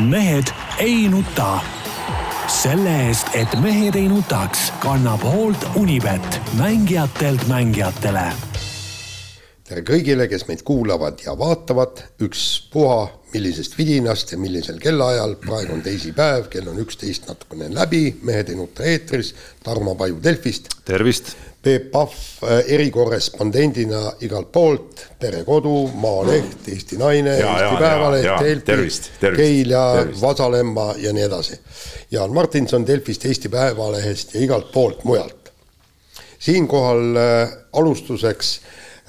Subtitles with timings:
[0.00, 0.44] mehed
[0.78, 1.60] ei nuta.
[2.48, 8.26] selle eest, et mehed ei nutaks, kannab hoolt Unibet, mängijatelt mängijatele.
[9.64, 15.82] tere kõigile, kes meid kuulavad ja vaatavad, ükspuha millisest vidinast ja millisel kellaajal, praegu on
[15.82, 19.34] teisipäev, kell on üksteist natukene läbi, Mehed ei nuta eetris,
[19.64, 20.68] Tarmo Paju Delfist.
[20.84, 21.34] tervist
[21.66, 22.12] Peep Pahv
[22.46, 28.28] äh, erikorrespondendina igalt poolt, Perekodu, Maaleht, Eesti Naine, Eesti Päevaleht,
[28.68, 30.20] Delfi, Keil ja tervist.
[30.22, 31.58] Vasalemma ja nii edasi.
[32.14, 35.50] Jaan Martinson Delfist, Eesti Päevalehest ja igalt poolt mujalt.
[36.38, 38.60] siinkohal äh, alustuseks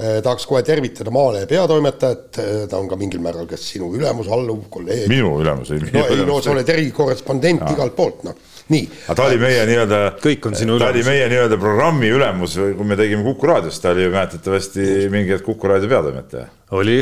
[0.01, 2.39] äh, tahaks kohe tervitada Maalehe peatoimetajat,
[2.69, 5.05] ta on ka mingil määral kas sinu ülemus, alluv, kolleeg.
[5.11, 5.91] minu ülemus, ei.
[5.93, 8.89] no ei, no sa oled erikorrespondent igalt poolt, noh nii.
[9.07, 13.49] aga ta oli meie nii-öelda, ta oli meie nii-öelda programmi ülemus, kui me tegime Kuku
[13.49, 16.45] raadios, ta oli ju mäletatavasti mingi hetk Kuku raadio peatoimetaja.
[16.77, 16.99] oli,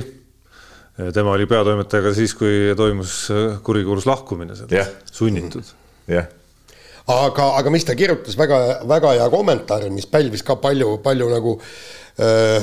[1.14, 3.20] tema oli peatoimetaja ka siis, kui toimus
[3.64, 5.76] kurikuulus lahkumine sealt yeah., sunnitud.
[6.12, 6.30] jah
[7.08, 11.54] aga, aga mis ta kirjutas väga, väga hea kommentaari, mis pälvis ka palju, palju nagu
[12.20, 12.62] öö,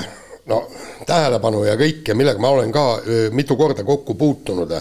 [0.51, 0.63] no
[1.07, 4.75] tähelepanu ja kõike, millega ma olen ka öö, mitu korda kokku puutunud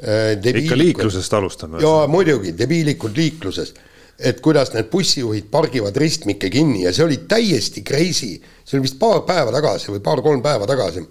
[0.00, 1.80] Äh, ikka liiklusest alustame.
[1.82, 3.74] jaa, muidugi, debiilikud liikluses.
[4.18, 8.40] et kuidas need bussijuhid pargivad ristmikke kinni ja see oli täiesti crazy.
[8.64, 11.04] see oli vist paar päeva tagasi või paar-kolm päeva tagasi.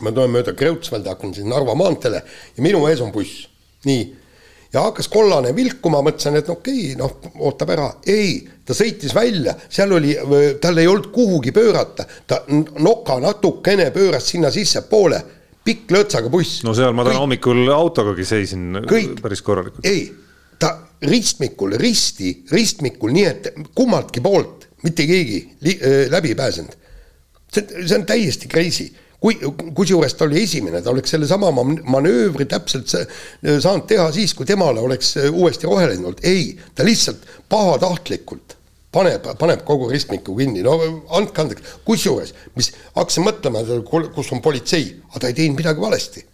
[0.00, 2.22] ma tulen mööda Kreutzwaldi, hakkan siin Narva maanteele
[2.56, 3.46] ja minu ees on buss.
[3.86, 4.02] nii,
[4.72, 7.14] ja hakkas kollane vilkuma, mõtlesin, et okei okay,, noh,
[7.46, 7.92] ootab ära.
[8.06, 10.16] ei, ta sõitis välja, seal oli,
[10.60, 12.42] tal ei olnud kuhugi pöörata, ta
[12.78, 15.22] noka natukene pööras sinna sissepoole
[15.64, 16.62] pikk lõõtsaga buss.
[16.66, 19.86] no seal ma täna hommikul autogagi seisin kõik, päris korralikult.
[19.86, 20.08] ei,
[20.60, 20.76] ta
[21.10, 26.76] ristmikul, risti, ristmikul, nii et kummaltki poolt mitte keegi li, äh, läbi ei pääsenud.
[27.52, 29.36] see, see on täiesti crazy kui,
[29.76, 35.14] kusjuures ta oli esimene, ta oleks sellesama manöövri täpselt saanud teha siis, kui temale oleks
[35.28, 38.56] uuesti roheline olnud, ei, ta lihtsalt pahatahtlikult
[38.94, 40.76] paneb, paneb kogu ristmiku kinni, no
[41.16, 43.62] andke andeks, kusjuures, mis, hakkasin mõtlema,
[44.14, 46.24] kus on politsei, aga ta ei teinud midagi valesti.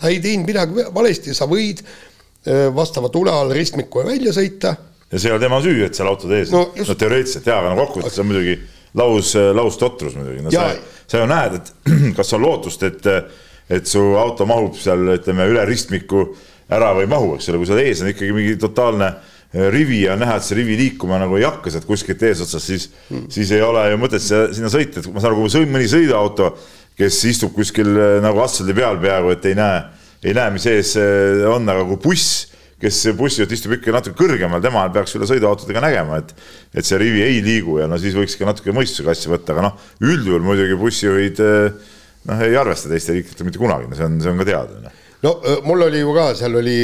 [0.00, 4.76] ta ei teinud midagi valesti, sa võid äh, vastava tule all ristmiku välja sõita.
[5.10, 6.52] ja see ei ole tema süü, et seal autod ees.
[6.52, 6.90] No, just...
[6.90, 8.58] no teoreetiliselt jaa, aga no kokkuvõttes on muidugi
[9.00, 10.68] laus, laustotrus muidugi, no sa,
[11.06, 13.08] sa ju näed, et kas on lootust, et,
[13.72, 16.28] et su auto mahub seal, ütleme, üle ristmiku
[16.74, 19.14] ära või ei mahu, eks ole, kui seal ees on ikkagi mingi totaalne
[19.54, 23.28] rivi ja näha, et see rivi liikuma nagu ei hakka sealt kuskilt eesotsast, siis mm.,
[23.30, 26.50] siis ei ole ju mõtet sinna sõita, et ma saan aru, kui mõni sõiduauto,
[26.98, 29.78] kes istub kuskil äh, nagu asfaldi peal peaaegu, et ei näe,
[30.26, 32.48] ei näe, mis ees äh, on, aga kui buss,
[32.82, 36.34] kes bussijuht istub ikka natuke kõrgemal, tema peaks üle sõiduautodega nägema, et
[36.74, 39.68] et see rivi ei liigu ja no siis võiks ka natuke mõistusega asja võtta, aga
[39.68, 41.92] noh, üldjuhul muidugi bussijuhid äh,
[42.26, 44.82] noh, ei arvesta teiste riikidega mitte kunagi, no see on, see on ka teada.
[44.82, 44.98] Noh.
[45.22, 45.36] no
[45.68, 46.74] mul oli ju ka, seal oli,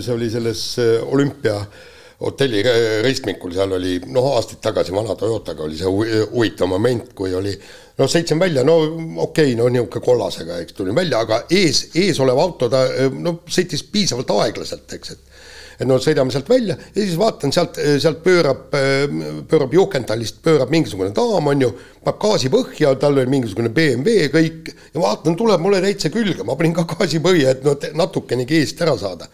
[0.00, 0.64] see oli selles
[1.04, 1.84] olümpia äh,
[2.20, 2.62] hotelli
[3.04, 8.08] ristmikul, seal oli noh, aastaid tagasi vana Toyotaga oli see huvitav moment, kui oli noh,
[8.08, 12.40] sõitsin välja, no okei okay,, no niisugune kollasega, eks tulin välja, aga ees, ees olev
[12.40, 15.34] auto, ta noh, sõitis piisavalt aeglaselt, eks, et
[15.76, 18.70] et no sõidame sealt välja ja siis vaatan sealt, sealt pöörab,
[19.50, 21.68] pöörab Juhkentallist, pöörab mingisugune daam, on ju,
[22.04, 26.56] paneb gaasi põhja, tal oli mingisugune BMW kõik ja vaatan, tuleb mulle täitsa külge, ma
[26.56, 29.28] panin ka gaasi põhja, et no natukenegi eest ära saada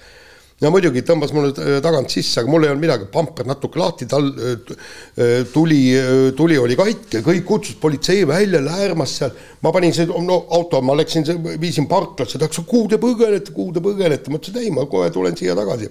[0.62, 4.06] ja muidugi tõmbas mulle äh, tagant sisse, aga mul ei olnud midagi, pamper natuke lahti,
[4.10, 4.74] tal äh,
[5.16, 5.80] äh, tuli,
[6.38, 9.34] tuli oli katki, kõik kutsus politsei välja, lärmas seal.
[9.62, 11.26] ma panin see no, auto, ma läksin,
[11.60, 15.10] viisin parklasse, ta ütles, kuhu te põgenete, kuhu te põgenete, ma ütlesin, ei, ma kohe
[15.14, 15.90] tulen siia tagasi.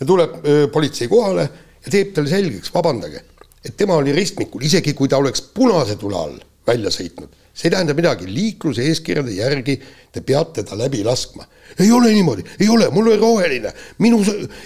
[0.00, 0.40] ja tuleb
[0.74, 1.46] politsei kohale
[1.84, 3.22] ja teeb talle selgeks, vabandage,
[3.62, 7.74] et tema oli ristmikul, isegi kui ta oleks punase tule all välja sõitnud, see ei
[7.74, 9.76] tähenda midagi, liikluse eeskirjade järgi
[10.12, 11.46] te peate ta läbi laskma.
[11.80, 13.72] Ei ole niimoodi, ei ole, mul on roheline,
[14.04, 14.20] minu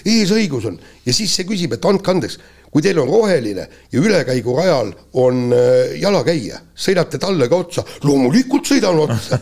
[0.04, 0.78] eesõigus on.
[1.06, 2.38] ja siis see küsib, et andke andeks,
[2.70, 9.00] kui teil on roheline ja ülekäigurajal on äh, jalakäija, sõidate talle ka otsa, loomulikult sõidan
[9.06, 9.38] otsa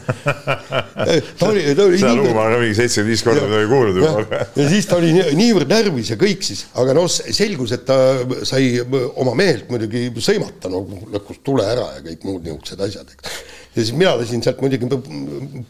[1.38, 1.98] ta oli, ta oli.
[1.98, 4.44] seda lugu ma olen mingi seitsekümmend viis korda midagi kuulnud juba.
[4.60, 7.99] ja siis ta oli niivõrd närvis ja kõik siis, aga noh, selgus, et ta
[8.46, 10.84] sai oma mehelt muidugi sõimata, no
[11.14, 13.43] lõhkus tule ära ja kõik muud niisugused asjad, eks
[13.75, 14.88] ja siis mina lasin sealt muidugi,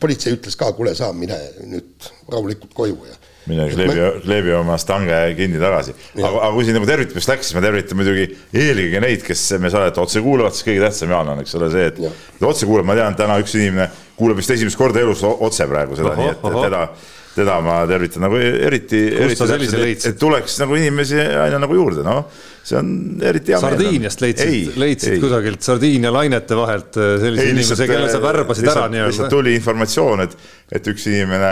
[0.00, 3.16] politsei ütles ka, kuule, sa mine nüüd rahulikult koju ja.
[3.50, 5.96] Mine kleebi ma..., kleebi oma stange kinni tagasi.
[6.18, 9.72] aga, aga kui siin nagu tervitamist läks, siis ma tervitan muidugi eelkõige neid, kes me
[9.72, 12.96] saadet otse kuulavad, siis kõige tähtsam, Jaan, on, eks ole, see, et otse kuulab, ma
[12.98, 16.88] tean, täna üks inimene kuulab vist esimest korda elus otse praegu seda, nii et teda
[17.34, 19.46] teda ma tervitan nagu eriti, eriti
[19.82, 22.28] et, et tuleks nagu inimesi aina nagu juurde, noh,
[22.62, 22.92] see on
[23.26, 23.60] eriti hea.
[23.62, 25.22] Sardiiniast leidsid, leidsid ei.
[25.22, 29.10] kusagilt Sardiinia lainete vahelt äh, sellise ei, inimese, kelle sa värbasid ära nii-öelda.
[29.10, 30.36] lihtsalt tuli informatsioon, et,
[30.78, 31.50] et üks inimene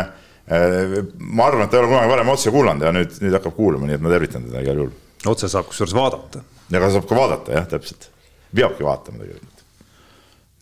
[0.49, 3.87] ma arvan, et ta ei ole kunagi varem otse kuulanud ja nüüd, nüüd hakkab kuulama,
[3.87, 4.97] nii et ma tervitan teda igal juhul.
[5.31, 6.43] otse saab kusjuures vaadata.
[6.71, 8.09] ja ka saab ka vaadata jah, täpselt,
[8.55, 9.65] peabki vaatama tegelikult.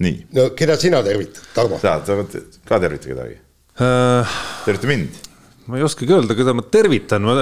[0.04, 0.26] nii.
[0.36, 1.80] no keda sina tervitad, Tarmo?
[1.80, 2.20] sa, sa
[2.68, 3.40] ka tervita kedagi
[3.80, 4.38] äh....
[4.66, 5.29] tervita mind
[5.70, 7.34] ma ei oskagi öelda, keda ma tervitan, ma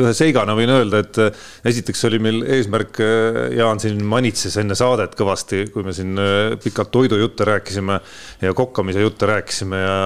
[0.00, 4.76] ühe seigana võin öelda, et äh, esiteks oli meil eesmärk, äh, Jaan siin manitses enne
[4.78, 8.00] saadet kõvasti, kui me siin äh, pikalt toidujutte rääkisime
[8.42, 9.98] ja kokkamise jutte rääkisime ja,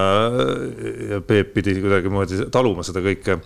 [1.15, 3.39] ja Peep pidi kuidagimoodi taluma seda kõike.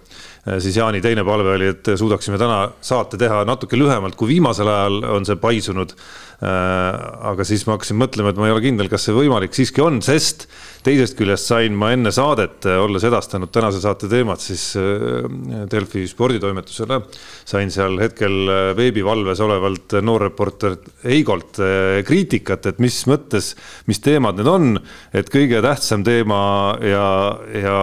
[0.64, 5.04] Siis Jaani teine palve oli, et suudaksime täna saate teha natuke lühemalt, kui viimasel ajal
[5.18, 5.94] on see paisunud.
[6.40, 9.98] aga siis ma hakkasin mõtlema, et ma ei ole kindel, kas see võimalik siiski on,
[10.00, 10.46] sest
[10.86, 15.28] teisest küljest sain ma enne saadet, äh, olles edastanud tänase saate teemat siis äh,
[15.72, 17.02] Delfi sporditoimetusele,
[17.48, 20.78] sain seal hetkel äh, veebivalves olevalt noorreporter
[21.10, 21.60] Eigolt
[22.08, 23.54] kriitikat, et mis mõttes,
[23.90, 24.80] mis teemad need on,
[25.16, 26.42] et kõige tähtsam teema
[26.84, 27.06] ja,
[27.56, 27.78] ja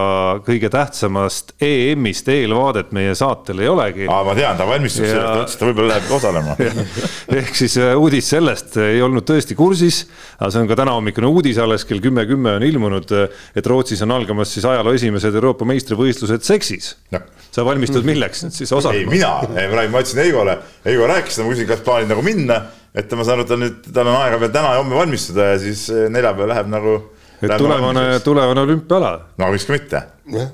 [0.45, 4.09] kõige tähtsamast EM-ist eelvaadet meie saatel ei olegi.
[4.09, 5.21] aa, ma tean, ta valmistub ja...
[5.21, 6.57] ta ütles, et ta võib-olla läheb osalema.
[7.39, 10.03] Ehk siis uudis sellest ei olnud tõesti kursis,
[10.39, 13.13] aga see on ka tänahommikune uudis, alles kell kümme kümme on ilmunud ilmunud,
[13.57, 16.95] et Rootsis on algamas siis ajaloo esimesed Euroopa meistrivõistlused seksis.
[17.11, 17.21] No..
[17.51, 19.01] sa valmistud milleks nüüd siis osalema?
[19.01, 20.57] ei, mina, ei ma ütlesin Eigole,
[20.87, 22.61] Eigo rääkis ma küsin, kas plaanid nagu minna,
[22.97, 25.61] et ma saan aru, tal nüüd, tal on aega veel täna ja homme valmistuda ja
[25.61, 26.97] siis eh, neljapäev läheb nagu
[27.41, 29.11] et tulevane, tulevane olümpiaala.
[29.37, 30.01] no miks ka mitte.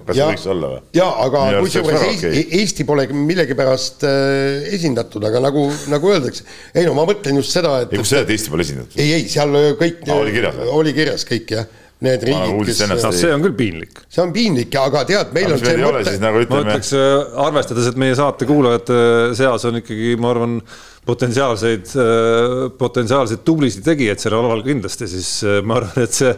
[0.08, 0.82] kas ja, võiks olla või?
[0.98, 2.44] ja aga kusjuures Eesti, okay.
[2.60, 7.78] Eesti pole millegipärast äh, esindatud, aga nagu, nagu öeldakse, ei no ma mõtlen just seda,
[7.86, 7.94] et.
[7.94, 9.00] ei, kus sa et Eesti pole esindatud?
[9.00, 10.20] ei, ei seal kõik ah,.
[10.20, 10.60] oli kirjas?
[10.82, 11.72] oli kirjas kõik jah
[12.04, 12.82] need riigid, kes.
[12.92, 14.02] no see on küll piinlik.
[14.12, 16.16] see on piinlik, aga tead, meil aga on see mõte.
[16.24, 16.64] Nagu ütleme...
[16.64, 18.98] ma ütleks, äh, arvestades, et meie saate kuulajate
[19.40, 20.60] seas on ikkagi, ma arvan,
[21.08, 26.32] potentsiaalseid, äh, potentsiaalseid tublisid tegijaid sellel alal kindlasti, siis äh, ma arvan, et see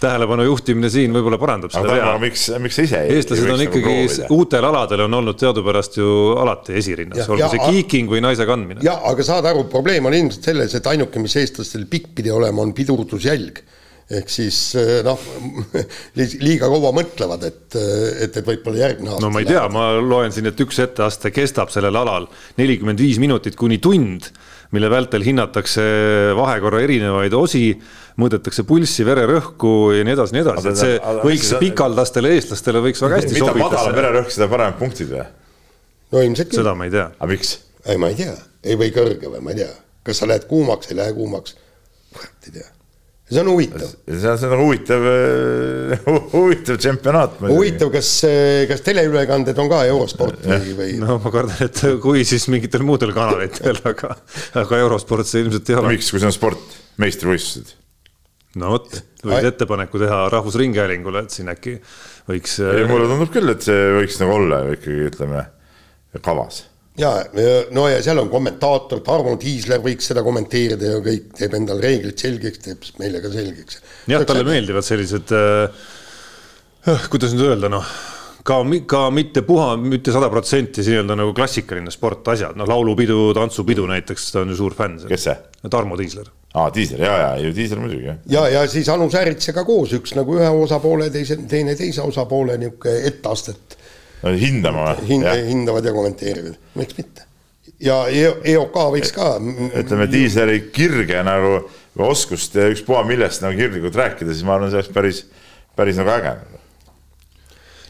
[0.00, 2.12] tähelepanu juhtimine siin võib-olla parandab seda vea.
[2.22, 6.78] miks, miks sa ise eestlased on ikkagi nagu uutel aladel on olnud teadupärast ju alati
[6.80, 8.80] esirinnas, olgu ja, see kiiking või naise kandmine.
[8.84, 12.64] ja aga saad aru, probleem on ilmselt selles, et ainuke, mis eestlastel pikk pidi olema,
[12.64, 13.60] on pidurdusjälg
[14.10, 15.20] ehk siis eh, noh,
[16.42, 19.22] liiga kaua mõtlevad, et, et, et võib-olla järgmine aasta.
[19.22, 22.26] no ma ei tea, ma loen siin, et üks etteaste kestab sellel alal
[22.58, 24.26] nelikümmend viis minutit kuni tund,
[24.74, 25.84] mille vältel hinnatakse
[26.38, 27.64] vahekorra erinevaid osi,
[28.20, 33.22] mõõdetakse pulssi, vererõhku ja nii edasi, nii edasi, et see võiks pikaldastele eestlastele võiks väga
[33.22, 33.54] hästi sobida.
[33.60, 35.28] mida madalam vererõhk, seda paremad punktid või?
[36.10, 36.62] no ilmselt küll.
[36.64, 37.06] seda ma ei tea.
[37.14, 37.54] aga miks?
[37.86, 38.34] ei, ma ei tea,
[38.66, 39.70] ei või kõrge või ma ei tea,
[40.06, 41.54] kas sa lähed kuumaks, ei lähe kuumaks,
[42.10, 42.70] kurat ei tea
[43.30, 43.90] see on huvitav.
[44.06, 45.06] see on, see on huvitav,
[46.34, 47.36] huvitav čempionaat.
[47.46, 48.12] huvitav, kas,
[48.70, 50.94] kas teleülekanded on ka eurosport või, või?
[51.02, 54.16] no ma kardan, et kui, siis mingitel muudel kanalitel, aga,
[54.62, 55.94] aga eurosport see ilmselt ei ole.
[55.96, 57.76] miks, kui see on sport, meistrivõistlused?
[58.60, 61.76] no vot, võid ettepaneku teha Rahvusringhäälingule, et siin äkki
[62.30, 62.58] võiks.
[62.90, 65.46] mulle tundub küll, et see võiks nagu olla ikkagi ütleme
[66.18, 66.64] kavas
[67.00, 71.82] ja no ja seal on kommentaator, Tarmo Tiisler võiks seda kommenteerida ja kõik teeb endal
[71.82, 73.82] reeglid selgeks, teeb meile ka selgeks.
[74.10, 75.84] jah, talle meeldivad sellised äh,,
[76.90, 77.86] äh, kuidas nüüd öelda, noh
[78.42, 83.86] ka, ka mitte puha, mitte sada protsenti nii-öelda nagu klassikaline sport, asjad, noh, laulupidu, tantsupidu
[83.90, 85.00] näiteks, ta on ju suur fänn.
[85.08, 85.36] kes see?
[85.70, 86.30] Tarmo Tiisler.
[86.54, 88.22] aa, Tiisler, ja, ja, ju Tiisler muidugi, jah.
[88.26, 92.96] ja, ja siis Anu Sääritsega koos, üks nagu ühe osapoole, teise, teine teise osapoole niisugune
[93.10, 93.76] etteastet
[94.22, 97.26] hindama Hind, hindavad ja kommenteerivad, miks mitte.
[97.80, 99.32] ja EOK e võiks ka.
[99.82, 101.60] ütleme, diisleri kirge nagu
[102.00, 105.24] oskust ja ükspuha millest nagu kirglikult rääkida, siis ma arvan, see oleks päris,
[105.76, 106.36] päris nagu äge.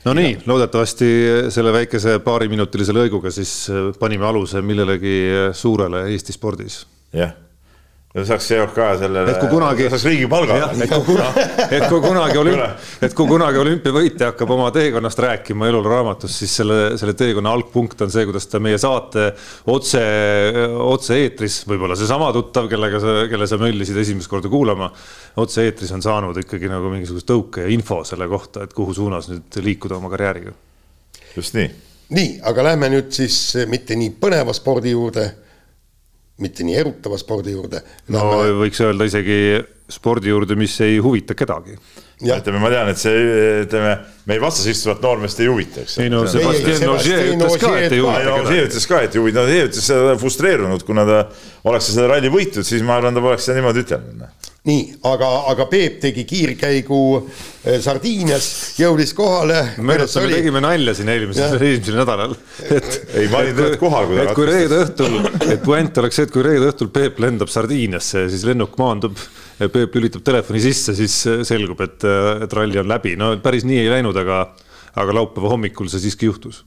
[0.07, 1.11] no nii, loodetavasti
[1.51, 3.55] selle väikese paariminutilise lõiguga siis
[4.01, 5.21] panime aluse millelegi
[5.53, 6.85] suurele Eesti spordis.
[7.13, 7.35] jah
[8.11, 10.57] ja saaks EOK sellele, kunagi, saaks riigipalga.
[10.83, 11.43] et kui kunagi,
[11.77, 16.57] et kui kunagi olümp-, et kui kunagi olümpiavõitja hakkab oma teekonnast rääkima elul raamatus, siis
[16.59, 19.29] selle, selle teekonna algpunkt on see, kuidas ta meie saate
[19.71, 20.03] otse,
[20.91, 24.89] otse-eetris, võib-olla seesama tuttav, kellega sa, kelle sa möllisid esimest korda kuulama,
[25.39, 29.61] otse-eetris on saanud ikkagi nagu mingisugust tõuke ja info selle kohta, et kuhu suunas nüüd
[29.63, 30.57] liikuda oma karjääriga.
[31.37, 31.71] just nii.
[32.19, 33.39] nii, aga lähme nüüd siis
[33.71, 35.29] mitte nii põneva spordi juurde
[36.41, 37.83] mitte nii erutava spordi juurde.
[38.13, 38.55] no Lähme...
[38.65, 39.41] võiks öelda isegi
[39.91, 41.77] spordi juurde, mis ei huvita kedagi.
[42.21, 43.25] ütleme, ma tean, et see,
[43.65, 43.95] ütleme,
[44.29, 45.99] meil vastas istuvat noormeest ei huvita, eks.
[46.05, 48.37] ei no Sebastian Ogier ütles ka, et ei huvita.
[48.43, 51.21] Ogier ütles ka, et ei huvita, Ogier ütles seda frustreerunud, kuna ta
[51.71, 55.29] oleks seda ralli võitnud, siis ma arvan, ta poleks seda niimoodi ütelnud noh nii, aga,
[55.51, 58.49] aga Peep tegi kiirkäigu eh, Sardiinias,
[58.81, 59.61] jõudis kohale.
[59.81, 62.35] me tegime nalja siin eelmisel, eelmisel nädalal,
[62.67, 62.91] et.
[63.17, 64.25] ei, ma olin tegelikult kohal, kui ta.
[64.27, 68.27] et kui reede õhtul, et puänt oleks see, et kui reede õhtul Peep lendab Sardiiniasse
[68.27, 69.17] ja siis lennuk maandub.
[69.61, 71.15] Peep lülitab telefoni sisse, siis
[71.45, 72.05] selgub, et,
[72.47, 74.47] et ralli on läbi, no päris nii ei läinud, aga
[74.99, 76.65] aga laupäeva hommikul see siiski juhtus.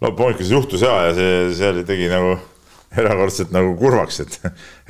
[0.00, 2.36] laupäeva hommikul see juhtus ja, ja see, see tegi nagu
[2.98, 4.36] erakordselt nagu kurvaks, et,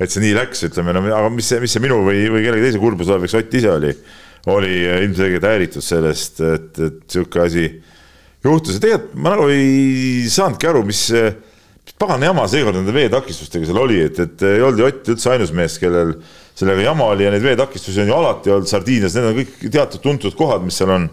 [0.01, 2.67] et see nii läks, ütleme, no aga mis see, mis see minu või, või kellegi
[2.69, 3.93] teise kurbus oleks, Ott ise oli,
[4.49, 4.73] oli
[5.05, 7.67] ilmselgelt häiritud sellest, et, et sihuke asi
[8.41, 13.69] juhtus ja tegelikult ma nagu ei saanudki aru, mis, mis pagan jama seekord nende veetakistustega
[13.69, 16.15] seal oli, et, et ei olnud ju Ott üldse ainus mees, kellel
[16.57, 20.01] sellega jama oli ja neid veetakistusi on ju alati olnud Sardiinias, need on kõik teatud
[20.01, 21.05] tuntud kohad, mis seal on.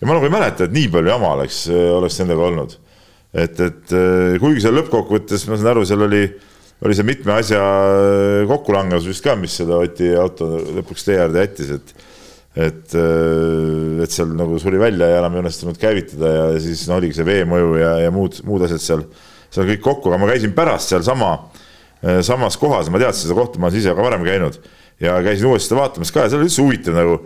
[0.00, 2.81] ja ma nagu ei mäleta, et nii palju jama oleks, oleks nendega olnud
[3.32, 6.22] et, et eh, kuigi seal lõppkokkuvõttes ma saan aru, seal oli,
[6.84, 10.48] oli see mitme asja eh, kokkulangevus vist ka, mis selle Oti auto
[10.78, 12.08] lõpuks tee äärde jättis, et
[12.52, 16.98] et, eh, et seal nagu suri välja ja enam ei õnnestunud käivitada ja siis no
[16.98, 19.04] oligi see veemõju ja, ja muud, muud asjad seal,
[19.48, 21.30] seal kõik kokku, aga ma käisin pärast sealsama,
[22.26, 24.58] samas kohas, ma teadsin seda kohta, ma olen ise ka varem käinud
[25.00, 27.16] ja käisin uuesti seda vaatamas ka ja seal oli üldse huvitav nagu,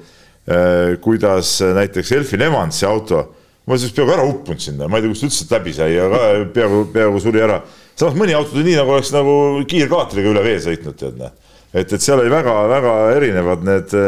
[1.03, 3.25] kuidas näiteks Elfin Evansi auto
[3.67, 6.21] ma siis peaaegu ära uppunud sinna, ma ei tea, kust üldse läbi sai ja ka
[6.55, 7.59] peaaegu, peaaegu suri ära.
[7.99, 9.35] samas mõni auto tuli nii, nagu oleks nagu
[9.69, 11.35] kiirkaatriga üle vee sõitnud, tead näe.
[11.73, 13.99] et, et seal oli väga-väga erinevad need,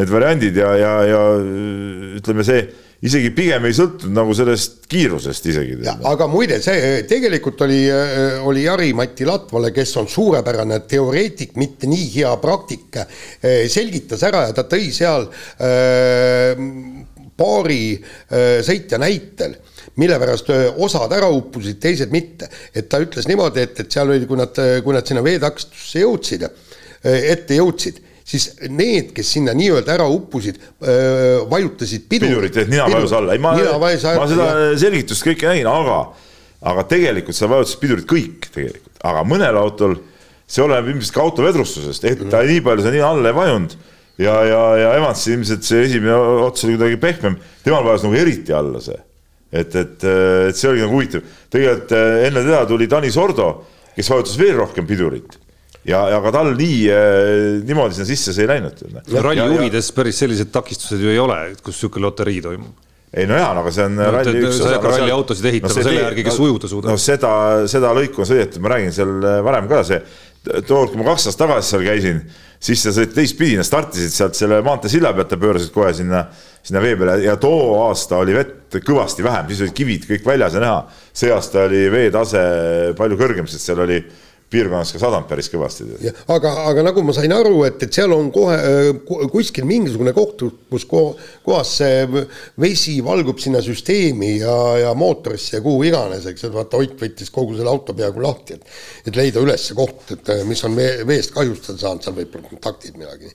[0.00, 1.22] need variandid ja, ja, ja
[2.18, 2.66] ütleme, see
[3.06, 5.76] isegi pigem ei sõltunud nagu sellest kiirusest isegi.
[5.86, 7.84] aga muide, see tegelikult oli,
[8.50, 12.98] oli Jari-Mati Latvale, kes on suurepärane teoreetik, mitte nii hea praktik,
[13.70, 15.28] selgitas ära ja ta tõi seal
[15.62, 16.58] äh,
[17.38, 19.54] paari äh, sõitja näitel,
[20.00, 22.50] mille pärast äh, osad ära uppusid, teised mitte.
[22.74, 26.46] et ta ütles niimoodi, et, et seal oli, kui nad, kui nad sinna veetakistusse jõudsid,
[26.48, 30.58] äh, ette jõudsid, siis need, kes sinna nii-öelda ära uppusid,
[31.48, 32.34] vajutasid pidurit.
[32.34, 33.92] pidurit, et nina vajus alla, ei ma, ma
[34.28, 34.66] seda ja...
[34.82, 36.02] selgitust kõike nägin, aga,
[36.68, 39.96] aga tegelikult seal vajutasid pidurit kõik tegelikult, aga mõnel autol
[40.44, 43.78] see oleneb ilmselt ka auto vedrustusest, et ta nii palju seda nina alla ei vajunud
[44.18, 46.14] ja, ja, ja Evans ilmselt see esimene
[46.46, 48.98] ots oli kuidagi pehmem, temal vajas nagu eriti alla see.
[49.48, 53.50] et, et, et see oli nagu huvitav, tegelikult eh, enne teda tuli Tanis Ordo,
[53.94, 55.38] kes vajutas veel rohkem pidurit
[55.88, 58.84] ja, ja ka tal nii, eh, niimoodi sinna sisse see ei läinud.
[59.22, 63.52] ralli huvides päris sellised takistused ju ei ole, kus niisugune loterii toimub ei no jaa,
[63.56, 64.60] aga see on no, ralli üks osa.
[64.60, 66.92] sa ei hakka ralliautosid ehitama no, selle järgi, kes ujuda suudab.
[66.92, 67.30] no seda,
[67.72, 70.00] seda lõiku on sõidetud, ma räägin seal eh, varem ka see,
[70.44, 72.22] tookord, kui ma kaks aastat tagasi seal käisin
[72.62, 76.24] siis sa sõid teistpidi, startisid sealt selle maanteesilla pealt ja pöörasid kohe sinna,
[76.66, 80.56] sinna vee peale ja too aasta oli vett kõvasti vähem, siis olid kivid kõik väljas
[80.58, 80.80] ja näha.
[81.12, 82.40] see aasta oli veetase
[82.98, 84.00] palju kõrgem, sest seal oli
[84.50, 85.86] piirkonnas ka sadanud päris kõvasti.
[86.32, 88.56] aga, aga nagu ma sain aru, et, et seal on kohe
[89.32, 92.06] kuskil mingisugune koht, kus kohas see
[92.60, 97.32] vesi valgub sinna süsteemi ja, ja mootorisse ja kuhu iganes, eks, et vaata Ott võttis
[97.34, 100.76] kogu selle auto peaaegu lahti, et et leida üles see koht, et mis on
[101.08, 103.32] veest kahjustada saanud, seal võib-olla kontaktid midagi.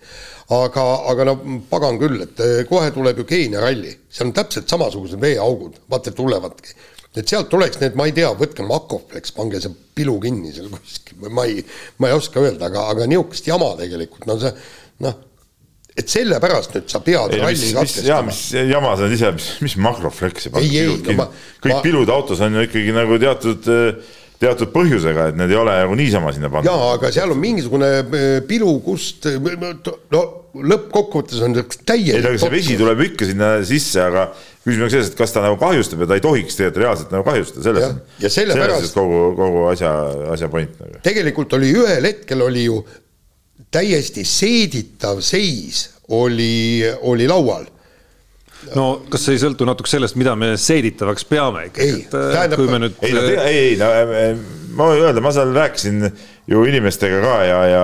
[0.54, 1.36] aga, aga no
[1.70, 6.74] pagan küll, et kohe tuleb ju Keenia ralli, seal on täpselt samasugused veeaugud, vaata, tulevadki
[7.18, 11.20] et sealt tuleks need, ma ei tea, võtke Makoflex, pange see pilu kinni seal kuskil
[11.22, 11.62] või ma ei,
[12.02, 14.54] ma ei oska öelda, aga, aga niisugust jama tegelikult, no see
[15.06, 15.20] noh,
[15.94, 18.32] et sellepärast nüüd sa pead ei, ralli katkestama.
[18.32, 18.42] mis
[18.72, 21.30] jama sa oled ise, mis, mis Makroflex ja pilud kinni no,,
[21.62, 21.86] kõik ma...
[21.86, 23.72] pilud autos on ju ikkagi nagu teatud
[24.44, 26.68] teatud põhjusega, et need ei ole nagu niisama sinna pandud.
[26.68, 32.54] jaa, aga seal on mingisugune eh, pilu, kust no lõppkokkuvõttes on täielik ei, aga see
[32.54, 34.28] vesi tuleb ikka sinna sisse, aga
[34.64, 37.28] küsimus on selles, et kas ta nagu kahjustab ja ta ei tohiks tegelikult reaalselt nagu
[37.28, 38.02] kahjustada, selles on,
[38.38, 39.92] selles kogu, kogu asja,
[40.36, 41.04] asja point nagu.
[41.06, 42.80] tegelikult oli ühel hetkel oli ju
[43.74, 47.68] täiesti seeditav seis oli, oli laual
[48.78, 52.72] no kas see ei sõltu natuke sellest, mida me seeditavaks peame ikkagi, et tähendab, kui
[52.72, 53.00] me nüüd.
[53.04, 56.08] ei no, ei, ei no ma võin öelda, ma seal rääkisin
[56.50, 57.84] ju inimestega ka ja, ja,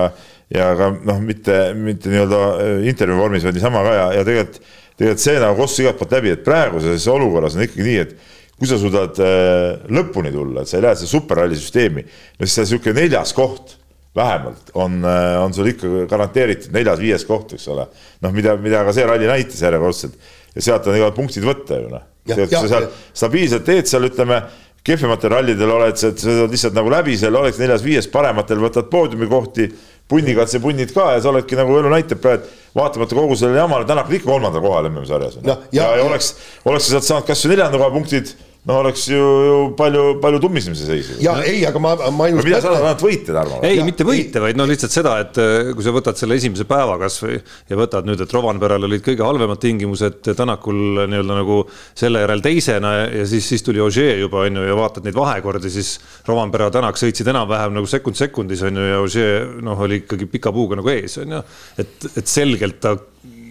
[0.54, 4.60] ja ka noh, mitte, mitte nii-öelda äh, intervjuu vormis, vaid niisama ka ja, ja tegelikult
[5.00, 8.16] tegelikult see nagu kostis igalt poolt läbi, et praeguses olukorras on ikkagi nii, et
[8.60, 12.58] kui sa suudad äh, lõpuni tulla, et sa ei lähe selle superralli süsteemi, no siis
[12.58, 13.78] see niisugune neljas koht
[14.16, 17.86] vähemalt on, äh, on sul ikka garanteeritud neljas-viies koht, eks ole.
[18.20, 20.18] noh, mida, mida ka see ralli näitas järjekordselt
[20.56, 22.04] ja sealt on igalt punktid võtta ju noh.
[22.28, 24.42] sa seal stabiilselt teed seal, ütleme
[24.84, 29.70] kehvematel rallidel oled sa, sa oled lihtsalt nagu läbi seal, oleks neljas-viies, parematel võtad poodiumikohti,
[30.10, 34.26] punnikatsepunnid ka ja sa oledki nagu elu näitab et vaatamata kogu sellele jamale, täna ikka
[34.30, 35.48] kolmandal kohal MM-sarjas no,.
[35.50, 36.34] ja, ja, ja oleks,
[36.64, 38.34] oleks sa sealt saanud kasvõi neljanda koha punktid
[38.68, 41.08] no oleks ju, ju palju, palju tummisem see seis.
[41.24, 42.44] ja ei, aga ma, ma just.
[42.44, 43.60] mida sa tahad võita, Tarmo?
[43.64, 46.98] ei, mitte võita, vaid no lihtsalt seda, et äh, kui sa võtad selle esimese päeva
[47.00, 51.62] kasvõi ja võtad nüüd, et Rovanperal olid kõige halvemad tingimused, Tänakul nii-öelda nagu
[51.96, 55.72] selle järel teisena ja siis, siis tuli Ožee juba on ju ja vaatad neid vahekordi,
[55.72, 55.94] siis
[56.28, 59.32] Rovanpera, Tänak sõitsid enam-vähem nagu sekund sekundis on ju ja Ožee
[59.64, 61.42] noh, oli ikkagi pika puuga nagu ees on ju.
[61.80, 62.98] et, et selgelt ta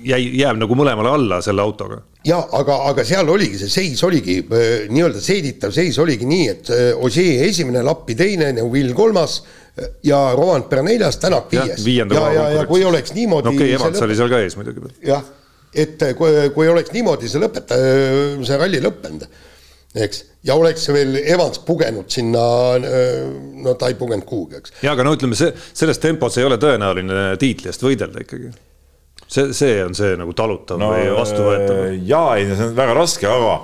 [0.06, 2.02] jäi, jääb nagu mõlemale alla selle autoga.
[2.28, 7.46] ja aga, aga seal oligi see seis oligi nii-öelda seeditav seis oligi nii, et Ossier
[7.48, 9.40] esimene, Lappi teine, Neuvill kolmas
[10.04, 11.86] ja Rovanpera neljas, Tänak viies.
[11.88, 13.50] ja, ja, ja, ja kui oleks niimoodi.
[13.50, 14.94] no okei okay,, Evans oli seal ka ees muidugi.
[15.08, 15.24] jah,
[15.74, 17.80] et kui, kui oleks niimoodi see lõpeta-,
[18.46, 19.28] see ralli lõppenud,
[20.06, 22.42] eks, ja oleks veel Evans pugenud sinna,
[23.64, 24.80] no ta ei pugenud kuhugi, eks.
[24.86, 28.52] ja aga no ütleme, see, selles tempos ei ole tõenäoline tiitli eest võidelda ikkagi
[29.30, 31.84] see, see on see nagu talutav no, või vastuvõetav.
[31.86, 33.56] Äh, jaa, ei, see on väga raske, aga,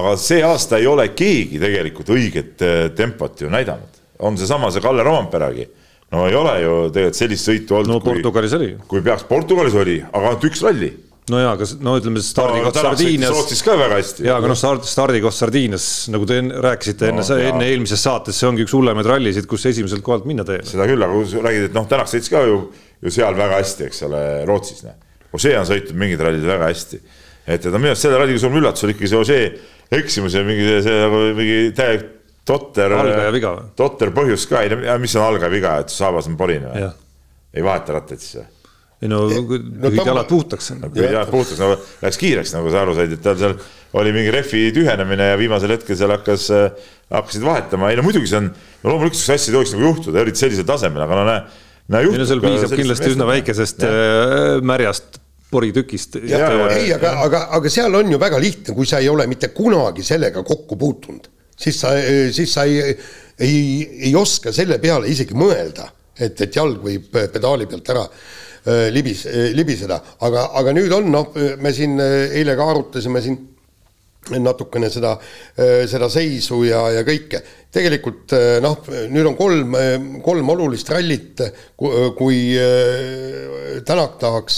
[0.00, 4.00] aga see aasta ei ole keegi tegelikult õiget äh, tempot ju näidanud.
[4.20, 5.64] on seesama see Kalle Romperaga
[6.10, 7.94] no ei ole ju tegelikult sellist sõitu olnud.
[7.94, 8.74] no Portugalis oli.
[8.90, 10.90] kui peaks, Portugalis oli, aga ainult üks ralli
[11.30, 13.34] no jaa, aga no ütleme stardikoht no, Sardiinias.
[13.34, 14.26] Rootsis ka väga hästi.
[14.26, 14.58] jaa, aga noh,
[14.90, 19.46] stardikoht Sardiinias, nagu te rääkisite enne no,, enne eelmises saates, see ongi üks hullemaid rallisid,
[19.50, 20.66] kus esimeselt kohalt minna teele.
[20.66, 22.60] seda küll, aga kui sa räägid, et noh, Tänak sõitis ka ju,
[23.00, 24.96] ju seal väga hästi, eks ole, Rootsis, noh.
[25.36, 27.00] Osee on sõitnud mingid rallid väga hästi.
[27.50, 29.44] et no minu arust selle ralli suurem üllatus oli ikkagi see Osee
[30.00, 32.08] eksimus ja mingi see, see nagu mingi täielik
[32.46, 32.94] totter.
[32.94, 33.68] algaja viga või?
[33.78, 36.88] totter põhjus ka, ei no mis on algaja viga, et saabas on poline või?
[37.54, 38.48] ei vaheta rattaid siis või?
[39.00, 40.72] ei no juhid no, jalad puhtaks.
[40.76, 41.72] juhid jalad puhtaks, no
[42.04, 43.56] läks kiireks, nagu sa aru said, et tal seal
[44.00, 46.50] oli mingi rehvi tühjenemine ja viimasel hetkel seal hakkas,
[47.10, 48.50] hakkasid vahetama, ei no muidugi see on,
[48.84, 51.40] no loomulikult siukseid asju ei tohiks nagu juhtuda, eriti sellisel tasemel, aga no näe,
[51.90, 52.22] näe juhtub.
[52.22, 53.90] no seal piisab kindlasti üsna väikesest ja.
[53.90, 55.20] Äh, märjast
[55.50, 56.20] poritükist.
[56.22, 60.04] ei, aga, aga, aga seal on ju väga lihtne, kui sa ei ole mitte kunagi
[60.06, 61.26] sellega kokku puutunud,
[61.58, 61.96] siis sa,
[62.32, 62.94] siis sa ei,
[63.38, 63.64] ei,
[64.10, 68.06] ei oska selle peale isegi mõelda, et, et jalg võib pedaali pealt ära
[68.66, 71.30] Äh, libis, äh, libiseda, aga, aga nüüd on, noh,
[71.64, 73.38] me siin äh, eile ka arutasime siin
[74.36, 75.14] natukene seda,
[75.88, 77.40] seda seisu ja, ja kõike.
[77.70, 78.34] Tegelikult
[78.64, 78.80] noh,
[79.12, 79.76] nüüd on kolm,
[80.24, 81.42] kolm olulist rallit,
[81.76, 82.40] kui
[83.86, 84.56] Tänak tahaks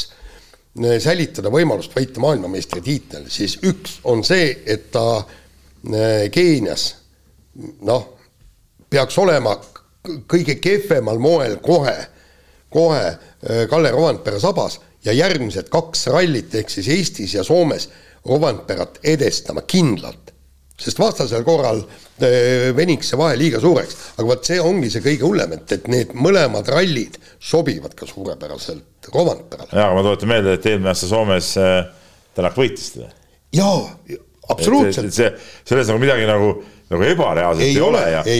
[1.04, 5.21] säilitada võimalust võita maailmameistritiitel, siis üks on see, et ta
[6.33, 6.87] Keenias
[7.85, 8.09] noh,
[8.88, 9.59] peaks olema
[10.31, 11.98] kõige kehvemal moel kohe
[12.72, 13.18] kohe
[13.70, 17.88] Kalle Rovanpera sabas ja järgmised kaks rallit ehk siis Eestis ja Soomes
[18.27, 20.31] Rovanperat edestama kindlalt.
[20.83, 25.27] Sest vastasel korral äh, veniks see vahe liiga suureks, aga vot see ongi see kõige
[25.27, 29.71] hullem, et, et need mõlemad rallid sobivad ka suurepäraselt Rovanperale.
[29.73, 31.83] jaa, aga ma tuletan meelde, et eelmine aasta Soomes äh,
[32.33, 33.11] Tänak võitis teda.
[33.53, 33.90] jaa,
[34.55, 35.12] absoluutselt.
[35.14, 35.29] see,
[35.68, 36.55] selles nagu midagi nagu,
[36.92, 37.85] nagu ebareaalset ei, ei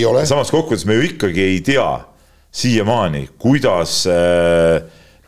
[0.09, 1.91] ole ja samas kokkuvõttes me ju ikkagi ei tea
[2.53, 4.83] siiamaani, kuidas äh,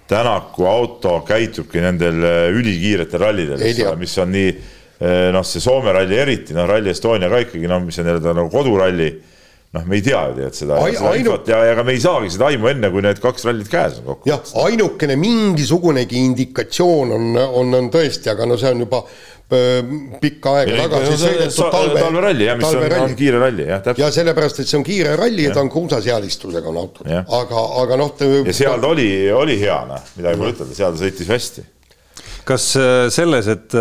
[0.04, 2.18] Tänaku auto käitubki nendel
[2.52, 3.62] ülikiiretel rallidel,
[3.96, 4.50] mis on nii
[5.00, 8.52] noh, see Soome ralli eriti, noh, Rally Estonia ka ikkagi noh, mis on nii-öelda nagu
[8.52, 9.10] koduralli
[9.74, 11.20] noh, me ei tea ju tead seda, seda Ainu...
[11.20, 14.08] infot ja ega me ei saagi seda aimu enne, kui need kaks rallit käes on
[14.12, 14.30] kokku.
[14.30, 19.02] jah, ainukene mingisugunegi indikatsioon on, on, on tõesti, aga no see on juba
[20.20, 21.98] pikka aega ja, tagasi sõidetud talve.
[22.00, 24.00] talveralli jah, mis talve on, on kiire ralli jah, täpselt.
[24.00, 27.66] ja sellepärast, et see on kiire ralli ja, ja ta on kruusasealistusega on autod, aga,
[27.82, 28.24] aga noh.
[28.48, 31.66] ja seal ta oli, oli hea noh, midagi pole ütelda, seal ta sõitis hästi.
[32.48, 33.78] kas äh, selles, et,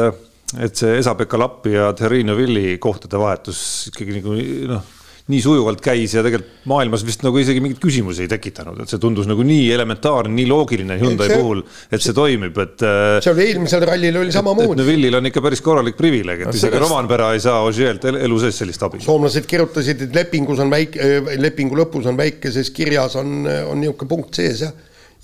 [0.62, 4.38] et see Esa-Pekka Lappi ja Terrine Villi kohtade vahetus ikkagi nagu
[4.74, 4.92] noh
[5.32, 9.00] nii sujuvalt käis ja tegelikult maailmas vist nagu isegi mingeid küsimusi ei tekitanud, et see
[9.00, 11.62] tundus nagu nii elementaarne, nii loogiline Hyundai see, puhul,
[11.96, 12.84] et see toimib, et.
[12.84, 14.82] Äh, see oli eelmisel rallil oli samamoodi.
[14.82, 18.60] Neville'il on ikka päris korralik privileeg, et no, isegi Romanpera ei saa Ožeelt elu sees
[18.64, 19.00] sellist abi.
[19.06, 24.44] soomlased kirjutasid, et lepingus on väike, lepingu lõpus on väikeses kirjas on, on niisugune punkt
[24.44, 24.76] sees jah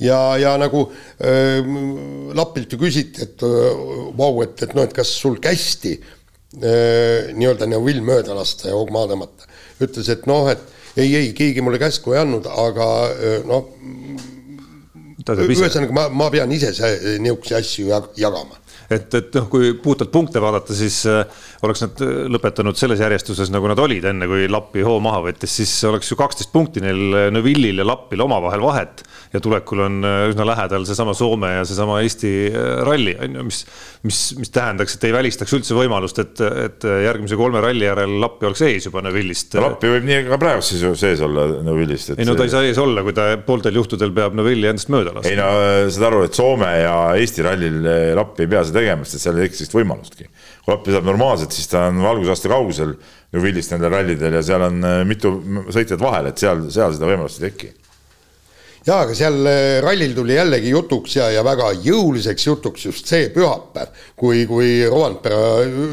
[0.04, 0.86] ja, ja nagu
[1.20, 1.60] äh,
[2.38, 7.70] Lapilt ju küsiti, et vau wow,, et, et noh, et kas sul kästi äh, nii-öelda
[7.70, 9.50] Neuvill mööda lasta ja hoog maha tõmmata.
[9.80, 10.64] Ütles, et noh, et
[11.00, 12.88] ei, ei, keegi mulle käsku ei andnud, aga
[13.48, 13.70] noh,
[15.30, 18.58] ühesõnaga ma, ma pean ise niisuguseid asju jagama
[18.90, 21.22] et, et noh, kui puhtalt punkte vaadata, siis äh,
[21.66, 25.54] oleks nad äh, lõpetanud selles järjestuses, nagu nad olid enne, kui Lappi hoo maha võttis,
[25.62, 29.06] siis oleks ju kaksteist punkti neil äh, Nevillil ja Lappil omavahel vahet.
[29.30, 29.98] ja tulekul on
[30.32, 32.32] üsna lähedal seesama Soome ja seesama Eesti
[32.86, 33.60] ralli, on ju, mis,
[34.08, 38.50] mis, mis tähendaks, et ei välistaks üldse võimalust, et, et järgmise kolme ralli järel Lappi
[38.50, 39.54] oleks ees juba Nevillist.
[39.62, 42.16] Lappi võib nii ka praegu siis ju sees olla Nevillist.
[42.18, 45.14] ei no ta ei saa ees olla, kui ta pooltel juhtudel peab Nevilli endast mööda
[45.14, 45.30] laskma.
[45.30, 45.52] ei no
[45.94, 47.80] saad aru, et Soome ja Eesti rallil
[48.18, 50.30] Lappi ei pea seda tegema, sest et seal ei teki sellist võimalustki.
[50.64, 52.96] kui Lappi saab normaalselt, siis ta on valgusaasta kaugusel
[53.36, 55.36] Newvillist nendel rallidel ja seal on äh, mitu
[55.70, 57.74] sõitjat vahel, et seal, seal seda võimalust ei teki.
[58.88, 63.30] Jaa, aga seal äh, rallil tuli jällegi jutuks ja, ja väga jõuliseks jutuks just see
[63.34, 65.40] pühapäev, kui, kui Rovanpera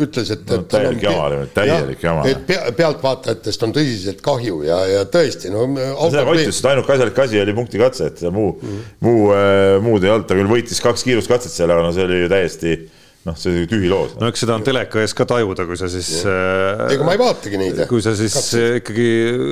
[0.07, 0.61] ütles, et no,.
[0.71, 2.27] täielik jama, täielik jama.
[2.31, 5.67] et pea, pealtvaatajatest on tõsiselt kahju ja, ja tõesti, no.
[6.07, 8.93] seda võitis, et ainuke asjalik asi oli punktikatse, et muu mm, -hmm.
[9.09, 12.23] muu äh,, muud ei olnud, ta küll võitis kaks kiiruskatset seal, aga no see oli
[12.25, 12.79] ju täiesti
[13.27, 14.15] noh, see tühi loos.
[14.21, 16.11] no eks seda on teleka ees ka tajuda, kui sa siis.
[16.29, 17.83] Äh, ega ma ei vaatagi neid.
[17.91, 18.79] kui sa siis Katsid.
[18.81, 19.09] ikkagi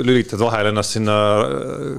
[0.07, 1.17] lülitad vahele ennast sinna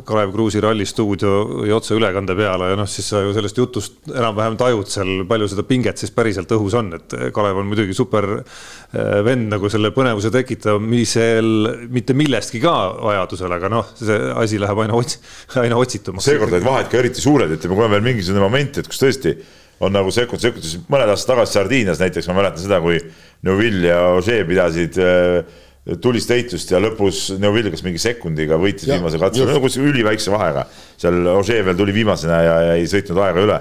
[0.07, 1.33] Kalev Kruusi ralli stuudio
[1.65, 5.65] või otseülekande peale ja noh, siis sa ju sellest jutust enam-vähem tajud seal, palju seda
[5.67, 10.31] pinget siis päriselt õhus on, et Kalev on muidugi super äh, vend nagu selle põnevuse
[10.33, 11.51] tekitamisel,
[11.91, 15.19] mitte millestki ka vajadusel, aga noh, see asi läheb aina otsi-,
[15.61, 16.29] aina otsitumaks.
[16.31, 19.35] seekord olid vahed ka eriti suured, ütleme, kui on veel mingisugune moment, et kus tõesti
[19.83, 22.99] on nagu sekkunud, sekkunud, mõned aastad tagasi Sardiinias näiteks ma mäletan seda, kui
[23.45, 25.63] Neuville ja Ožee pidasid äh,
[26.01, 30.65] tulist heitlust ja lõpus Neuville kas mingi sekundiga võitis ja, viimase katse, nagu üliväikse vahega.
[31.01, 33.59] seal Ožee veel tuli viimasena ja, ja ei sõitnud aega üle.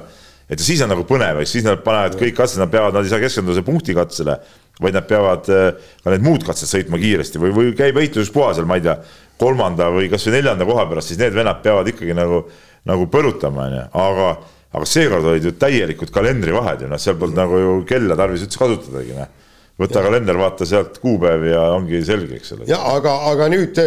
[0.48, 3.20] et siis on nagu põnev, siis nad panevad kõik katsed, nad peavad, nad ei saa
[3.20, 4.38] keskenduda punktikatsele,
[4.80, 8.68] vaid nad peavad äh, ka need muud katsed sõitma kiiresti või, või käib heitluspuha seal,
[8.70, 8.98] ma ei tea,
[9.40, 12.44] kolmanda või kasvõi neljanda koha pärast, siis need vennad peavad ikkagi nagu,
[12.88, 14.28] nagu põrutama, onju, aga
[14.74, 18.60] aga seekord olid ju täielikud kalendrivahed ju noh, seal polnud nagu ju kella tarvis üldse
[18.60, 19.32] kasutadagi noh
[19.80, 20.04] võta ja.
[20.06, 22.66] kalender, vaata sealt kuupäev ja ongi selge, eks ole.
[22.70, 23.80] ja aga, aga nüüd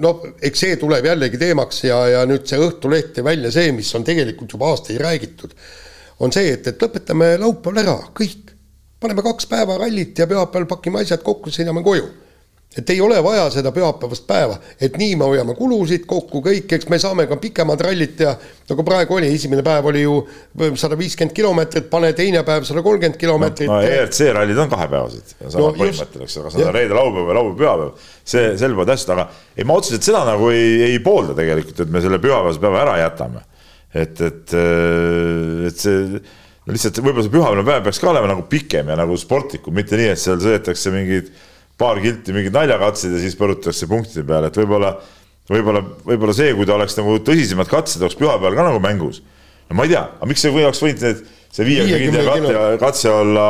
[0.00, 3.92] noh, eks see tuleb jällegi teemaks ja, ja nüüd see Õhtuleht tõi välja see, mis
[3.98, 5.52] on tegelikult juba aastaid räägitud,
[6.24, 8.54] on see, et, et lõpetame laupäeval ära, kõik.
[9.02, 12.08] paneme kaks päeva rallit ja pühapäeval pakime asjad kokku, sõidame koju
[12.78, 16.88] et ei ole vaja seda pühapäevast päeva, et nii me hoiame kulusid kokku kõik, eks
[16.88, 18.32] me saame ka pikemad rallid teha,
[18.70, 20.16] nagu praegu oli, esimene päev oli ju
[20.80, 23.68] sada viiskümmend kilomeetrit, pane teine päev sada kolmkümmend kilomeetrit.
[23.68, 27.38] no, no ERC rallid on kahepäevased, sama no, põhimõtteliselt, eks, kas on reede, laupäev või
[27.40, 31.84] laupäev-pühapäev, see, sel pole tähtsust, aga ei, ma otseselt seda nagu ei, ei poolda tegelikult,
[31.84, 33.44] et me selle pühapäevase päeva ära jätame.
[33.92, 34.54] et, et,
[35.68, 36.04] et see
[36.62, 39.98] no lihtsalt võib-olla see pühapäevane päev peaks ka olema nagu pikem ja nagu sportlikum, mitte
[40.00, 41.32] nii, et seal sõidetakse mingeid
[41.80, 44.94] paar kilti mingeid naljakatsed ja siis põrutatakse punktide peale, et võib-olla,
[45.50, 49.22] võib-olla, võib-olla see, kui ta oleks nagu tõsisemad katsed, oleks pühapäeval ka nagu mängus.
[49.70, 53.10] no ma ei tea, aga miks see või oleks võinud need see viiekümne katse, katse
[53.12, 53.48] olla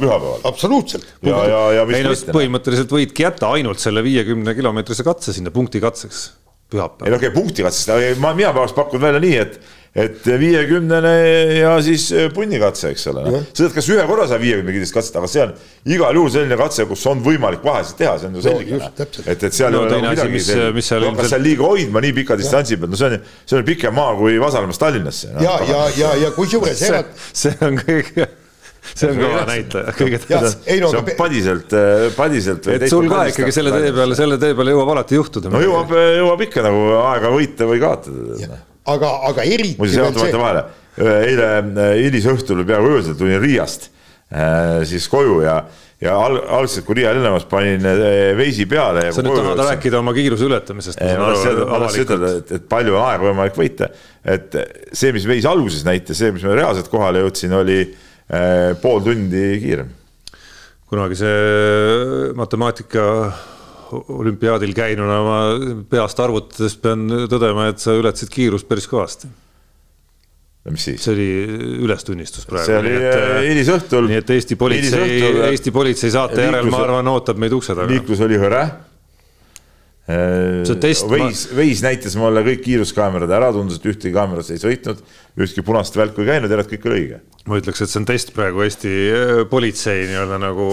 [0.00, 0.40] pühapäeval.
[0.50, 1.06] absoluutselt.
[1.22, 5.54] ja, ja, ja mis ei no põhimõtteliselt võidki jätta ainult selle viiekümne kilomeetrise katse sinna
[5.54, 6.26] punkti katseks
[6.72, 7.06] pühapäeval.
[7.06, 9.60] ei no okei okay,, punkti katsest, ma, mina oleks pakkunud välja nii, et
[9.96, 11.12] et viiekümnene
[11.56, 13.38] ja siis äh, punnikatse, eks ole no..
[13.48, 15.54] sa tead, kas ühe korra saab viiekümne kilomeetrist katset, aga see on
[15.96, 18.90] igal juhul selline katse, kus on võimalik vahesid teha, see on ju selge no,.
[19.24, 22.36] et, et seal no, ei ole nagu midagi no, kas seal liiga hoidma nii pika
[22.36, 25.46] distantsi pealt, no see on, see on pikem maa kui Vasalemast Tallinnasse no,.
[25.46, 27.14] ja, ja, ja, ja kusjuures erad.
[27.32, 28.28] see on kõige
[28.92, 30.62] see on kõva näitaja, kõige tähtsam.
[30.66, 32.70] see on padiselt, äh, padiselt.
[32.76, 35.52] et sul ka ikkagi selle tee peale, selle tee peale jõuab alati juhtuda.
[35.52, 39.78] no jõuab, jõuab ikka nagu aega võita või kaotada aga, aga eriti.
[39.80, 40.62] muuseas, jaotamata vahele,
[41.26, 43.90] eile äh, hilisõhtul peaaegu öösel tulin Riiast
[44.30, 45.58] äh, siis koju ja,
[46.02, 49.08] ja al-, algselt, kui Riia lennamas, panin äh, veisi peale.
[49.14, 51.02] sa nüüd tahad rääkida oma kiiruse ületamisest.
[51.02, 51.30] ma
[51.84, 53.90] tahtsin ütelda, et, et palju on aega võimalik võita,
[54.24, 54.58] et
[54.92, 58.05] see, mis veis alguses näitas, see, mis ma reaalselt kohale jõudsin, oli eh,
[58.82, 59.90] pool tundi kiirem.
[60.90, 63.04] kunagi see matemaatika
[63.92, 65.40] olümpiaadil käinuna ma
[65.90, 69.28] peast arvutades pean tõdema, et sa ületasid kiirust päris kõvasti.
[70.76, 71.28] see oli
[71.86, 72.66] ülestunnistus praegu.
[72.66, 74.08] see oli äh, hilisõhtul.
[74.10, 75.20] nii et Eesti politsei,
[75.52, 77.88] Eesti politsei saate järel, ma arvan, ootab meid ukse taga.
[77.92, 78.64] liiklus oli hõre.
[80.06, 85.00] Test, veis ma..., veis näitas mulle kõik kiiruskaamerad ära, tundus, et ühtegi kaamerat ei sõitnud,
[85.42, 87.18] ühtki punast välku ei käinud, järelikult kõik oli õige.
[87.50, 90.68] ma ütleks, et see on test praegu Eesti äh, politsei nii-öelda nagu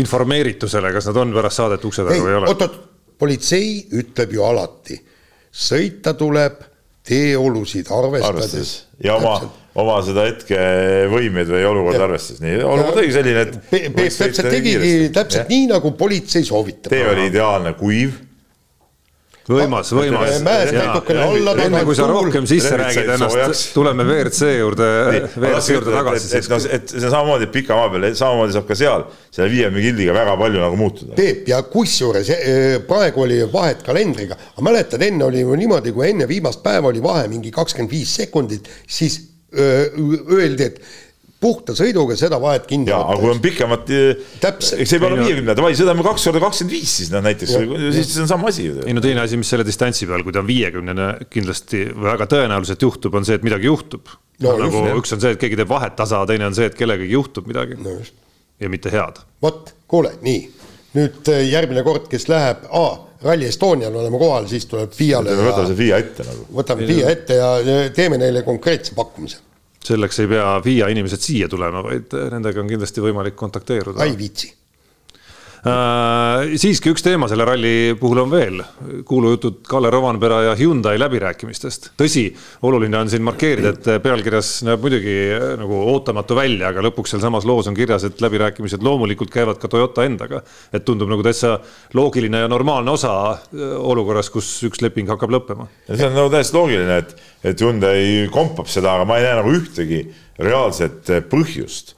[0.00, 2.54] informeeritusele, kas nad on pärast saadet ukse taga või ei ole?
[2.54, 2.80] oot-oot,
[3.20, 3.68] politsei
[4.00, 4.96] ütleb ju alati,
[5.52, 6.64] sõita tuleb
[7.06, 8.74] teeolusid arvestades.
[9.04, 9.36] ja oma,
[9.78, 13.58] oma seda hetkevõimeid või olukorda arvestades, nii olukord oli selline, et.
[13.70, 15.50] Peep täpselt tegigi täpselt ja.
[15.52, 16.90] nii, nagu politsei soovitab.
[16.92, 18.25] tee oli ideaalne, kuiv
[19.50, 20.40] võimas, võimas.
[20.44, 21.54] mäes natukene alla.
[21.66, 24.88] enne kui sa rohkem sisse räägid ennast, tuleme WRC juurde,
[25.36, 26.32] WRC juurde tagasi.
[26.32, 30.16] et, et, et see samamoodi pika maa peal, samamoodi saab ka seal selle viiekümne kildiga
[30.16, 31.14] väga palju nagu muutuda.
[31.18, 36.10] Peep ja kusjuures eh, praegu oli vahet kalendriga, aga mäletad, enne oli ju niimoodi, kui
[36.10, 39.20] enne viimast päeva oli vahe mingi kakskümmend viis sekundit, siis
[39.56, 40.80] öeldi, et
[41.40, 43.12] puhta sõiduga seda vahet kinni võtta.
[43.12, 43.90] aga kui on pikemat,
[44.50, 47.54] eks see ei pea olema viiekümne, davai, sõidame kaks korda kakskümmend viis siis noh näiteks,
[47.96, 48.78] siis see on sama asi ju.
[48.86, 52.86] ei no teine asi, mis selle distantsi peal, kui ta on viiekümnene, kindlasti väga tõenäoliselt
[52.88, 54.56] juhtub, on see, et midagi juhtub no,.
[54.56, 57.12] nagu just, üks on see, et keegi teeb vahet tasa, teine on see, et kellegagi
[57.12, 57.98] juhtub midagi no,.
[58.62, 59.20] ja mitte head.
[59.44, 60.44] vot, kuule, nii
[60.96, 62.94] nüüd äh, järgmine kord, kes läheb, aa
[63.24, 65.32] Rally Estonial oleme kohal, siis tuleb FIA-le.
[65.40, 66.46] võtame see FIA ette nagu.
[66.58, 67.50] võtame FIA ette ja
[67.96, 69.40] teeme neile konkreetse pakkumise.
[69.86, 74.04] Selleks ei pea FIA inimesed siia tulema, vaid nendega on kindlasti võimalik kontakteeruda.
[74.04, 74.52] ei viitsi
[75.66, 78.60] siiski üks teema selle ralli puhul on veel,
[79.08, 81.90] kuulujutud Kalle Rovanpera ja Hyundai läbirääkimistest.
[81.98, 82.26] tõsi,
[82.62, 87.48] oluline on siin markeerida, et pealkirjas näeb muidugi äh, nagu ootamatu välja, aga lõpuks sealsamas
[87.48, 90.42] loos on kirjas, et läbirääkimised loomulikult käivad ka Toyota endaga.
[90.72, 91.56] et tundub nagu täitsa
[91.94, 95.66] loogiline ja normaalne osa äh, olukorras, kus üks leping hakkab lõppema.
[95.88, 99.56] see on nagu täiesti loogiline, et, et Hyundai kompab seda, aga ma ei näe nagu
[99.56, 100.04] ühtegi
[100.38, 101.94] reaalset põhjust,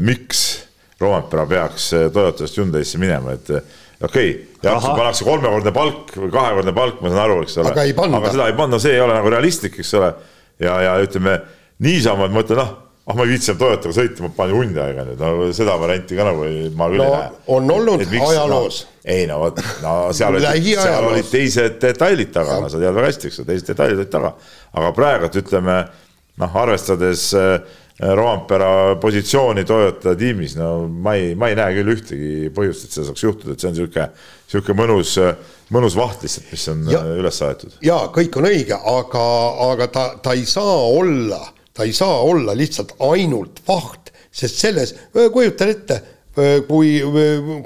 [0.00, 0.69] miks
[1.00, 6.28] Rompera peaks eh, Toyotast Hyundai'sse minema, et eh, okei okay,, jah, pannakse kolmekordne palk või
[6.34, 7.72] kahekordne palk, ma saan aru, eks ole.
[7.72, 10.12] aga, seda ei panna, see ei ole nagu realistlik, eks ole.
[10.60, 11.38] ja, ja ütleme
[11.80, 12.76] niisama, et ma ütlen, noh,
[13.08, 16.28] ah ma ei viitsi enam Toyotaga sõita, ma panen Hyundai'ga nüüd, no seda varianti ka
[16.28, 17.40] nagu ma küll no, ei näe.
[17.56, 18.92] on olnud miks, ajaloos no,.
[19.16, 23.32] ei no vot, no seal olid, seal olid teised detailid taga, sa tead väga hästi,
[23.32, 24.34] eks ole, teised detailid olid taga.
[24.76, 25.80] aga praegu ütleme
[26.40, 32.52] noh, arvestades äh, Roompera positsiooni Toyota tiimis, no ma ei, ma ei näe küll ühtegi
[32.56, 34.06] põhjust, et see saaks juhtuda, et see on niisugune,
[34.46, 35.16] niisugune mõnus,
[35.76, 37.76] mõnus vaht lihtsalt, mis on ja, üles aetud.
[37.84, 39.26] jaa, kõik on õige, aga,
[39.66, 41.42] aga ta, ta ei saa olla,
[41.76, 46.00] ta ei saa olla lihtsalt ainult vaht, sest selles, kujutan ette,
[46.70, 46.96] kui,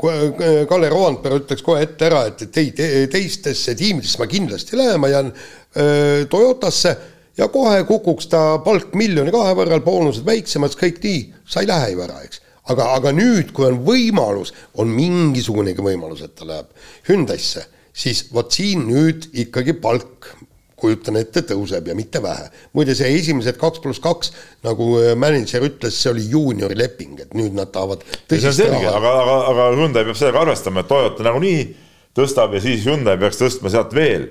[0.01, 2.75] kui Kalle Roompere ütleks kohe ette ära, et, ei,
[3.12, 6.97] teistesse tiimidesse ma kindlasti lähen, ma jään öö, Toyotasse
[7.38, 11.92] ja kohe kukuks ta palk miljoni kahe võrral, boonused väiksemaks, kõik nii, sa ei lähe
[11.94, 12.42] ju ära, eks.
[12.73, 16.70] aga, aga nüüd, kui on võimalus, on mingisugunegi võimalus, et ta läheb
[17.09, 20.33] Hyundai'sse, siis vot siin nüüd ikkagi palk
[20.85, 22.51] kujutan ette, tõuseb ja mitte vähe.
[22.77, 24.33] muide, see esimesed kaks pluss kaks,
[24.66, 29.14] nagu äh, mänedžer ütles, see oli juuniori leping, et nüüd nad tahavad on selge, aga,
[29.23, 31.62] aga, aga Hyundai peab sellega arvestama, et Toyota nagunii
[32.16, 34.29] tõstab ja siis Hyundai peaks tõstma sealt veel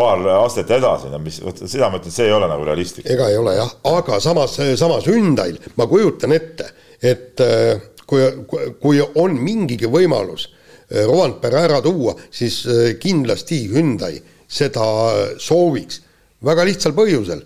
[0.00, 3.08] paar astet edasi, no mis, vot seda ma ütlen, see ei ole nagu realistlik.
[3.10, 6.70] ega ei ole jah, aga samas, samas Hyundai'l ma kujutan ette,
[7.02, 7.76] et äh,
[8.08, 8.24] kui,
[8.80, 14.84] kui on mingigi võimalus äh, Rovanpera ära tuua, siis äh, kindlasti Hyundai seda
[15.38, 16.02] sooviks.
[16.44, 17.42] väga lihtsal põhjusel.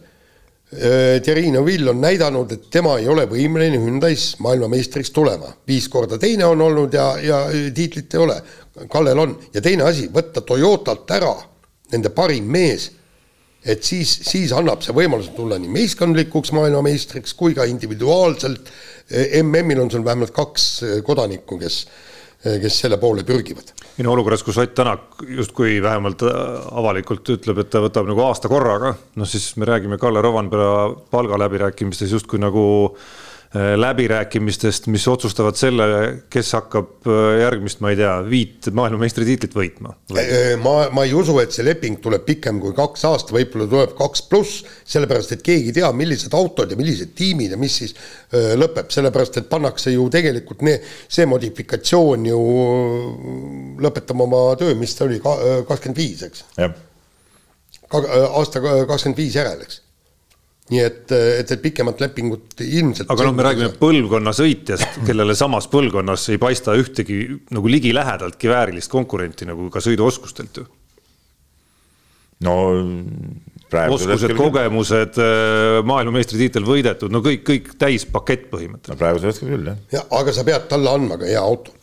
[0.75, 5.53] Thierry Neuville on näidanud, et tema ei ole võimeline Hyundai's maailmameistriks tulema.
[5.69, 8.38] viis korda teine on olnud ja, ja tiitlit ei ole.
[8.90, 11.35] Kallel on ja teine asi, võtta Toyotalt ära
[11.92, 12.90] nende parim mees,
[13.64, 18.73] et siis, siis annab see võimaluse tulla nii meeskondlikuks maailmameistriks kui ka individuaalselt.
[19.42, 20.68] MM-il on sul vähemalt kaks
[21.05, 21.79] kodanikku, kes,
[22.42, 23.73] kes selle poole pürgivad.
[23.94, 28.49] ei no olukorras, kus Ott Tänak justkui vähemalt avalikult ütleb, et ta võtab nagu aasta
[28.49, 33.24] korraga, noh siis me räägime Kalle Rovanpera palgaläbirääkimistes justkui nagu äh, Äh,
[33.55, 35.85] läbirääkimistest, mis otsustavad selle,
[36.33, 39.93] kes hakkab äh, järgmist, ma ei tea, viit maailmameistritiitlit võitma?
[40.19, 43.93] Äh, ma, ma ei usu, et see leping tuleb pikem kui kaks aastat, võib-olla tuleb
[43.99, 47.95] kaks pluss, sellepärast et keegi ei tea, millised autod ja millised tiimid ja mis siis
[48.35, 50.75] öö, lõpeb, sellepärast et pannakse ju tegelikult ne,
[51.07, 52.43] see modifikatsioon ju
[53.87, 56.45] lõpetab oma töö, mis ta oli, kakskümmend viis, eks?
[57.95, 59.84] aasta kakskümmend viis järel, eks
[60.72, 63.11] nii et, et, et pikemat lepingut ilmselt.
[63.12, 67.18] aga noh, me räägime põlvkonna sõitjast, kellele samas põlvkonnas ei paista ühtegi
[67.53, 70.66] nagu ligilähedaltki väärilist konkurenti nagu ka sõiduoskustelt ju.
[72.48, 72.57] no
[73.74, 78.94] oskused, kogemused, äh, maailmameistritiitel võidetud, no kõik, kõik täispakett põhimõtteliselt.
[78.94, 79.81] no praegusel hetkel küll jah.
[79.98, 81.77] jah, aga sa pead talle andma ka hea auto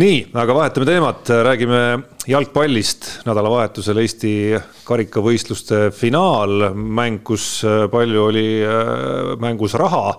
[0.00, 1.80] nii, aga vahetame teemat, räägime
[2.30, 3.08] jalgpallist.
[3.26, 4.30] nädalavahetusel Eesti
[4.88, 10.16] karikavõistluste finaalmäng, kus äh, palju oli äh, mängus raha.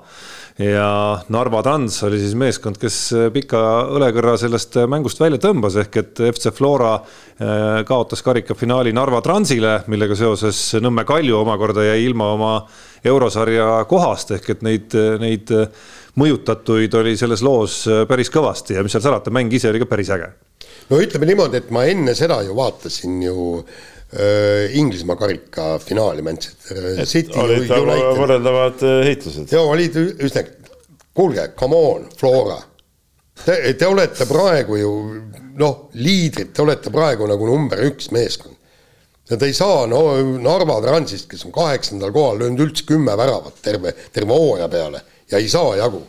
[0.61, 3.63] Ja Narva Trans oli siis meeskond, kes äh, pika
[3.95, 6.99] õlekõrra sellest mängust välja tõmbas, ehk et FC Flora
[7.89, 12.51] kaotas karikafinaali Narva Transile, millega seoses Nõmme Kalju omakorda jäi ilma oma
[13.03, 15.49] eurosarja kohast, ehk et neid, neid
[16.19, 19.89] mõjutatuid oli selles loos äh, päris kõvasti ja mis seal salata, mäng ise oli ka
[19.89, 20.29] päris äge.
[20.91, 27.05] no ütleme niimoodi, et ma enne seda ju vaatasin ju äh, Inglismaa karika finaali Manchester
[27.05, 27.37] City.
[27.39, 29.49] olid võrreldavad äh, heitlused.
[29.51, 30.45] ja olid üsna,
[31.13, 32.59] kuulge, come on, Flora.
[33.43, 34.91] Te, te olete praegu ju
[35.57, 38.53] noh, liidrid, te olete praegu nagu number üks meeskond.
[39.31, 40.03] ja te ei saa no
[40.43, 45.01] Narva Transist, kes on kaheksandal kohal, löönud üldse kümme väravat terve, terve hooaja peale
[45.33, 46.07] ja ei saa jagu.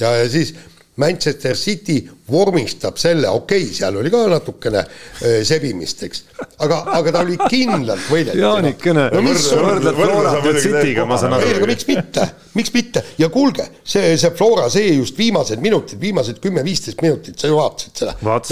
[0.00, 0.54] ja, siis
[0.96, 6.24] Manchester City vormistab selle, okei okay,, seal oli ka natukene äh, sebimist, eks,
[6.64, 8.40] aga, aga ta oli kindlalt võidetud.
[8.42, 9.22] Jaanikene no,,
[9.62, 11.48] võrdled Florat ja City'ga, ma saan aru.
[11.48, 13.04] ei, aga miks mitte, miks mitte?
[13.20, 18.04] Ja kuulge, see, see Flora, see just viimased minutid, viimased kümme-viisteist minutit, sa ju vaatasid
[18.04, 18.16] seda.
[18.26, 18.48] Nad,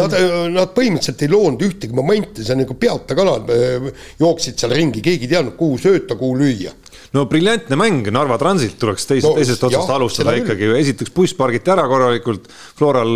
[0.54, 3.90] nad põhimõtteliselt ei loonud ühtegi momenti, see on nagu peata kalad äh,
[4.20, 6.76] jooksid seal ringi, keegi ei teadnud, kuhu sööta, kuhu lüüa.
[7.10, 11.34] No briljantne mäng, Narva Transit tuleks teisest no,, teisest otsast jah, alustada ikkagi, esiteks buss
[11.34, 12.46] pargiti ära korralikult,
[12.78, 13.10] Floral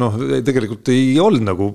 [0.00, 1.70] noh, tegelikult ei olnud nagu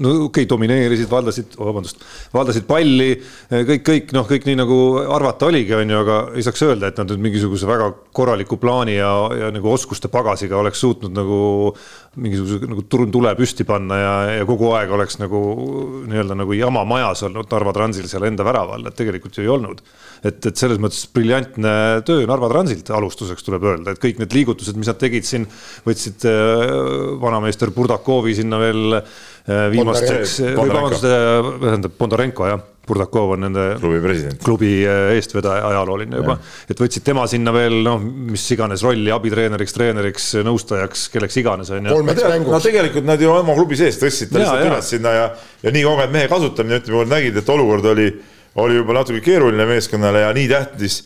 [0.00, 2.02] no okei okay,, domineerisid, valdasid, vabandust,
[2.34, 3.12] valdasid palli,
[3.50, 4.78] kõik, kõik noh, kõik nii nagu
[5.16, 8.96] arvata oligi, on ju, aga ei saaks öelda, et nad nüüd mingisuguse väga korraliku plaani
[8.98, 9.12] ja,
[9.44, 11.38] ja nagu oskuste pagasiga oleks suutnud nagu
[12.16, 15.40] mingisuguse nagu tule püsti panna ja, ja kogu aeg oleks nagu
[16.08, 19.82] nii-öelda nagu jama majas olnud Narva Transil seal enda väraval, et tegelikult ju ei olnud.
[20.24, 24.78] et, et selles mõttes briljantne töö Narva Transilt alustuseks tuleb öelda, et kõik need liigutused,
[24.78, 25.46] mis nad tegid siin,
[25.86, 26.74] võtsid äh,
[27.20, 29.00] vanameister Burdakovi sinna veel
[29.46, 32.64] viimasteks, või vabandust, äh, tähendab Bondarenko jah.
[32.86, 36.36] Burdakov on nende klubi president, klubi eestvedaja, ajalooline juba,
[36.70, 41.90] et võtsid tema sinna veel noh, mis iganes rolli, abitreeneriks, treeneriks, nõustajaks, kelleks iganes on
[41.90, 41.96] ju.
[42.46, 45.26] no tegelikult nad ju oma klubi sees tõstsid ta lihtsalt üles sinna ja,
[45.66, 48.06] ja nii kogenud mehe kasutamine, ütleme, nägid, et olukord oli,
[48.62, 51.02] oli juba natuke keeruline meeskonnale ja nii tähtis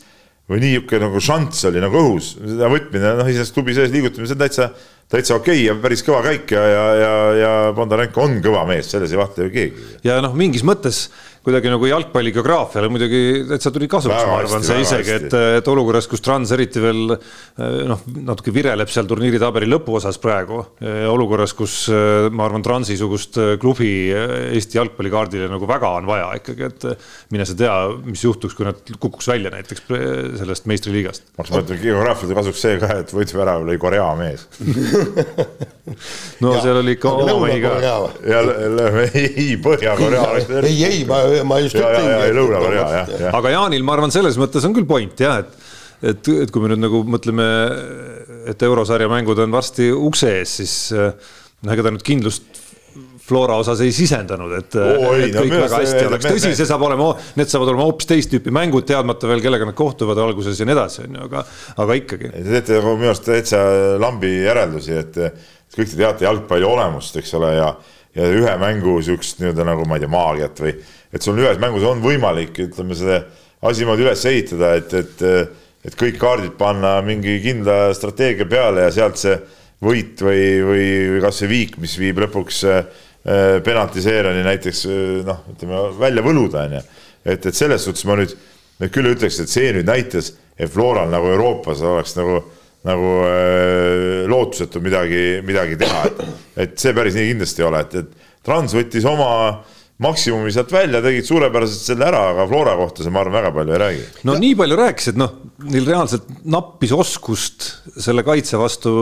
[0.51, 4.37] või niisugune nagu šanss oli nagu õhus, seda võtmine, noh, iseenesest klubi sees liigutamine, see
[4.37, 4.69] on täitsa,
[5.11, 8.89] täitsa okei okay ja päris kõva käik ja, ja, ja, ja Bondarenko on kõva mees,
[8.93, 9.87] selles ei vahtle ju keegi.
[10.07, 11.05] ja noh, mingis mõttes
[11.41, 16.05] kuidagi nagu jalgpalli geograafiale muidugi täitsa tuli kasuks, ma arvan, see isegi, et, et olukorras,
[16.09, 20.59] kus Trans eriti veel eh, noh, natuke vireleb seal turniiritabeli lõpuosas praegu,
[21.09, 26.69] olukorras, kus eh, ma arvan, Transi-sugust eh, klubi Eesti jalgpallikaardile nagu väga on vaja ikkagi,
[26.69, 26.85] et
[27.33, 27.73] mine sa tea,
[28.05, 29.87] mis juhtuks, kui nad kukuks välja näiteks
[30.43, 31.33] sellest meistriliigast.
[31.39, 34.45] ma mõtlen geograafiliselt kasuks see ka, et võtmevärava lõi Korea mees
[36.43, 37.73] no ja, seal oli ikka oma mehi ka.
[37.81, 37.97] ja
[39.17, 40.29] ei, Põhja-Korea.
[40.61, 43.29] ei, ei, ma ma just ütlengi.
[43.31, 45.69] aga Jaanil, ma arvan, selles mõttes on küll point jah, et
[46.01, 47.45] et, et kui me nüüd nagu mõtleme,
[48.49, 52.61] et eurosarja mängud on varsti ukse ees, siis noh, ega ta nüüd kindlust
[53.31, 56.81] Flora osas ei sisendanud, et, oh, et kõik no, väga hästi oleks, tõsi, see saab
[56.83, 60.67] olema, need saavad olema hoopis teist tüüpi mängud, teadmata veel, kellega nad kohtuvad alguses ja
[60.67, 61.45] nii edasi, on ju, aga,
[61.85, 62.31] aga ikkagi.
[62.33, 63.61] Te teete minu arust täitsa
[64.01, 65.21] lambi järeldusi, et
[65.77, 67.69] kõik te teate jalgpalli olemust, eks ole, ja,
[68.15, 70.73] ja ühe mängu sihukest nii-öelda nagu ma ei tea, maagiat või
[71.11, 73.21] et sul ühes mängus on võimalik, ütleme, seda
[73.67, 75.23] asi niimoodi üles ehitada, et, et,
[75.87, 79.35] et kõik kaardid panna mingi kindla strateegia peale ja sealt see
[79.81, 82.81] võit või, või, või kasvõi viik, mis viib lõpuks äh,
[83.65, 86.81] penaltiseeriani näiteks äh, noh, ütleme välja võluda, onju.
[87.25, 88.35] et, et selles suhtes ma nüüd,
[88.81, 92.43] nüüd küll ütleks, et see nüüd näitas, et Floral nagu Euroopas oleks nagu,
[92.87, 96.23] nagu äh, lootusetu midagi, midagi teha, et,
[96.65, 100.71] et see päris nii kindlasti ei ole, et, et Trans võttis oma äh, maksimumi sealt
[100.73, 104.05] välja, tegid suurepäraselt selle ära, aga Flora kohta sa, ma arvan, väga palju ei räägi.
[104.27, 105.33] no nii palju rääkisid, noh,
[105.67, 107.67] neil reaalselt nappis oskust
[108.01, 108.93] selle kaitse vastu,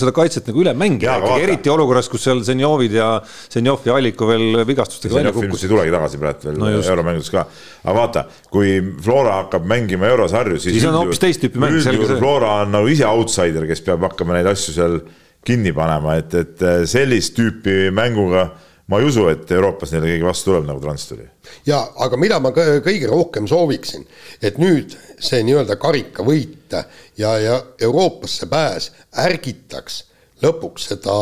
[0.00, 3.10] seda kaitset nagu üle mängida, eriti olukorras, kus seal Zenjovid ja
[3.52, 5.68] Zenjov ja Alliko veel vigastustega välja kukkusid.
[5.68, 7.44] ei tulegi tagasi praegu veel no euromängudes ka,
[7.84, 10.78] aga vaata, kui Flora hakkab mängima eurosarju, siis.
[10.78, 11.76] siis on hoopis teist tüüpi mäng.
[11.76, 15.02] üldjuhul Flora on nagu ise outsider, kes peab hakkama neid asju seal
[15.44, 18.48] kinni panema, et, et sellist tüüpi mänguga
[18.88, 21.26] ma ei usu, et Euroopas neile keegi vastu tuleb, nagu Trans tuli.
[21.66, 24.06] ja aga mida ma kõige rohkem sooviksin,
[24.42, 26.76] et nüüd see nii-öelda karikavõit
[27.18, 28.90] ja, ja Euroopasse pääs
[29.24, 30.04] ärgitaks
[30.42, 31.18] lõpuks seda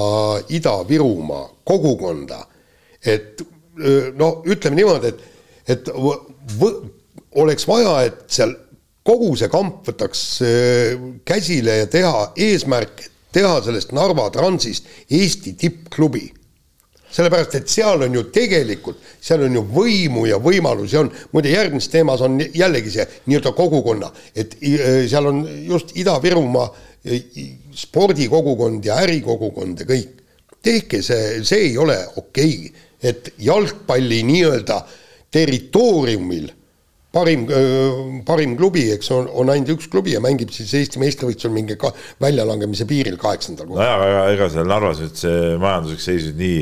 [0.52, 2.44] Ida-Virumaa kogukonda.
[3.05, 3.42] et
[4.14, 5.20] no ütleme niimoodi, et,
[5.68, 5.90] et
[7.35, 8.55] oleks vaja, et seal
[9.07, 10.24] kogu see kamp võtaks
[11.26, 16.26] käsile ja teha eesmärk, teha sellest Narva Transist Eesti tippklubi
[17.16, 21.92] sellepärast, et seal on ju tegelikult, seal on ju võimu ja võimalusi on, muide järgmises
[21.92, 24.59] teemas on jällegi see nii-öelda kogukonna, et
[25.09, 26.68] seal on just Ida-Virumaa
[27.76, 30.22] spordikogukond ja ärikogukond ja kõik.
[30.66, 34.81] tehke see, see ei ole okei okay., et jalgpalli nii-öelda
[35.31, 36.48] territooriumil
[37.12, 37.44] parim,
[38.26, 41.92] parim klubi, eks on, on ainult üks klubi ja mängib siis Eesti meistrivõistlusel mingi ka
[42.24, 43.83] väljalangemise piiril kaheksandal kohal.
[43.83, 46.61] nojah, aga ega seal Narvas nüüd see majanduslik seis nüüd nii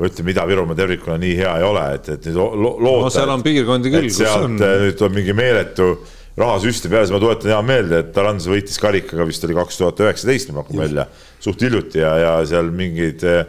[0.00, 3.06] ütleme, Ida-Virumaa tervikuna nii hea ei ole, et, et nüüd lo loota.
[3.06, 4.56] no seal on piirkondi küll, kus on.
[4.56, 5.90] Eh, nüüd tuleb mingi meeletu
[6.38, 10.00] rahasüsti peale, siis ma tuletan hea meelde, et Tarans võitis karikaga vist oli kaks tuhat
[10.00, 11.06] üheksateist, ma pakun välja,
[11.44, 13.44] suht hiljuti ja, ja seal mingeid, eh,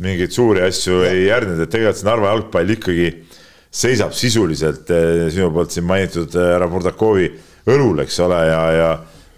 [0.00, 1.10] mingeid suuri asju ja.
[1.10, 3.08] ei järgnenud, et tegelikult see Narva jalgpall ikkagi
[3.82, 7.32] seisab sisuliselt eh, sinu poolt siin mainitud härra Burdakovi
[7.70, 8.90] õlul, eks ole, ja, ja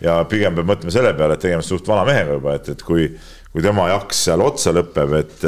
[0.03, 3.05] ja pigem peab mõtlema selle peale, et tegemist suht vana mehega juba, et, et kui
[3.53, 5.45] kui tema jaks seal otsa lõpeb, et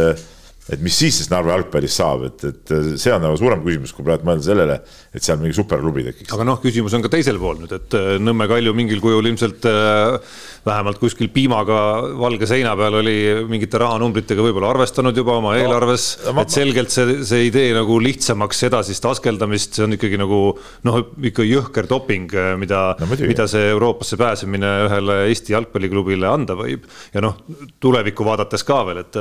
[0.73, 4.07] et mis siis sellest Narva jalgpallist saab, et, et see on nagu suurem küsimus, kui
[4.07, 4.79] praegu mõelda sellele,
[5.13, 6.33] et seal mingi superklubi tekiks.
[6.33, 9.69] aga noh, küsimus on ka teisel pool nüüd, et äh, Nõmme Kalju mingil kujul ilmselt
[9.69, 10.17] äh,
[10.65, 11.79] vähemalt kuskil piimaga
[12.19, 13.17] valge seina peal oli
[13.51, 18.65] mingite rahanumbritega võib-olla arvestanud juba oma eelarves no,, et selgelt see, see idee nagu lihtsamaks
[18.71, 20.41] edasist askeldamist, see on ikkagi nagu
[20.89, 21.01] noh,
[21.31, 26.89] ikka jõhker doping, äh, mida no,, mida see Euroopasse pääsemine ühele Eesti jalgpalliklubile anda võib.
[27.15, 27.37] ja noh,
[27.85, 29.21] tulevikku vaadates ka veel, et,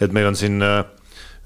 [0.00, 0.62] et meil on siin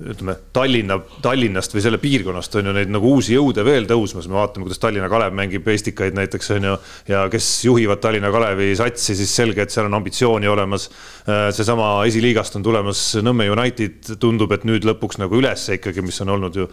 [0.00, 4.38] ütleme Tallinna, Tallinnast või selle piirkonnast on ju neid nagu uusi jõude veel tõusmas, me
[4.38, 6.76] vaatame, kuidas Tallinna Kalev mängib Estikaid näiteks on ju.
[7.08, 10.88] ja kes juhivad Tallinna Kalevi satsi, siis selge, et seal on ambitsiooni olemas.
[11.22, 16.20] Äh, seesama esiliigast on tulemas Nõmme United, tundub, et nüüd lõpuks nagu üles ikkagi, mis
[16.24, 16.68] on olnud ju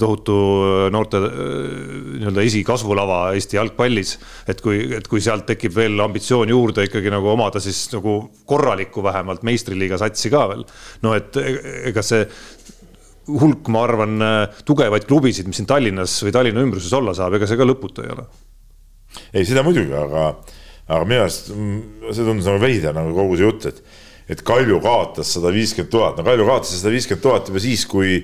[0.00, 4.16] tohutu äh, noorte nii-öelda esikasvulava Eesti jalgpallis.
[4.48, 8.16] et kui, et kui sealt tekib veel ambitsioon juurde ikkagi nagu omada siis nagu
[8.48, 10.64] korralikku vähemalt meistriliiga satsi ka veel.
[11.04, 11.58] no et e-,
[11.90, 12.24] ega see
[13.28, 14.24] hulk, ma arvan,
[14.68, 18.12] tugevaid klubisid, mis siin Tallinnas või Tallinna ümbruses olla saab, ega see ka lõputu ei
[18.12, 18.26] ole.
[19.32, 20.26] ei, seda muidugi, aga,
[20.88, 23.80] aga minu arust mm, see tundus nagu veider nagu kogu see jutt, et,
[24.34, 28.18] et Kalju kaotas sada viiskümmend tuhat, no Kalju kaotas sada viiskümmend tuhat juba siis, kui,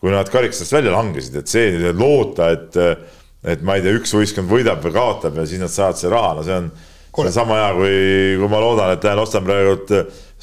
[0.00, 2.76] kui nad karikastest välja langesid, et see nüüd loota, et,
[3.46, 6.36] et ma ei tea, üks võistkond võidab või kaotab ja siis nad saavad selle raha,
[6.36, 6.70] no see on,
[7.16, 7.98] see on sama hea, kui,
[8.42, 9.92] kui ma loodan, et lähen ostan praegult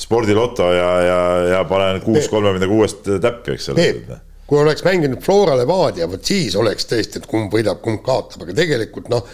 [0.04, 1.18] spordiloto ja, ja,
[1.54, 4.20] ja panen kuus kolmekümne kuuest täppi, eks ole.
[4.50, 8.58] kui oleks mänginud Flora Levadia, vot siis oleks tõesti, et kumb võidab, kumb kaotab, aga
[8.58, 9.30] tegelikult noh.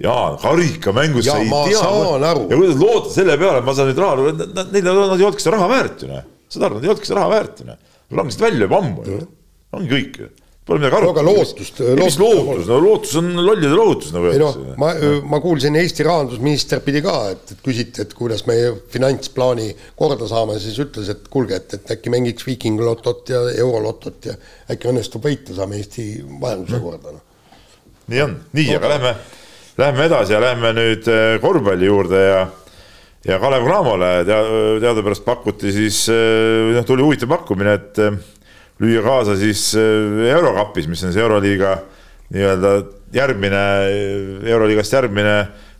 [0.00, 1.84] jaa, karikamängus sa ei tea.
[2.24, 4.32] ja kuidas loota selle peale, et ma saan nüüd raha,
[4.72, 6.26] neil nad ei olnudki seda raha väärt ju noh.
[6.48, 7.86] saad aru, nad ei olnudki seda raha väärt ju noh.
[8.10, 9.20] Langesid välja juba ammu ju,
[9.76, 10.30] ongi kõik ju
[10.70, 11.20] Pole midagi arutada.
[11.20, 11.80] aga lootust.
[11.98, 14.60] mis lootus, no lootus on lollide lootus nagu öeldakse.
[14.68, 14.90] No, ma,
[15.32, 19.66] ma kuulsin Eesti rahandusminister pidi ka, et, et küsiti, et kuidas meie finantsplaani
[19.98, 24.36] korda saame, siis ütles, et kuulge, et, et äkki mängiks Viiking lotot ja eurolotot ja
[24.70, 26.86] äkki õnnestub võita, saame Eesti majanduse mm.
[26.86, 27.24] korda no..
[28.12, 29.14] nii on, nii no,, aga lähme,
[29.80, 32.44] lähme edasi ja lähme nüüd äh, korvpalli juurde ja
[33.24, 34.40] ja Kalev Cramole tea,
[34.80, 38.00] teadupärast pakuti siis, äh, noh, tuli huvitav pakkumine, et
[38.80, 41.74] lüüa kaasa siis äh, Eurokapis, mis on siis Euroliiga
[42.30, 42.74] nii-öelda
[43.12, 43.64] järgmine,
[44.46, 45.34] Euroliigast järgmine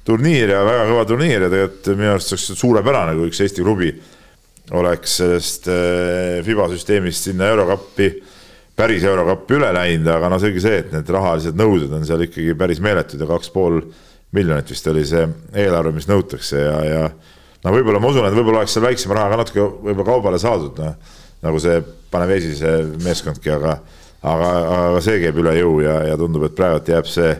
[0.05, 3.93] turniir ja väga kõva turniir ja tegelikult minu arust oleks suurepärane, kui üks Eesti klubi
[4.77, 5.67] oleks sellest
[6.47, 8.11] FIBA süsteemist sinna Eurokappi,
[8.79, 12.55] päris Eurokappi üle läinud, aga no selge see, et need rahalised nõuded on seal ikkagi
[12.59, 13.81] päris meeletud ja kaks pool
[14.37, 15.25] miljonit vist oli see
[15.59, 17.07] eelarve, mis nõutakse ja, ja
[17.65, 21.19] no võib-olla ma usun, et võib-olla oleks seal väiksema rahaga natuke võib-olla kaubale saadud, noh
[21.45, 23.77] nagu see Panevesi see meeskondki, aga,
[24.27, 24.49] aga,
[24.89, 27.31] aga see käib üle jõu ja, ja tundub, et praegu jääb see,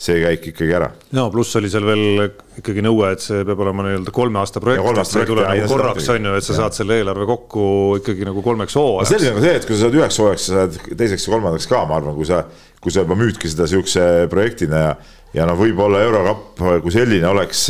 [0.00, 0.88] see käik ikkagi ära.
[1.12, 4.86] ja pluss oli seal veel ikkagi nõue, et see peab olema nii-öelda kolme aasta projekt,
[4.86, 6.58] nagu korraks on ju, et sa ja.
[6.62, 7.66] saad selle eelarve kokku
[8.00, 9.12] ikkagi nagu kolmeks hooajaks.
[9.12, 11.70] selge on ka see, et kui sa saad üheks hooajaks, sa saad teiseks ja kolmandaks
[11.70, 12.42] ka, ma arvan, kui sa,
[12.80, 14.96] kui sa juba müüdki seda sihukese projektina ja,
[15.36, 17.68] ja noh, võib-olla eurokapp kui selline oleks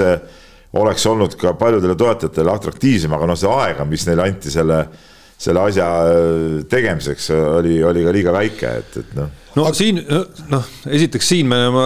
[0.76, 4.80] oleks olnud ka paljudele toetajatele atraktiivsem, aga noh, see aega, mis neile anti selle
[5.36, 9.28] selle asja äh, tegemiseks oli, oli ka liiga väike, et, et noh.
[9.58, 10.00] no siin
[10.48, 11.84] noh, esiteks siin me, ma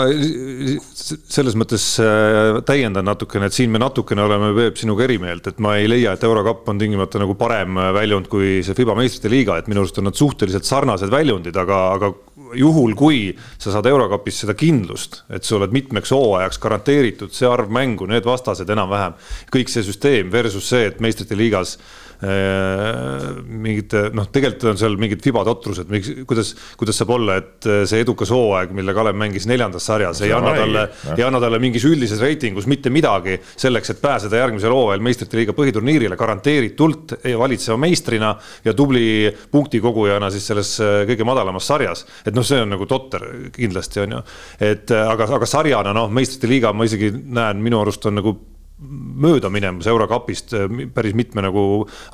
[1.10, 5.58] selles mõttes äh, täiendan natukene, et siin me natukene oleme Peep sinuga eri meelt, et
[5.62, 9.58] ma ei leia, et eurokapp on tingimata nagu parem väljund kui see FIBA meistrite liiga,
[9.58, 12.14] et minu arust on nad suhteliselt sarnased väljundid, aga, aga
[12.56, 13.22] juhul, kui
[13.58, 18.26] sa saad eurokapis seda kindlust, et sa oled mitmeks hooajaks garanteeritud see arv mängu, need
[18.26, 19.16] vastased enam-vähem,
[19.52, 25.22] kõik see süsteem versus see, et meistrite liigas Äh, mingite noh, tegelikult on seal mingid
[25.24, 29.46] fibad otrused, miks, kuidas, kuidas saab olla, et äh, see edukas hooaeg, mille Kalev mängis
[29.48, 30.84] neljandas sarjas, ei anna talle,
[31.16, 35.56] ei anna talle mingis üldises reitingus mitte midagi selleks, et pääseda järgmisel hooajal meistrite liiga
[35.56, 42.04] põhiturniirile garanteeritult valitseva meistrina ja tubli punktikogujana siis selles äh, kõige madalamas sarjas.
[42.26, 44.22] et noh, see on nagu totter kindlasti on ju,
[44.70, 48.36] et aga, aga sarjana noh, meistrite liiga ma isegi näen, minu arust on nagu
[48.80, 51.62] mööda minemas eurokapist äh, päris mitme nagu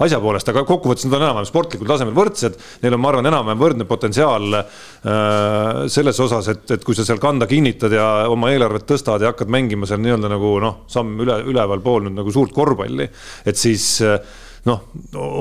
[0.02, 2.56] asja poolest, aga kokkuvõttes nad on enam-vähem sportlikul tasemel võrdsed.
[2.82, 7.22] Neil on, ma arvan, enam-vähem võrdne potentsiaal äh, selles osas, et, et kui sa seal
[7.22, 11.38] kanda kinnitad ja oma eelarvet tõstad ja hakkad mängima seal nii-öelda nagu noh, samm üle,
[11.52, 13.08] ülevalpool nüüd nagu suurt korvpalli,
[13.46, 14.18] et siis äh,
[14.66, 14.82] noh,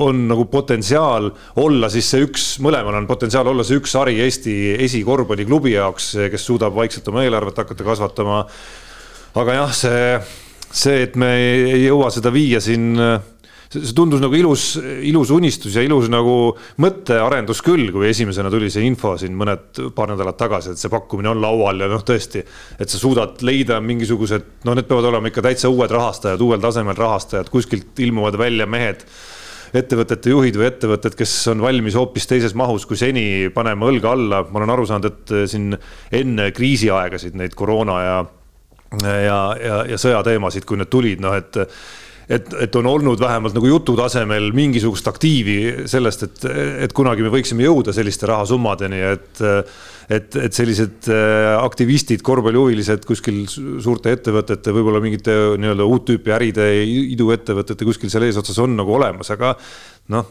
[0.06, 1.28] on nagu potentsiaal
[1.62, 6.46] olla siis see üks, mõlemal on potentsiaal olla see üks sari Eesti esikorvpalliklubi jaoks, kes
[6.46, 8.44] suudab vaikselt oma eelarvet hakata kasvatama.
[9.36, 10.02] aga jah, see
[10.76, 12.94] see, et me ei jõua seda viia siin
[13.66, 14.64] see tundus nagu ilus,
[15.08, 20.12] ilus unistus ja ilus nagu mõttearendus küll, kui esimesena tuli see info siin mõned, paar
[20.12, 22.44] nädalat tagasi, et see pakkumine on laual ja noh, tõesti,
[22.78, 26.98] et sa suudad leida mingisugused, no need peavad olema ikka täitsa uued rahastajad, uuel tasemel
[26.98, 29.04] rahastajad, kuskilt ilmuvad välja mehed
[29.76, 34.44] ettevõtete juhid või ettevõtted, kes on valmis hoopis teises mahus kui seni panema õlga alla.
[34.46, 35.74] ma olen aru saanud, et siin
[36.14, 38.16] enne kriisiaegasid neid koroona ja,
[39.02, 41.64] ja, ja, ja sõjateemasid, kui need tulid, noh et
[42.26, 46.46] et, et on olnud vähemalt nagu jutu tasemel mingisugust aktiivi sellest, et,
[46.86, 49.44] et kunagi me võiksime jõuda selliste rahasummadeni, et
[50.06, 56.68] et, et sellised äh, aktivistid, korvpallihuvilised kuskil suurte ettevõtete, võib-olla mingite nii-öelda uut tüüpi äride,
[57.16, 59.56] iduettevõtete kuskil seal eesotsas on nagu olemas, aga
[60.14, 60.30] noh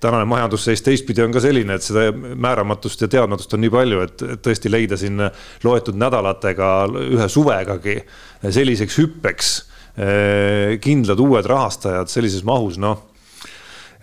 [0.00, 4.24] tänane majandusseis teistpidi on ka selline, et seda määramatust ja teadmatust on nii palju, et
[4.44, 5.22] tõesti leida siin
[5.64, 6.72] loetud nädalatega,
[7.14, 8.00] ühe suvegagi
[8.42, 9.54] selliseks hüppeks
[9.94, 13.04] Eh, kindlad uued rahastajad sellises mahus, noh,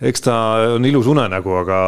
[0.00, 0.36] eks ta
[0.78, 1.80] on ilus unenägu, aga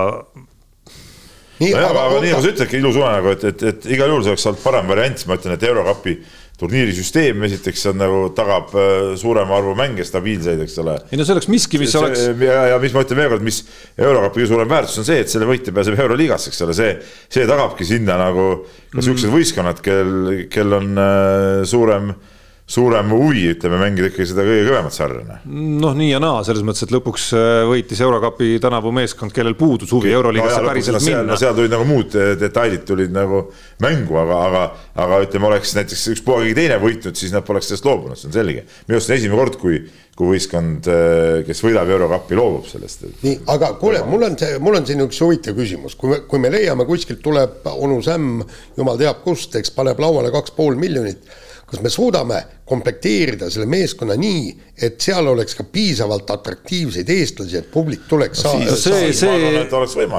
[1.62, 4.26] nii, no, aga, aga nii nagu sa ütledki, ilus unenägu, et, et, et igal juhul
[4.26, 6.18] see oleks olnud parem variant, ma ütlen, et Eurokapi
[6.60, 10.98] turniirisüsteem esiteks on nagu tagab äh, suurema arvu mänge, stabiilseid, eks ole.
[11.10, 12.26] ei no see oleks miski, mis see, oleks.
[12.44, 13.62] ja, ja mis ma ütlen veel kord, mis
[13.98, 16.92] Eurokapi kõige suurem väärtus on see, et selle võitja pääseb Euroliigasse, eks ole, see,
[17.32, 18.46] see tagabki sinna nagu
[18.92, 19.34] ka siuksed mm.
[19.34, 20.14] võistkonnad, kel,
[20.52, 22.33] kel on äh, suurem äh,
[22.64, 25.38] suurem huvi, ütleme, mängida ikkagi seda kõige kõvemat sarja.
[25.44, 25.92] Noh.
[25.96, 30.14] nii ja naa, selles mõttes, et lõpuks äh, võitis Eurokapi tänavu meeskond, kellel puudus huvi
[30.16, 31.26] Euroliigasse no, päriselt no, minna.
[31.28, 33.42] no seal tulid nagu muud äh, detailid tulid nagu
[33.84, 34.64] mängu, aga, aga,
[35.04, 38.38] aga ütleme, oleks näiteks ükspuha keegi teine võitnud, siis nad poleks sellest loobunud, see on
[38.38, 38.64] selge.
[38.88, 39.84] minu arust on esimene kord, kui,
[40.16, 43.04] kui võistkond, äh, kes võidab Eurokappi, loobub sellest.
[43.20, 46.40] nii, aga kuule, mul on see, mul on siin üks huvitav küsimus, kui me, kui
[46.40, 48.40] me leiame kuskilt tuleb onu Sämm,
[48.80, 51.43] jumal teab kust, eks paneb lauale kaks pool miljonit
[51.74, 54.44] kas me suudame komplekteerida selle meeskonna nii,
[54.82, 59.40] et seal oleks ka piisavalt atraktiivseid eestlasi, et publik tuleks no, saa, see, see,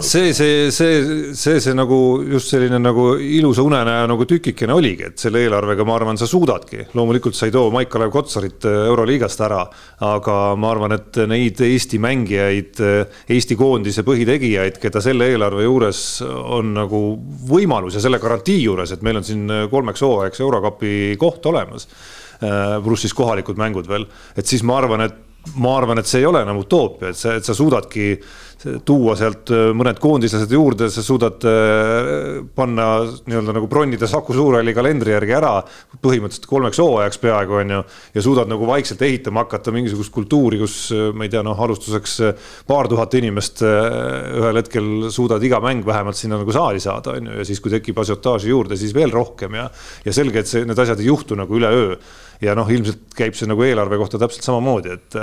[0.05, 0.99] see, see, see,
[1.33, 1.97] see, see nagu
[2.29, 6.85] just selline nagu ilusa unenäo nagu tükikene oligi, et selle eelarvega, ma arvan, sa suudadki.
[6.93, 9.63] loomulikult sa ei too Maik-Kalev Kotsarit äh, Euroliigast ära,
[10.05, 16.03] aga ma arvan, et neid Eesti mängijaid, äh, Eesti koondise põhitegijaid, keda selle eelarve juures
[16.21, 17.01] on nagu
[17.49, 21.89] võimalus ja selle garantii juures, et meil on siin äh, kolmeks hooajaks Eurokapi koht olemas
[22.39, 25.21] pluss siis kohalikud mängud veel, et siis ma arvan, et
[25.61, 28.15] ma arvan, et see ei ole enam utoopia, et sa, et sa suudadki
[28.85, 32.87] tuua sealt äh, mõned koondislased juurde, sa suudad äh, panna
[33.27, 35.53] nii-öelda nagu bronnida Saku Suurhalli kalendri järgi ära
[36.01, 37.81] põhimõtteliselt kolmeks hooajaks peaaegu on ju.
[38.15, 40.77] ja suudad nagu vaikselt ehitama hakata mingisugust kultuuri, kus
[41.13, 42.15] ma ei tea, noh, alustuseks
[42.67, 47.39] paar tuhat inimest ühel hetkel suudad iga mäng vähemalt sinna nagu saali saada, on ju,
[47.41, 49.69] ja siis, kui tekib asiotaaži juurde, siis veel rohkem ja.
[50.05, 51.95] ja selge, et see, need asjad ei juhtu nagu üleöö
[52.43, 55.19] ja noh, ilmselt käib see nagu eelarve kohta täpselt samamoodi, et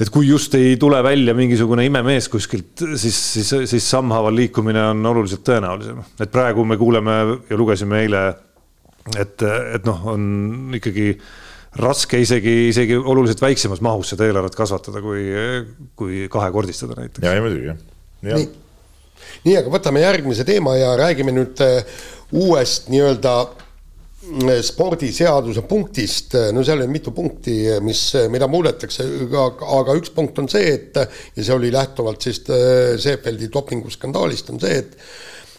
[0.00, 5.06] et kui just ei tule välja mingisugune imemees kuskilt, siis, siis, siis sammhaaval liikumine on
[5.12, 6.02] oluliselt tõenäolisem.
[6.20, 7.18] et praegu me kuuleme
[7.50, 8.24] ja lugesime eile,
[9.18, 9.44] et,
[9.76, 11.12] et noh, on ikkagi
[11.82, 15.28] raske isegi, isegi oluliselt väiksemas mahus seda eelarvet kasvatada, kui,
[15.96, 17.24] kui kahekordistada näiteks.
[17.24, 17.80] ja, ja muidugi jah
[18.22, 18.38] ja..
[18.38, 18.48] nii,
[19.46, 21.62] nii, aga võtame järgmise teema ja räägime nüüd
[22.32, 23.36] uuest nii-öelda
[24.62, 30.76] spordiseaduse punktist, no seal on mitu punkti, mis, mida muudetakse, aga, üks punkt on see,
[30.76, 34.96] et ja see oli lähtuvalt siis äh, Seefeldi dopinguskandaalist, on see, et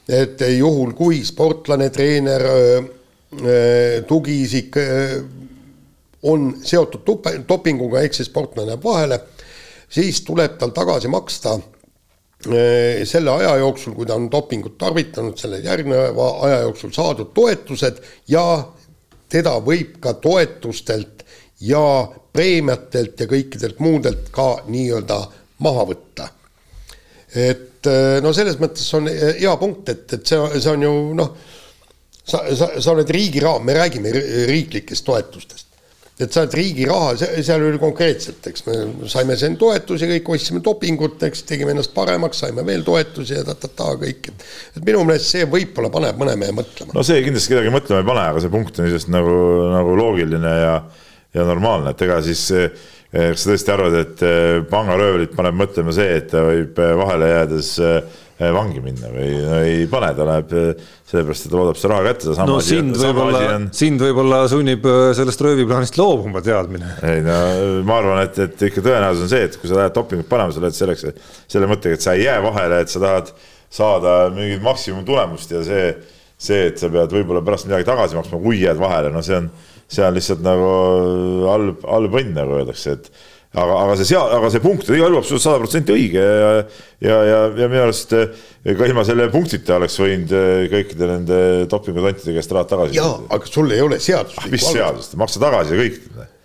[0.03, 5.13] et juhul, kui sportlane, treener, äh, tugiisik äh,
[6.27, 7.07] on seotud
[7.47, 9.19] dopinguga, ehk siis sportlane jääb vahele,
[9.91, 11.57] siis tuleb tal tagasi maksta
[12.43, 18.43] selle aja jooksul, kui ta on dopingut tarvitanud, selle järgneva aja jooksul saadud toetused ja
[19.31, 21.23] teda võib ka toetustelt
[21.63, 21.83] ja
[22.33, 25.19] preemiatelt ja kõikidelt muudelt ka nii-öelda
[25.63, 26.29] maha võtta.
[27.33, 30.93] et äh, no selles mõttes on äh, hea punkt, et, et see, see on ju
[31.17, 31.31] noh,
[32.23, 34.11] sa, sa, sa oled riigi raam, me räägime
[34.49, 35.72] riiklikest toetustest
[36.21, 38.75] et oled riigi raha, seal oli konkreetselt, eks me
[39.09, 43.95] saime siin toetusi, kõik ostsime dopingut, eks tegime ennast paremaks, saime veel toetusi ja ta-ta-ta
[44.03, 44.47] kõik, et.
[44.77, 46.93] et minu meelest see võib-olla paneb mõne mehe mõtlema.
[46.93, 49.37] no see kindlasti kedagi mõtlema ei pane, aga see punkt on iseenesest nagu,
[49.73, 50.75] nagu loogiline ja,
[51.33, 52.45] ja normaalne, et ega siis
[53.13, 57.27] kas sa tõesti arvad, et eh, pangaröövlit paneb mõtlema see, et ta võib eh, vahele
[57.29, 61.59] jäädes äh, Eh, vangi minna või no, ei pane, ta läheb eh, sellepärast, et ta
[61.59, 62.35] loodab seda raha kätte.
[62.49, 63.67] no sind võib-olla, on...
[63.77, 66.95] sind võib-olla sunnib eh, sellest rööviplaanist loobuma teadmine.
[67.07, 67.39] ei no
[67.87, 70.63] ma arvan, et, et ikka tõenäosus on see, et kui sa lähed dopingut panema, sa
[70.63, 71.05] lähed selleks,
[71.51, 73.33] selle mõttega, et sa ei jää vahele, et sa tahad
[73.73, 75.91] saada mingit maksimumtulemust ja see,
[76.37, 79.49] see, et sa pead võib-olla pärast midagi tagasi maksma, kui jääd vahele, no see on,
[79.89, 80.73] see on lihtsalt nagu
[81.49, 83.09] halb, halb õnn, nagu öeldakse, et
[83.53, 86.51] aga, aga see seal, aga see punkt on igal juhul absoluutselt sada protsenti õige ja,
[87.05, 91.39] ja, ja, ja minu arust eh, ka ilma selle punktita oleks võinud eh, kõikide nende
[91.71, 92.97] dopingutontide käest rahad tagasi.
[92.97, 94.41] jaa, aga sul ei ole seadust.
[94.53, 96.01] mis seadust, maksa tagasi ja kõik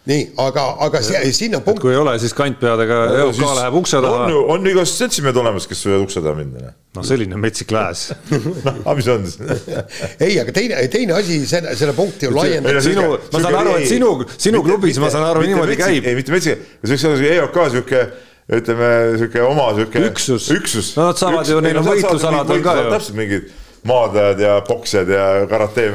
[0.08, 1.82] nii, aga, aga see, sinna punkt.
[1.82, 4.22] kui ei ole, siis kantpeadega EOK läheb ukse taha.
[4.24, 6.62] on ju, on ju igast seltsimehed olemas, kes võivad ukse taha minna.
[6.68, 6.76] Noh.
[6.96, 9.36] no selline metsik lääs noh, aga mis on siis
[10.24, 12.80] ei, aga teine, teine asi, selle, selle punkti ju laiendada.
[12.84, 13.04] sinu,
[13.34, 16.08] ma saan aru, et sinu, sinu klubis, ma saan aru, niimoodi käib.
[16.08, 18.02] ei, mitte metsik, see võiks olla EOK sihuke
[18.58, 18.90] ütleme
[19.20, 20.92] sihuke oma sihuke üksus, üksus..
[20.96, 22.90] no nad saavad ju, neil on võitlusalad on ka ju.
[22.96, 23.50] täpselt mingid
[23.88, 25.90] maadlejad ja poksjad ja karate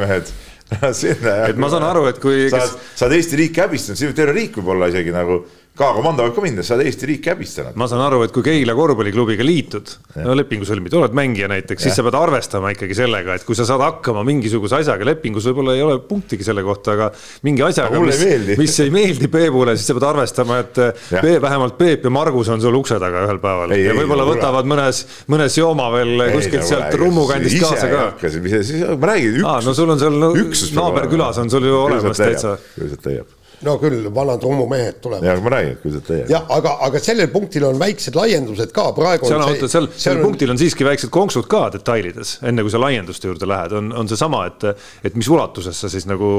[1.01, 1.35] sinna.
[1.49, 2.47] et ma saan aru, et kui.
[2.51, 5.43] sa oled, sa oled Eesti riiki häbistanud, siin terve riik võib olla isegi nagu
[5.73, 7.77] K-komando võib ka minna, sa oled Eesti riiki häbistanud.
[7.81, 9.89] ma saan aru, et kui Keila korvpalliklubiga liitud,
[10.21, 13.65] no lepingu sõlmid, oled mängija näiteks, siis sa pead arvestama ikkagi sellega, et kui sa
[13.65, 17.09] saad hakkama mingisuguse asjaga, lepingus võib-olla ei ole punktigi selle kohta, aga
[17.49, 18.21] mingi asjaga, mis,
[18.61, 20.93] mis ei meeldi Peebule, siis sa pead arvestama, et ja.
[21.17, 24.69] Peep, vähemalt Peep ja Margus on sul ukse taga ühel päeval ei, ja võib-olla võtavad
[24.69, 28.09] mõnes, mõnes jooma veel ei, kuskilt sealt Rummu kandist kaasa ka.
[28.93, 29.65] ma räägin, üksus.
[29.65, 30.35] no sul on seal no,
[30.83, 32.59] naaberkülas on sul ju olemas täitsa.
[32.75, 35.25] küll sealt leiab no küll, vanad romumehed tulevad.
[35.27, 36.31] jah, ma räägin, kui sealt leiad.
[36.33, 40.27] jah, aga, aga sellel punktil on väiksed laiendused ka, praegu seal on, seal, sellel on...
[40.29, 44.11] punktil on siiski väiksed konksud ka detailides, enne kui sa laienduste juurde lähed, on, on
[44.11, 44.67] seesama, et
[45.09, 46.29] et mis ulatuses sa siis nagu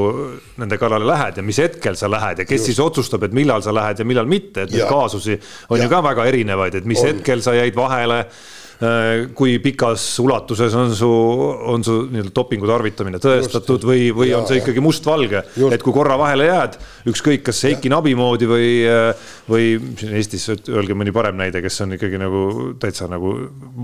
[0.60, 2.72] nende kallale lähed ja mis hetkel sa lähed ja kes Just.
[2.72, 5.38] siis otsustab, et millal sa lähed ja millal mitte, et neid kaasusi
[5.70, 5.86] on ja.
[5.86, 7.12] ju ka väga erinevaid, et mis on.
[7.12, 8.24] hetkel sa jäid vahele
[9.34, 11.08] kui pikas ulatuses on su,
[11.74, 13.88] on su nii-öelda dopingu tarvitamine tõestatud Just.
[13.88, 16.78] või, või ja, on see ikkagi mustvalge, et kui korra vahele jääd,
[17.10, 19.68] ükskõik kas Heiki Nabi moodi või, äh, või
[20.00, 22.42] siin Eestis, öelge mõni parem näide, kes on ikkagi nagu
[22.82, 23.34] täitsa nagu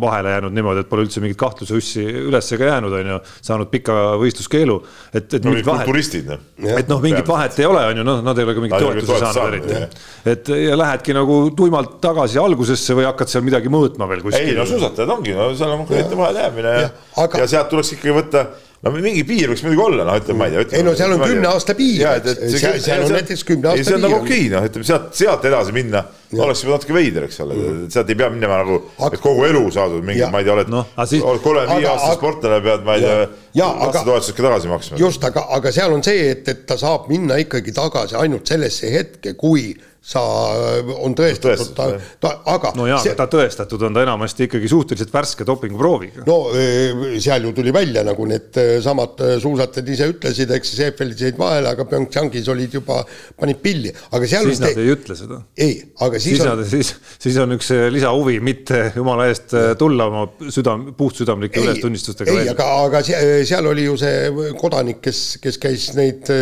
[0.02, 3.70] vahele jäänud niimoodi, et pole üldse mingit kahtluse ussi üles ka jäänud, on ju, saanud
[3.70, 4.78] pika võistluskeelu,
[5.14, 6.42] et, et no, mingit vahet, noh.
[6.74, 9.20] et noh, mingit vahet ei ole, on ju, noh, nad ei ole ka mingit toetusi
[9.22, 10.02] saanud eriti.
[10.34, 14.50] et ja lähedki nagu tuimalt tagasi algusesse või hakkad seal midagi mõõtma veel kuskil.
[14.50, 16.90] ei no suusatajad ongi, no seal on konkreetne vahelejäämine ja, ja,
[17.24, 17.44] aga...
[17.44, 18.48] ja sealt tuleks ikkagi võtta
[18.80, 20.78] no mingi piir võiks muidugi olla, noh, ütleme, ma ei tea.
[20.78, 22.06] ei no seal on kümne aasta piir,
[22.54, 23.88] seal, seal on näiteks kümne aasta piir.
[23.90, 26.02] see on nagu okei, noh, ütleme sealt, sealt edasi minna,
[26.38, 27.58] oleks juba natuke veider, eks ole,
[27.92, 28.78] sealt ei pea minema nagu,
[29.10, 31.20] et kogu elu saadud mingi, ma ei tea, oled no,, siis...
[31.20, 35.02] oled kolmekümne viie aastane sportlane, pead, ma ei tea, lastetoetused ka tagasi maksma.
[35.04, 38.94] just, aga, aga seal on see, et, et ta saab minna ikkagi tagasi ainult sellesse
[38.96, 40.20] hetke, kui sa,
[40.56, 41.86] äh, on tõestatud, ta,
[42.22, 42.72] ta, aga.
[42.78, 46.24] no jaa see..., ta tõestatud on ta enamasti ikkagi suhteliselt värske dopinguprooviga.
[46.24, 51.26] no äh, seal ju tuli välja, nagu need äh, samad suusatajad ise ütlesid, eks Seefeldis
[51.26, 53.02] jäid vahele, aga PyeongChangis olid juba,
[53.36, 54.48] panid pilli, aga seal.
[54.48, 54.86] siis nad te...
[54.86, 55.42] ei ütle seda.
[55.60, 56.64] ei, aga siis, siis on.
[56.72, 56.94] siis,
[57.26, 62.38] siis on üks lisahuvi, mitte jumala eest tulla oma südam, puhtsüdamlike ülestunnistustega.
[62.40, 66.32] ei, aga, aga seal oli ju see kodanik, kes, kes käis neid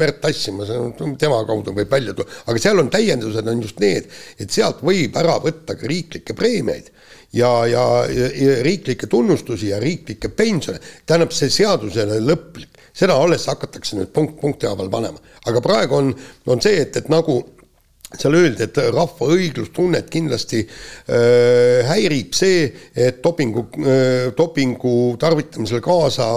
[0.00, 0.72] verd tassimas,
[1.20, 5.16] tema kaudu võib välja tulla, aga seal on täiendused on just need, et sealt võib
[5.20, 6.92] ära võtta ka riiklikke preemiaid
[7.34, 10.80] ja, ja, ja riiklikke tunnustusi ja riiklikke pensione.
[11.06, 15.62] tähendab, see seadus ei ole lõplik, seda alles hakatakse nüüd punkt punkti haaval panema, aga
[15.64, 16.14] praegu on,
[16.46, 17.40] on see, et, et nagu
[18.14, 26.28] seal öeldi, et rahva õiglustunnet kindlasti äh, häirib see, et dopingu äh,, dopingu tarvitamisel kaasa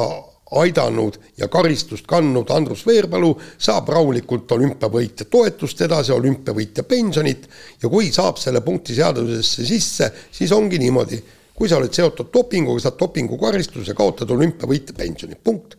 [0.56, 7.48] aidanud ja karistust kandnud Andrus Veerpalu saab rahulikult olümpiavõitja toetust edasi, olümpiavõitja pensionit
[7.84, 11.24] ja kui saab selle punkti seadusesse sisse, siis ongi niimoodi.
[11.58, 15.74] kui sa oled seotud dopinguga, saad dopingukaristuse, kaotad olümpiavõitja pensioni, punkt.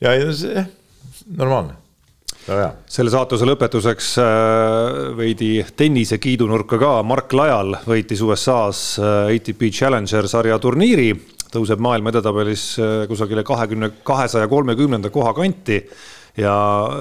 [0.00, 0.62] ja, ja see
[1.26, 1.74] normaalne.
[2.86, 10.28] Selle saatuse lõpetuseks äh, veidi tennise kiidunurka ka, Mark Lajal võitis USA-s äh, ATP Challenger
[10.30, 11.10] sarja turniiri
[11.52, 15.80] tõuseb maailma edetabelis äh, kusagile kahekümne, kahesaja kolmekümnenda koha kanti
[16.38, 16.56] ja,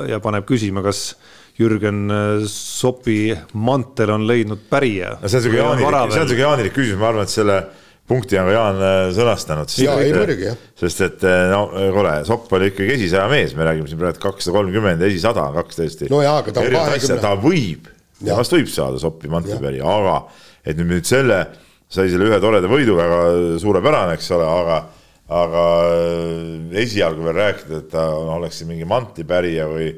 [0.10, 1.16] ja paneb küsima, kas
[1.60, 5.16] Jürgen äh, Sopi mantel on leidnud pärija.
[5.26, 7.60] see on siuke jaanilik, see on siuke jaanilik küsimus, ma arvan, et selle
[8.06, 9.76] punkti on ka Jaan äh, sõnastanud.
[9.82, 10.64] jaa, ei muidugi jah.
[10.80, 15.06] sest et no kuule, Sopp oli ikkagi esisaja mees, me räägime siin praegu kakssada kolmkümmend,
[15.10, 16.10] esisada on kaks tõesti.
[16.14, 17.22] no jaa, aga ta on kahekümne.
[17.24, 20.20] ta võib, temast võib saada Soppi mantlipärija, aga
[20.66, 21.44] et nüüd selle
[21.90, 23.20] sai selle ühe toreda võidu, väga
[23.62, 24.84] suurepärane, eks ole, aga
[25.26, 28.04] aga äh, esialgu veel rääkida, et ta
[28.36, 29.90] oleks siin mingi mantlipärija või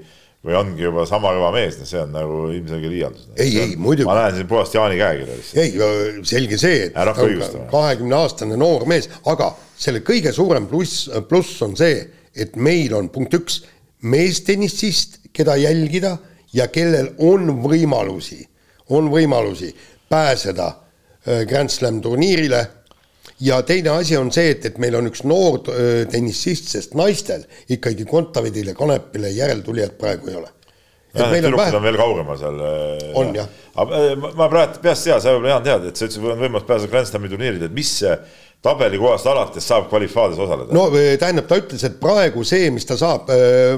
[0.48, 3.26] või ongi juba sama kõva mees, no see on nagu ilmselge liialdus.
[3.36, 4.06] ei, ei muidugi.
[4.08, 5.58] ma näen siin puhast Jaani käekirja lihtsalt.
[5.64, 11.10] ei, selge see, et ta on kahekümne aastane noor mees, aga selle kõige suurem pluss,
[11.28, 12.00] pluss on see,
[12.38, 13.60] et meil on punkt üks,
[14.08, 16.16] meestennisist, keda jälgida
[16.56, 18.46] ja kellel on võimalusi,
[18.94, 19.74] on võimalusi
[20.08, 20.87] pääseda Äh,
[21.48, 22.66] Grand Slam turniirile
[23.40, 27.46] ja teine asi on see, et, et meil on üks noor äh, tennisist, sest naistel
[27.74, 30.50] ikkagi Kontaveidile, Kanepile järeltulijat praegu ei ole.
[31.18, 32.60] tüdrukud on, veel kaugemal seal.
[33.18, 33.48] on jah.
[33.76, 34.02] aga
[34.38, 36.92] ma praegu peast ei tea, sa võib-olla Jaan tead, et sa ütlesid, on võimalus pääseda
[36.92, 37.94] Grand Slami turniiridele, et mis
[38.66, 40.74] tabelikohast alates saab kvalifaades osaleda?
[40.74, 43.30] no tähendab, ta ütles, et praegu see, mis ta saab,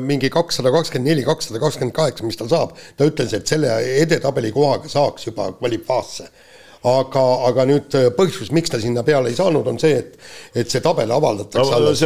[0.04, 4.54] mingi kakssada kakskümmend neli, kakssada kakskümmend kaheksa, mis ta saab, ta ütles, et selle edetabeli
[4.56, 6.30] kohaga saaks juba kvalifaasse
[6.88, 10.19] aga, aga nüüd põhjus, miks ta sinna peale ei saanud, on see, et,
[10.55, 12.03] et see tabel avaldatakse no, alles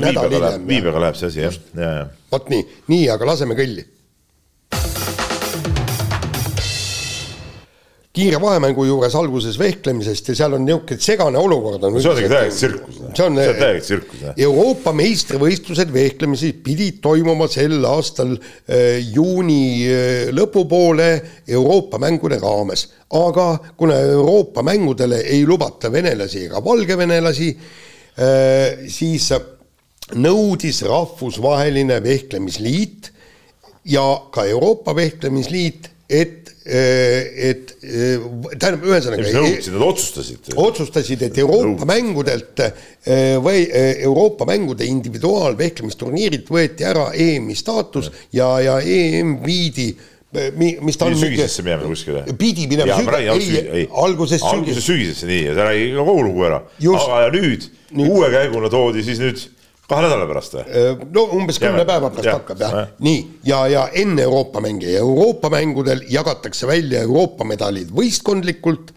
[0.00, 0.68] nädal hiljem.
[0.68, 2.06] viibega läheb see asi jah, ja, ja.
[2.32, 3.84] vot nii, nii, aga laseme kõlli
[8.14, 11.96] kiire vahemängu juures alguses vehklemisest ja seal on niisugune segane olukord on.
[11.98, 12.98] see on ikka täielik tsirkus.
[13.02, 14.20] see on täielik tsirkus.
[14.46, 21.08] Euroopa meistrivõistlused vehklemisi pidid toimuma sel aastal äh, juuni äh, lõpupoole
[21.48, 22.86] Euroopa mängude raames,
[23.18, 29.32] aga kuna Euroopa mängudele ei lubata venelasi ega valgevenelasi äh,, siis
[30.14, 33.10] nõudis rahvusvaheline vehklemisliit
[33.84, 38.16] ja ka Euroopa Vehklemisliit, et Äh, et äh,
[38.56, 39.24] tähendab, ühesõnaga.
[39.36, 40.46] nõudsid, nad otsustasid.
[40.56, 43.66] otsustasid, et Euroopa mängudelt äh, või
[44.06, 49.90] Euroopa mängude individuaalvehklemisturniirilt võeti ära EM-i staatus ja, ja EM viidi
[50.56, 51.18] mis ta on.
[51.20, 52.24] sügisesse minema kuskile.
[52.40, 52.96] pidi minema.
[52.96, 54.54] alguses sügisesse.
[54.56, 56.62] alguses sügisesse, nii, ja sa räägi kogu lugu ära.
[56.96, 57.68] aga nüüd,
[58.08, 59.44] uue käiguna toodi siis nüüd
[59.90, 60.64] kahe nädala pärast või?
[60.64, 62.76] Äh, no umbes kümne päeva pärast ja, hakkab jah.
[62.78, 64.88] Ja., nii, ja, ja enne Euroopa mänge.
[64.92, 68.94] Ja Euroopa mängudel jagatakse välja Euroopa medalid võistkondlikult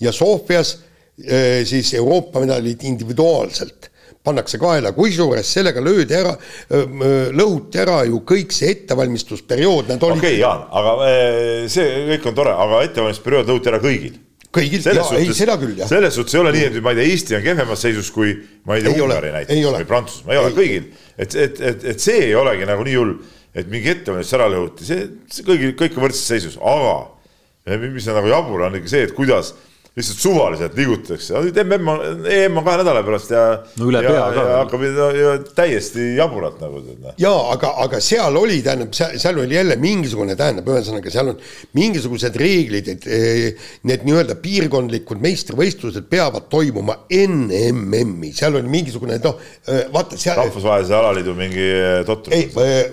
[0.00, 3.90] ja Sofias äh, siis Euroopa medalid individuaalselt.
[4.24, 6.96] Pannakse kaela, kusjuures sellega löödi ära, äh,
[7.36, 10.20] lõhuti ära ju kõik see ettevalmistusperiood, nad olid.
[10.20, 14.18] okei okay,, Jaan, aga see kõik on tore, aga ettevalmistusperiood lõhuti ära kõigil
[14.54, 14.82] kõigil,
[15.18, 15.90] ei seda küll, jah.
[15.90, 18.34] selles suhtes ei ole nii, et ma ei tea, Eesti on kehvemas seisus kui
[18.66, 20.88] ma ei tea, Ungari näiteks või Prantsusmaa, ei ole kõigil.
[21.16, 23.16] et, et, et, et see ei olegi nagu nii hull,
[23.54, 28.18] et mingi ettevalmistus ära lõhuti, see, see kõigil, kõik on võrdses seisus, aga mis on
[28.18, 29.54] nagu jabur, on ikka see, et kuidas
[29.98, 33.40] lihtsalt suvaliselt liigutatakse, nüüd MM on, EM on kahe nädala pärast ja
[33.80, 34.44] no üle pea ka.
[34.60, 36.82] hakkab ja, ja täiesti jaburalt nagu.
[36.90, 37.16] Noh.
[37.18, 41.40] jaa, aga, aga seal oli, tähendab, seal oli jälle mingisugune, tähendab, ühesõnaga seal on
[41.74, 49.18] mingisugused reeglid, et eh, need nii-öelda piirkondlikud meistrivõistlused peavad toimuma enne MM-i, seal oli mingisugune
[49.26, 50.38] noh, eh, vaata seal.
[50.38, 52.38] rahvusvahelise alaliidu mingi eh, totrus.
[52.38, 52.46] ei,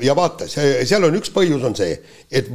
[0.07, 1.93] ja vaata, seal on üks põhjus on see,
[2.33, 2.49] et,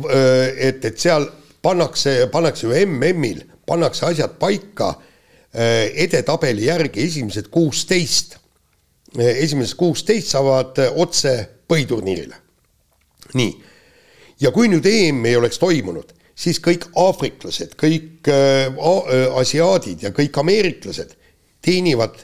[0.59, 1.31] et, et seal
[1.63, 8.37] pannakse, pannakse ju MM-il pannakse asjad paika äh, edetabeli järgi esimesed kuusteist,
[9.19, 11.37] äh, esimesed kuusteist saavad äh, otse
[11.69, 12.37] põhiturniirile.
[13.33, 13.53] nii,
[14.45, 18.29] ja kui nüüd EM ei oleks toimunud, siis kõik aafriklased, kõik
[19.41, 21.15] asiaadid ja kõik ameeriklased
[21.65, 22.19] teenivad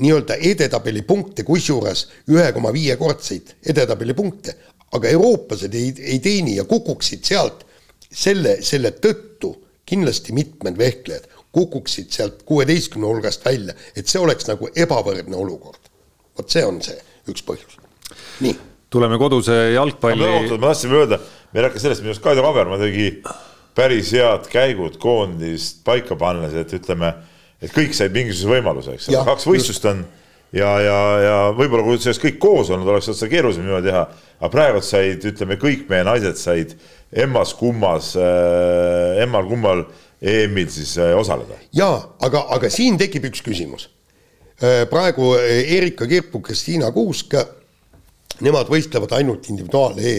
[0.00, 4.54] nii-öelda edetabeli punkte, kusjuures ühe koma viiekordseid edetabeli punkte,
[4.96, 7.66] aga eurooplased ei, ei teeni ja kukuksid sealt
[8.08, 9.52] selle, selle tõttu
[9.86, 15.90] kindlasti mitmed vehklejad kukuksid sealt kuueteistkümne hulgast välja, et see oleks nagu ebavõrdne olukord.
[16.36, 16.98] vot see on see
[17.30, 17.78] üks põhjus.
[18.44, 18.56] nii.
[18.90, 20.28] tuleme koduse jalgpalli.
[20.58, 21.20] ma tahtsin öelda,
[21.52, 23.08] me ei räägi sellest, minu arust Kaido Kaberma tegi
[23.76, 27.14] päris head käigud koondist paika pannes, et ütleme,
[27.62, 30.04] et kõik said mingisuguse võimaluse, eks ole, kaks võistlust on
[30.56, 34.04] ja, ja, ja võib-olla kui see oleks kõik koos olnud, oleks seda keerulisem niimoodi teha,
[34.40, 36.76] aga praegu said, ütleme, kõik meie naised said
[37.24, 39.86] emmas-kummas äh,, emmal-kummal
[40.22, 41.58] EM-il siis äh, osaleda.
[41.76, 43.90] jaa, aga, aga siin tekib üks küsimus
[44.62, 44.86] äh,.
[44.90, 47.36] praegu äh, Erika Kirpu, Kristiina Kuusk,
[48.44, 50.16] nemad võistlevad ainult individuaal e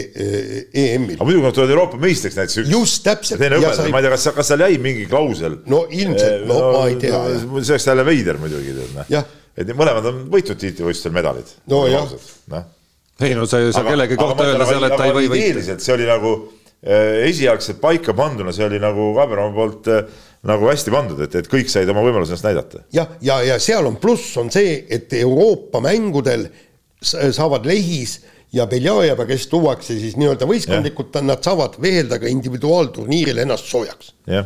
[0.73, 1.17] EM-il.
[1.17, 2.71] aga muidugi nad tulevad Euroopa meistriks näiteks.
[2.71, 3.41] just, täpselt.
[3.41, 3.91] Sai...
[3.93, 5.59] ma ei tea, kas, kas seal jäi mingi klausel?
[5.69, 7.19] no ilmselt, no, no ma ei tea.
[7.59, 8.77] see oleks jälle veider muidugi,
[9.09, 11.55] tead et mõlemad on võitnud tiitlivõistlustel medalid.
[11.71, 12.13] nojah.
[12.53, 12.73] noh
[13.25, 15.79] ei no sa ei saa kellegi kohta öelda seal, et ta ei või võita.
[15.81, 16.37] see oli nagu
[16.85, 20.03] Äh, esialgselt paika panduna, see oli nagu Kabermaa poolt äh,
[20.45, 22.83] nagu hästi pandud, et, et kõik said oma võimaluse ennast näidata.
[22.93, 26.45] jah, ja, ja, ja seal on pluss on see, et Euroopa mängudel
[27.01, 28.19] saavad Lehis
[28.53, 34.13] ja Beljajeva, kes tuuakse siis nii-öelda võistkondlikult, nad saavad veelda ka individuaalturniiril ennast soojaks.
[34.29, 34.45] jah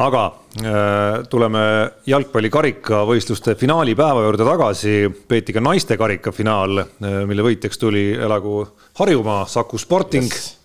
[0.00, 1.64] aga äh, tuleme
[2.08, 4.94] jalgpalli karikavõistluste finaalipäeva juurde tagasi.
[5.28, 6.86] peeti ka naiste karikafinaal,
[7.28, 8.62] mille võitjaks tuli elagu
[9.00, 10.56] Harjumaa, Saku Sporting yes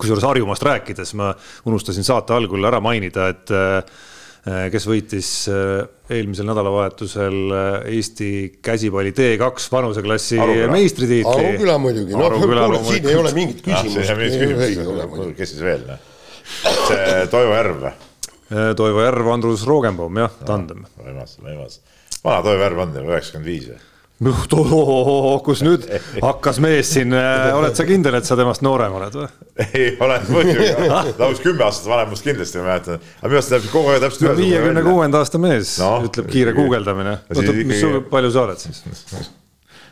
[0.00, 1.32] kusjuures Harjumaast rääkides ma
[1.68, 8.30] unustasin saate algul ära mainida, et äh, kes võitis äh, eelmisel nädalavahetusel äh, Eesti
[8.64, 10.40] käsipalli T2 vanuseklassi
[10.72, 11.48] meistritiitli.
[11.52, 15.34] Aruküla muidugi, no kuule, siin ei ole mingit küsimust.
[15.36, 16.06] kes siis veel, noh?
[16.88, 17.98] see Toivo Järv või?
[18.50, 20.82] Toivo Järv, Andrus Roogenbaum, jah, tandem.
[20.98, 21.80] võimas, võimas.
[22.24, 23.80] vana Toivo Järv on ju, üheksakümmend viis või?
[25.46, 25.86] kus nüüd
[26.20, 29.28] hakkas mees siin, äh, oled sa kindel, et sa temast noorem oled või?
[29.64, 30.68] ei ole muidugi,
[31.16, 33.00] oleks kümme aastat vanem minust kindlasti, ma mäletan.
[33.00, 34.46] aga minu arust täpselt kogu aeg täpselt ühesugune.
[34.50, 37.16] viiekümne kuuenda aasta mees no,, ütleb kiire guugeldamine.
[37.32, 38.82] oota, mis sul, palju sa oled siis?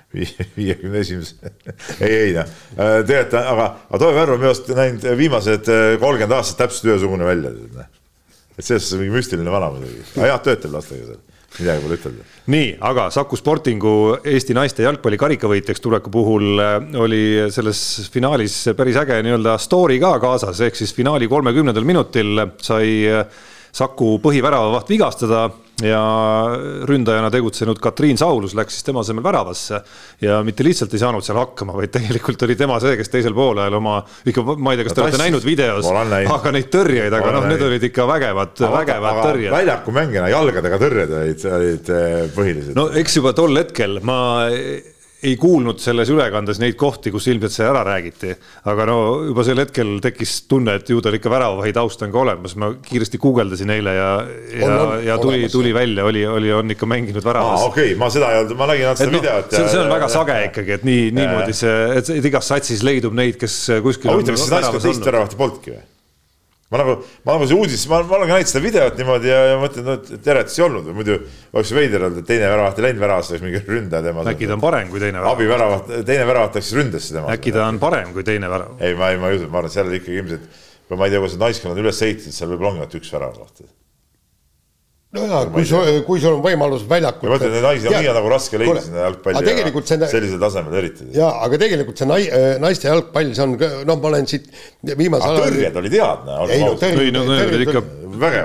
[0.58, 1.54] viiekümne esimese,
[1.96, 5.94] ei, ei noh, äh, tegelikult aga, aga Toivo Värv on minu arust näinud viimased äh,
[6.04, 7.88] kolmkümmend aastat täpselt ühesugune välja.
[8.58, 11.24] Et selles suhtes mingi müstiline vana muidugi, aga jah, töötab lastega seal.
[11.58, 12.24] Midagi pole ütelda.
[12.52, 17.22] nii, aga Saku Sportingu Eesti naiste jalgpalli karikavõitjaks tuleku puhul äh, oli
[17.54, 17.80] selles
[18.12, 23.06] finaalis päris äge nii-öelda story ka kaasas, ehk siis finaali kolmekümnendal minutil sai
[23.78, 25.46] Saku põhiväravaht vigastada
[25.84, 26.00] ja
[26.88, 29.80] ründajana tegutsenud Katriin Saulus läks siis tema asemel väravasse
[30.24, 33.78] ja mitte lihtsalt ei saanud seal hakkama, vaid tegelikult oli tema see, kes teisel poolel
[33.78, 37.48] oma, ikka ma ei tea, kas te olete näinud videos, aga neid tõrjeid, aga noh,
[37.50, 39.50] need olid ikka vägevad, vägevad tõrjed.
[39.54, 42.74] väljaku mängijana jalgadega tõrjed olid, olid eh, põhilised.
[42.78, 44.20] no eks juba tol hetkel ma
[45.22, 48.34] ei kuulnud selles ülekandes neid kohti, kus ilmselt see ära räägiti.
[48.70, 52.20] aga no juba sel hetkel tekkis tunne, et ju tal ikka väravavahi taust on ka
[52.22, 54.10] olemas, ma kiiresti guugeldasin eile ja,
[54.60, 57.66] ja, ja tuli, tuli välja, oli, oli, on ikka mänginud väravas.
[57.66, 59.52] okei okay,, ma seda ei olnud, ma nägin ainult seda no, videot.
[59.58, 63.40] see, see on väga sage ikkagi, et nii, niimoodi see, et igas satsis leidub neid,
[63.42, 64.14] kes kuskil.
[64.14, 65.86] huvitav, kas siis naistel teist väravat polnudki või?
[66.68, 69.38] Ma nagu, ma nagu see uudis, ma, ma olen ka näinud seda videot niimoodi ja,
[69.52, 71.16] ja mõtlen, no teretist ei olnud, muidu
[71.54, 74.26] oleks veider olnud, et teine väravaht ei läinud väravasse, oleks mingi ründaja tema.
[74.34, 75.32] äkki ta on parem kui teine värav.
[75.32, 77.32] abiväravat, teine väravat läks ründasse tema.
[77.32, 78.76] äkki ta on parem kui teine värav.
[78.84, 80.62] ei, ma ei, ma ei usu, ma arvan, et seal ikkagi ilmselt,
[80.92, 83.68] ma ei tea, kuidas need naiskonnad üles ehitasid, seal võib-olla ongi ainult üks väravaht
[85.16, 87.30] no jaa, kui sul, kui sul on võimalus väljakul.
[87.30, 90.76] ma mõtlen, et naisi on nii nagu raske leida sinna jalgpalli tegelikult see, sellisel tasemel
[90.82, 91.06] eriti.
[91.16, 93.54] jaa, aga tegelikult see nai-, äh, naiste jalgpall, see on,
[93.88, 94.50] noh, ma olen siit
[94.90, 95.46] viimasel ajal.
[95.46, 96.48] tõrjed olid head, näe.
[96.56, 97.84] ei no tõrjed, ei no need olid ikka,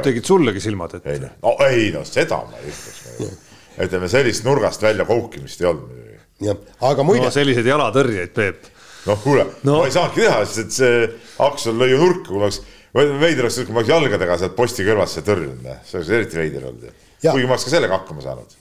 [0.07, 1.17] tegid sullegi silmad ette.
[1.17, 3.49] ei noh, no ei noh, seda ma ei ütleks.
[3.87, 6.21] ütleme sellist nurgast välja koukimist ei olnud muidugi.
[6.47, 7.33] jah, aga muide no,.
[7.41, 8.71] selliseid jalatõrjeid, Peep.
[9.09, 11.03] noh, kuule no., ma ei saanudki teha, sest et see
[11.43, 15.23] Aksel lõi ju nurka, kui oleks veider oleks, kui ma oleks jalgadega sealt posti kõrvasse
[15.25, 17.05] tõrjunud, see oleks eriti veider olnud.
[17.23, 18.57] kuigi ma oleks ka sellega hakkama saanud,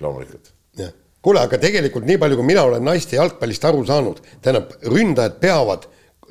[0.00, 0.52] loomulikult.
[1.22, 5.88] kuule, aga tegelikult nii palju, kui mina olen naiste jalgpallist aru saanud, tähendab, ründajad peavad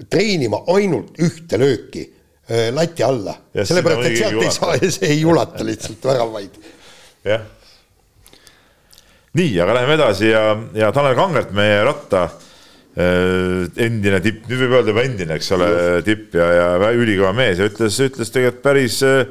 [0.09, 5.67] treenima ainult ühte lööki äh, lati alla, sellepärast et sealt ei saa see ei ulata
[5.67, 6.57] lihtsalt väravaid.
[7.27, 7.45] jah.
[9.35, 12.29] nii, aga läheme edasi ja, ja Tanel Kangert, meie ratta
[12.95, 15.67] endine tipp, nüüd võib öelda juba endine, eks ole,
[16.07, 19.25] tipp ja, ja ülikõva mees ja ütles, ütles tegelikult päris äh,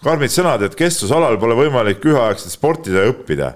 [0.00, 3.50] karmid sõnad, et kestvusalal pole võimalik üheaegselt sportida ja õppida.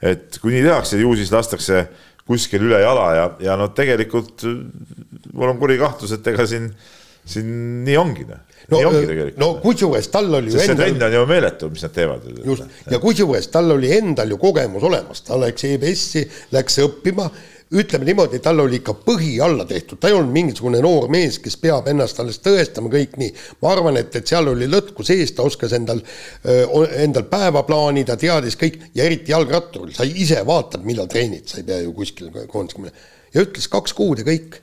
[0.00, 1.82] et kui nii tehakse, ju siis lastakse
[2.24, 4.56] kuskil üle jala ja, ja no tegelikult äh,
[5.34, 6.70] mul on kuri kahtlus, et ega siin,
[7.28, 8.40] siin nii ongi noh
[8.70, 9.38] no, nii ongi tegelikult.
[9.42, 10.66] no kusjuures tal oli ju endal.
[10.66, 12.26] see trend on ju meeletu, mis nad teevad.
[12.46, 17.28] just, ja kusjuures tal oli endal ju kogemus olemas, ta läks EBS-i, läks õppima
[17.70, 21.54] ütleme niimoodi, tal oli ikka põhi alla tehtud, ta ei olnud mingisugune noor mees, kes
[21.60, 23.30] peab ennast alles tõestama, kõik nii.
[23.62, 26.02] ma arvan, et, et seal oli lõtku sees, ta oskas endal,
[26.98, 31.68] endal päeva plaanida, teadis kõik ja eriti jalgratturil, sa ise vaatad, millal treenid, sa ei
[31.68, 33.06] pea ju kuskil koondisega minema.
[33.34, 34.58] ja ütles kaks kuud ja kõik.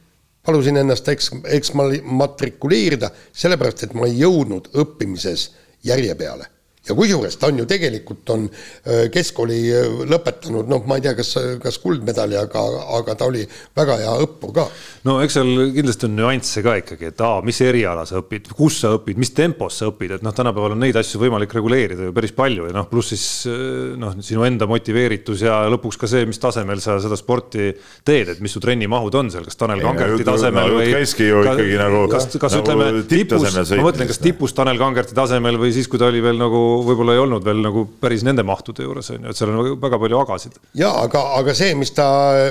[0.48, 5.50] palusin ennast eks, eks matrikuleerida, sellepärast et ma ei jõudnud õppimises
[5.84, 6.57] järje peale
[6.90, 11.16] ja kusjuures ta on ju tegelikult on äh, keskkooli äh, lõpetanud, noh, ma ei tea,
[11.18, 11.34] kas,
[11.64, 12.64] kas kuldmedali, aga,
[12.98, 13.44] aga ta oli
[13.78, 14.68] väga hea õppur ka.
[15.08, 18.82] no eks seal kindlasti on nüansse ka ikkagi, et aa, mis eriala sa õpid, kus
[18.84, 22.16] sa õpid, mis tempos sa õpid, et noh, tänapäeval on neid asju võimalik reguleerida ju
[22.16, 26.26] päris palju ja noh, pluss siis äh, noh, sinu enda motiveeritus ja lõpuks ka see,
[26.30, 27.72] mis tasemel sa seda sporti
[28.08, 30.92] teed, et mis su trennimahud on seal, kas Tanel Kangerti tasemel no, või.
[30.96, 32.04] käiski ju ikkagi nagu.
[32.12, 36.02] kas, kas nagu ütleme tipus, ma mõtlen, kas tipus Tanel Kangerti tasemel või siis, kui
[36.02, 39.32] ta oli veel nagu võib-olla ei olnud veel nagu päris nende mahtude juures on ju,
[39.32, 40.58] et seal on väga palju agasid.
[40.78, 42.08] ja aga, aga see, mis ta,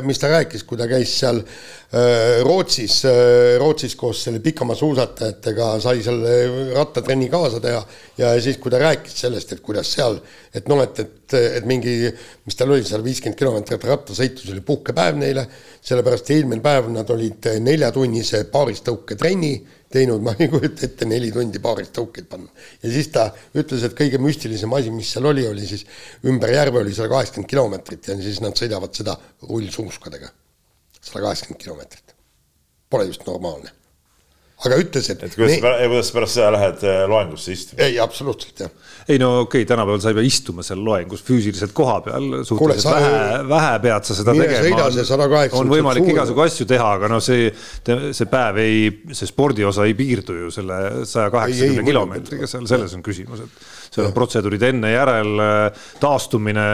[0.06, 6.02] mis ta rääkis, kui ta käis seal äh, Rootsis äh,, Rootsis koos selle pikamaasuusatajatega, sai
[6.06, 6.34] selle
[6.74, 7.84] rattatrenni kaasa teha
[8.18, 10.18] ja siis, kui ta rääkis sellest, et kuidas seal,
[10.54, 11.96] et noh, et, et, et mingi,
[12.46, 15.46] mis tal oli seal viiskümmend kilomeetrit rattasõitu, see oli puhkepäev neile,
[15.86, 19.54] sellepärast eelmine päev nad olid neljatunnise paaristõuketrenni
[19.92, 22.50] teinud, ma ei kujuta ette, neli tundi paaris tõukeid panna.
[22.82, 25.86] ja siis ta ütles, et kõige müstilisem asi, mis seal oli, oli siis
[26.26, 29.16] ümber järve oli sada kaheksakümmend kilomeetrit ja siis nad sõidavad seda
[29.46, 30.32] rullsuuskadega.
[31.00, 32.14] sada kaheksakümmend kilomeetrit.
[32.90, 33.75] Pole just normaalne.
[34.64, 35.22] Aga ütles, et.
[35.26, 37.82] et kuidas, kuidas pärast seda lähed äh, loengusse istuma?
[37.84, 38.72] ei, absoluutselt jah
[39.08, 42.88] ei no okei okay,, tänapäeval sa ei pea istuma seal loengus füüsiliselt koha peal, suhteliselt
[42.88, 45.42] Kuule, vähe, vähe pead sa seda tegema.
[45.60, 47.52] on võimalik igasugu asju teha, aga no see,
[47.86, 48.80] see päev ei,
[49.14, 54.10] see spordiosa ei piirdu ju selle saja kaheksakümne kilomeetriga seal, selles on küsimus, et seal
[54.10, 55.30] on protseduurid enne-järel,
[56.02, 56.66] taastumine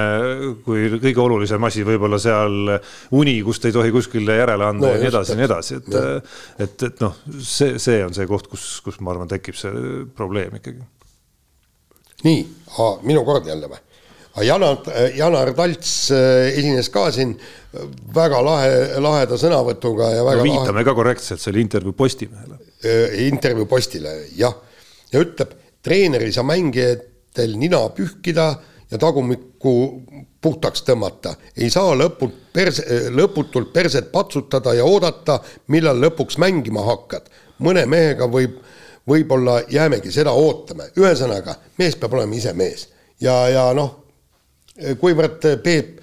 [0.67, 2.75] kui kõige olulisem asi, võib-olla seal
[3.19, 5.95] uni, kust ei tohi kuskile järele anda no, ja nii edasi ja nii edasi, et,
[6.67, 10.59] et, et noh, see, see on see koht, kus, kus ma arvan, tekib see probleem
[10.59, 10.83] ikkagi.
[12.27, 12.45] nii,
[13.07, 13.83] minu kord jälle või?
[14.41, 14.79] Janar,
[15.13, 17.35] Janar Talts äh, esines ka siin
[18.17, 20.87] väga lahe, laheda sõnavõtuga ja väga no, viitame lahe...
[20.89, 22.57] ka korrektselt, see oli intervjuu Postimehele.
[22.81, 24.57] Äh, intervjuu Postile, jah.
[25.13, 25.53] ja ütleb,
[25.85, 26.47] treener ei saa
[27.33, 28.57] mängijatel nina pühkida
[28.91, 30.03] ja tagumikku
[30.41, 31.37] puhtaks tõmmata.
[31.57, 37.31] ei saa lõpult perse, lõputult perset patsutada ja oodata, millal lõpuks mängima hakkad.
[37.59, 38.59] mõne mehega võib,
[39.09, 40.85] võib-olla jäämegi seda ootama.
[40.97, 42.89] ühesõnaga, mees peab olema ise mees.
[43.21, 43.99] ja, ja noh
[44.99, 46.01] kuivõrd Peep,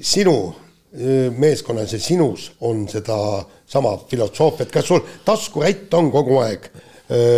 [0.00, 0.54] sinu
[0.94, 6.70] eh, meeskonnas ja sinus on seda sama filosoofiat, kas sul taskurätt on kogu aeg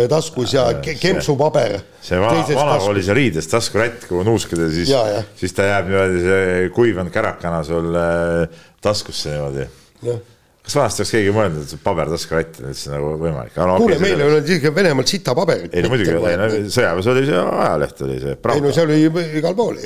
[0.09, 1.79] taskus ja kempsupaber?
[2.01, 4.89] see vana, vanakoolis ja riides taskurätt, kuhu nuuskida, siis,
[5.37, 9.69] siis ta jääb niimoodi, see kuivanud kärakana sul eh, taskusse niimoodi
[10.69, 13.55] kas vanasti oleks keegi mõelnud, et pabertaskurätt on üldse nagu võimalik?
[13.57, 15.73] No, kuule, meil ei olnud isegi Venemaalt sita paberit.
[15.73, 16.13] ei no muidugi,
[16.75, 18.35] sõjaväes oli see ajaleht oli see.
[18.53, 18.99] ei no see oli
[19.39, 19.79] igal pool.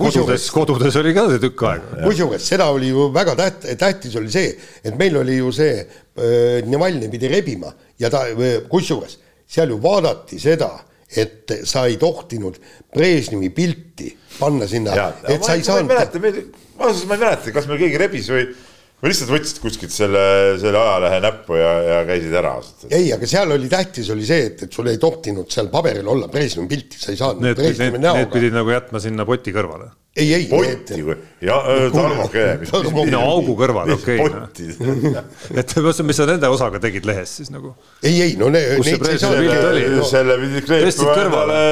[0.00, 2.02] kodudes, kodudes oli ka see tükk aega.
[2.02, 4.50] kusjuures seda oli ju väga täht-, tähtis oli see,
[4.82, 7.70] et meil oli ju see äh,, Navalnõi pidi rebima
[8.02, 8.24] ja ta,
[8.70, 10.72] kusjuures seal ju vaadati seda,
[11.08, 12.58] et sa ei tohtinud
[12.94, 15.86] Brežnevi pilti panna sinna, et sa ei saanud.
[15.86, 18.50] ma ei mäleta, ma ei mäleta, kas meil keegi rebis või
[18.98, 20.22] või lihtsalt võtsid kuskilt selle,
[20.58, 22.56] selle ajalehe näppu ja, ja käisid ära?
[22.90, 26.30] ei, aga seal oli tähtis oli see, et, et sul ei tohtinud seal paberil olla
[26.32, 29.92] Brežnevi pilti, sa ei saanud need, need, need pidid nagu jätma sinna poti kõrvale?
[30.18, 30.48] ei, ei.
[30.50, 31.14] potti või?
[31.46, 31.60] ja
[31.94, 32.66] Tarmo Kene.
[33.12, 35.14] no augu kõrvale, okei okay,.
[35.62, 37.76] et mis, mis sa nende osaga tegid lehes siis nagu?
[38.02, 39.86] ei, ei no ne, kus see Brežnevi pilt oli?
[40.10, 41.62] selle pidi kleepima endale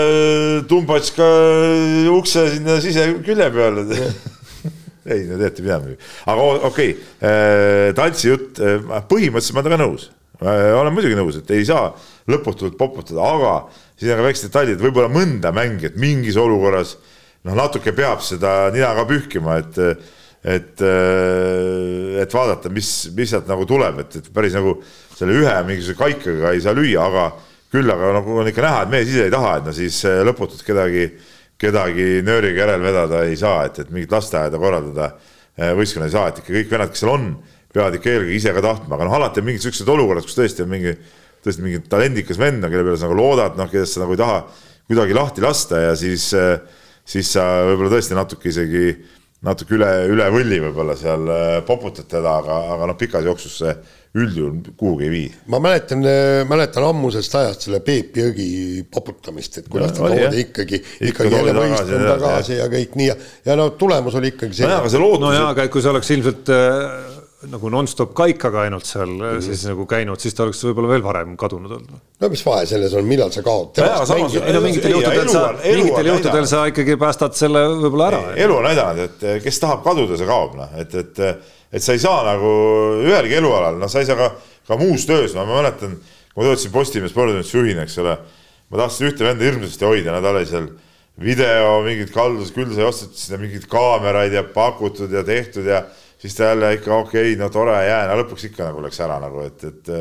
[0.70, 1.28] tumbatška
[2.14, 3.86] ukse sinna sisekülje peale
[5.06, 5.96] ei, no teate midagi.
[6.26, 10.08] aga okei okay., äh, Taltsi jutt, äh, põhimõtteliselt ma olen temaga nõus.
[10.42, 11.90] Äh, olen muidugi nõus, et ei saa
[12.30, 13.54] lõputult poputada, aga
[13.96, 16.96] siin on ka väiksed detailid, võib-olla mõnda mängijat mingis olukorras
[17.46, 19.82] noh, natuke peab seda nina ka pühkima, et
[20.46, 20.78] et,
[22.22, 24.76] et vaadata, mis, mis sealt nagu tuleb, et, et päris nagu
[25.16, 27.24] selle ühe mingisuguse kaikaga ei saa lüüa, aga
[27.74, 30.62] küll aga nagu on ikka näha, et mees ise ei taha, et no siis lõputult
[30.68, 35.10] kedagi äh, kedagi nööriga järel vedada ei saa, et, et mingit lasteaeda korraldada
[35.56, 37.28] eh, võistkonna ei saa, et ikka kõik vennad, kes seal on,
[37.72, 40.64] peavad ikka eelkõige ise ka tahtma, aga noh, alati on mingid siuksed olukorrad, kus tõesti
[40.64, 40.94] on mingi,
[41.44, 44.40] tõesti mingi talendikas vend, kelle peale sa nagu loodad, noh, kellest sa nagu ei taha
[44.86, 46.58] kuidagi lahti lasta ja siis, eh,
[47.06, 48.90] siis sa võib-olla tõesti natuke isegi
[49.46, 53.74] natuke üle, üle võlli võib-olla seal eh, poputad teda, aga, aga noh, pikas jooksus see
[54.16, 55.26] üldjuhul kuhugi ei vii.
[55.52, 56.04] ma mäletan,
[56.48, 58.48] mäletan ammusest ajast selle Peep Jõgi
[58.92, 63.18] poputamist, et kuidas ta toodi ikkagi, ikkagi jälle võistkond tagasi ja kõik nii ja,
[63.50, 64.68] ja no tulemus oli ikkagi see.
[64.68, 65.26] nojah, aga see lootus.
[65.26, 67.14] nojah, aga kui see oleks ilmselt äh,
[67.50, 69.42] nagu nonstop kaikaga ainult seal mm -hmm.
[69.44, 71.98] siis nagu käinud, siis ta oleks võib-olla veel varem kadunud olnud.
[72.20, 73.78] no mis vahe selles on, millal sa kaod?
[73.78, 78.22] ei no mingitel juhtudel sa, mingitel juhtudel sa ikkagi päästad selle võib-olla ära.
[78.46, 81.22] elu on näidanud, et kes tahab kaduda, see kaob, noh, et, et
[81.72, 82.50] et sa ei saa nagu
[83.04, 84.30] ühelgi elualal, noh, sa ei saa ka,
[84.68, 85.96] ka muus töös, no ma mäletan,
[86.32, 88.16] kui ma töötasin Postimehe sporditoimetusjuhina, eks ole,
[88.70, 90.70] ma tahtsin ühte venda hirmsasti hoida, no tal oli seal
[91.22, 95.84] video, mingid kaldus, küll sai ostetud sinna mingeid kaameraid ja pakutud ja tehtud ja
[96.20, 99.20] siis ta jälle ikka okei okay,, no tore, jään, aga lõpuks ikka nagu läks ära
[99.22, 99.94] nagu, et, et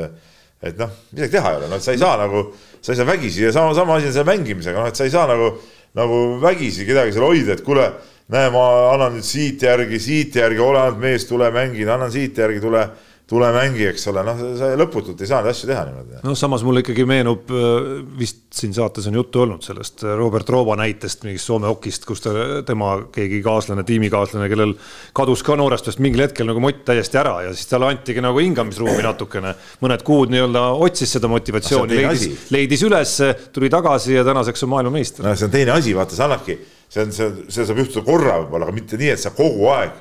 [0.66, 2.41] et noh, midagi teha ei ole, no et sa ei saa nagu,
[2.82, 5.13] sa ei saa vägisi ja sama, sama asi on selle mängimisega, noh, et sa ei
[5.13, 5.51] saa nagu,
[5.97, 7.86] nagu vägisi kedagi seal hoida, et kuule
[8.34, 12.38] näe, ma annan nüüd siit järgi, siit järgi, ole ainult mees, tule mängi, annan siit
[12.41, 12.82] järgi, tule,
[13.30, 16.17] tule mängi, eks ole, noh, sa lõputult ei saa neid asju teha niimoodi.
[16.26, 20.49] noh, samas mulle ikkagi meenub, äh, vist siin saates on juttu olnud sellest äh, Robert
[20.49, 22.34] Rooba näitest mingist Soome okist, kus ta,
[22.65, 24.73] tema keegi kaaslane, tiimikaaslane, kellel
[25.17, 29.05] kadus ka noorestest mingil hetkel nagu mott täiesti ära ja siis talle antigi nagu hingamisruumi
[29.05, 29.53] natukene.
[29.86, 33.19] mõned kuud nii-öelda otsis seda motivatsiooni, leidis, leidis üles,
[33.53, 35.26] tuli tagasi ja tänaseks on maailmameister.
[35.26, 36.57] no see on teine asi, vaata, see annabki
[36.95, 39.95] see on, see, see saab juhtuda korra võib-olla, aga mitte nii, et sa kogu aeg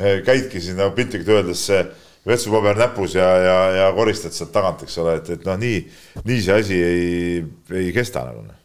[0.00, 1.66] eh, käidki sinna piltlikult öeldes
[2.26, 5.84] vetsupaber näpus ja, ja, ja koristad sealt tagant, eks ole, et, et noh, nii,
[6.26, 7.44] nii see asi ei,
[7.82, 8.42] ei kesta nagu.
[8.44, 8.56] Noh.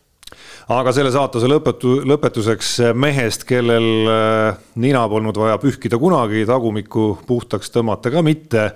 [0.76, 7.70] aga selle saatuse lõpetu, lõpetuseks mehest, kellel eh, nina polnud vaja pühkida kunagi, tagumikku puhtaks
[7.76, 8.72] tõmmata ka mitte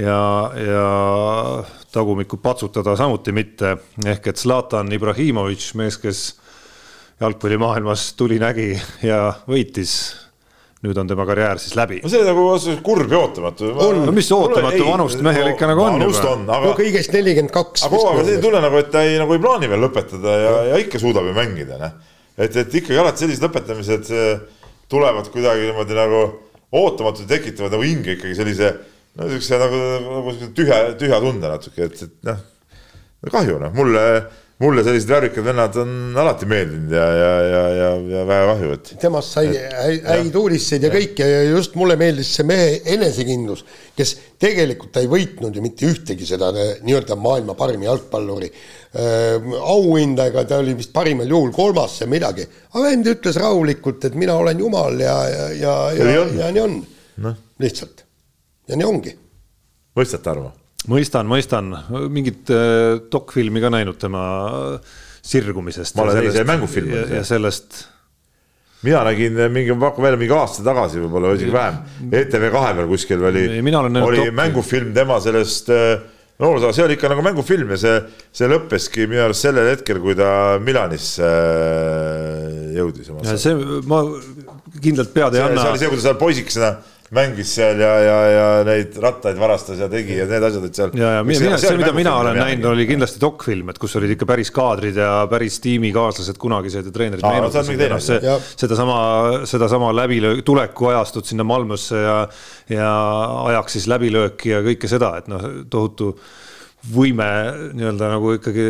[0.00, 0.20] ja,
[0.56, 0.86] ja
[1.94, 6.24] tagumikku patsutada samuti mitte, ehk et Zlatan Ibrahimovic, mees, kes
[7.20, 9.94] jalgpallimaailmas tuli, nägi ja võitis
[10.84, 12.00] nüüd on tema karjäär siis läbi.
[12.04, 13.70] no see on nagu kurb ja ootamatu.
[14.04, 15.98] no mis ootamatu, vanust mehel ikka nagu on.
[16.00, 17.86] vanust on, aga no, kõigest nelikümmend kaks.
[17.86, 20.36] aga kogu aeg on selline tunne nagu, et ta ei, nagu ei plaani veel lõpetada
[20.42, 21.94] ja, ja ikka suudab ju mängida, noh.
[22.36, 24.12] et, et ikkagi alati sellised lõpetamised
[24.92, 26.24] tulevad kuidagi niimoodi nagu
[26.74, 28.74] ootamatult tekitavad nagu hinge ikkagi sellise
[29.16, 32.40] no siukse nagu, nagu tühja, tühja tunde natuke, et, et noh,
[33.32, 34.04] kahju noh, mulle
[34.64, 35.90] mulle sellised värvikad vennad on
[36.20, 38.92] alati meeldinud ja, ja, ja, ja, ja väga kahju, et.
[39.02, 39.50] temast sai
[40.06, 43.64] häid uudiseid ja kõike ja just mulle meeldis see mehe enesekindlus,
[43.96, 50.46] kes tegelikult ei võitnud ju mitte ühtegi seda nii-öelda maailma parima jalgpalluri äh, auhinda, ega
[50.48, 52.48] ta oli vist parimal juhul kolmas või midagi.
[52.72, 56.66] aga vend ütles rahulikult, et mina olen jumal ja, ja, ja, ja, ja, ja nii
[56.66, 56.82] on
[57.26, 57.36] no..
[57.62, 58.04] lihtsalt
[58.68, 59.16] ja nii ongi.
[59.94, 60.52] mõistate arvu?
[60.90, 61.72] Mõistan, mõistan,
[62.12, 64.24] mingit äh, dokfilmi ka näinud tema
[65.24, 65.96] sirgumisest.
[65.96, 67.04] ma olen ise mängufilmi.
[67.16, 67.84] ja sellest.
[68.84, 71.78] mina nägin mingi, ma hakkan välja mingi aasta tagasi võib-olla isegi vähem,
[72.12, 73.46] ETV kahe peal kuskil oli,
[74.04, 75.94] oli mängufilm tema sellest äh,
[76.42, 77.94] noorusega, see oli ikka nagu mängufilm ja see,
[78.34, 80.28] see lõppeski minu arust sellel hetkel, kui ta
[80.60, 83.12] Milanisse äh, jõudis.
[83.40, 83.54] see,
[83.88, 84.02] ma
[84.82, 85.62] kindlalt pead ei anna.
[85.62, 86.74] see oli see, kui ta seal poisikesena
[87.14, 90.94] mängis seal ja, ja, ja neid rattaid varastas ja tegi ja need asjad, et seal.
[90.98, 94.28] ja, ja mina, see, mida mina olen näinud, oli kindlasti dokfilm, et kus olid ikka
[94.28, 97.24] päris kaadrid ja päris tiimikaaslased, kunagised treenerid.
[97.24, 98.20] No, see,
[98.60, 99.00] sedasama,
[99.48, 102.16] sedasama läbilöök, tuleku ajastut sinna Malmösse ja,
[102.72, 102.94] ja
[103.50, 106.14] ajaks siis läbilööki ja kõike seda, et noh, tohutu
[106.92, 107.26] võime
[107.72, 108.64] nii-öelda nagu ikkagi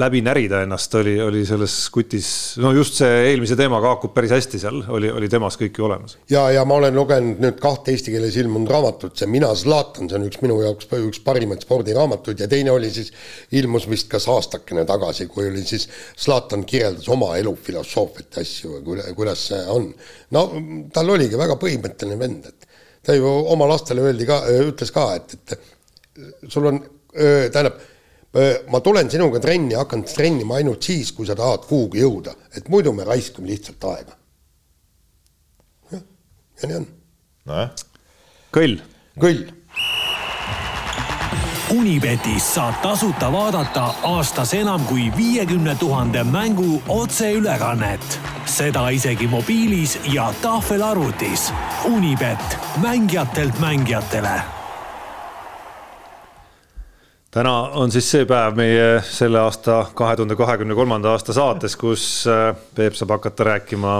[0.00, 2.28] läbi närida ennast oli, oli selles kutis,
[2.62, 6.16] no just see eelmise teemaga haakub päris hästi seal, oli, oli temas kõik ju olemas.
[6.30, 10.18] ja, ja ma olen lugenud nüüd kahte eesti keeles ilmunud raamatut, see Mina Zlatan, see
[10.20, 13.12] on üks minu jaoks üks parimaid spordiraamatuid ja teine oli siis,
[13.60, 18.80] ilmus vist kas aastakene tagasi, kui oli siis Zlatan kirjeldas oma elufilosoofiat ja asju,
[19.12, 19.90] kuidas see on.
[20.32, 20.48] no
[20.94, 22.68] tal oligi väga põhimõtteline vend, et
[23.04, 25.72] ta ju oma lastele öeldi ka, ütles ka, et, et
[26.48, 26.80] sul on
[27.14, 27.78] tähendab,
[28.68, 32.92] ma tulen sinuga trenni, hakkan trennima ainult siis, kui sa tahad kuhugi jõuda, et muidu
[32.92, 34.16] me raiskame lihtsalt aega.
[35.92, 36.02] jah,
[36.62, 36.88] ja nii on.
[37.50, 37.84] nojah.
[38.54, 38.80] kõll.
[39.20, 39.44] kõll.
[41.74, 48.20] Unibetis saab tasuta vaadata aastas enam kui viiekümne tuhande mängu otseülekannet.
[48.46, 51.52] seda isegi mobiilis ja tahvelarvutis.
[51.84, 54.63] Unibet, mängijatelt mängijatele
[57.34, 62.04] täna on siis see päev meie selle aasta, kahe tuhande kahekümne kolmanda aasta saates, kus
[62.30, 63.96] äh, Peep saab hakata rääkima,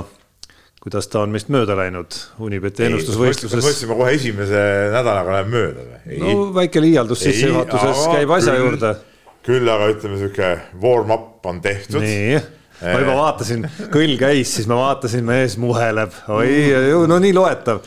[0.84, 2.14] kuidas ta on meist mööda läinud
[2.44, 3.64] Unibeti ennustusvõistluses.
[3.64, 4.60] mõtlesime kohe esimese
[4.94, 6.20] nädalaga läheb mööda või?
[6.22, 8.92] no väike liialdus sissejuhatuses käib asja küll, juurde.
[9.48, 12.04] küll aga ütleme, sihuke warm-up on tehtud.
[12.04, 12.38] nii
[12.84, 16.54] ma juba vaatasin, kõll käis, siis ma vaatasin, mees muheleb, oi,
[17.10, 17.82] no nii loetav,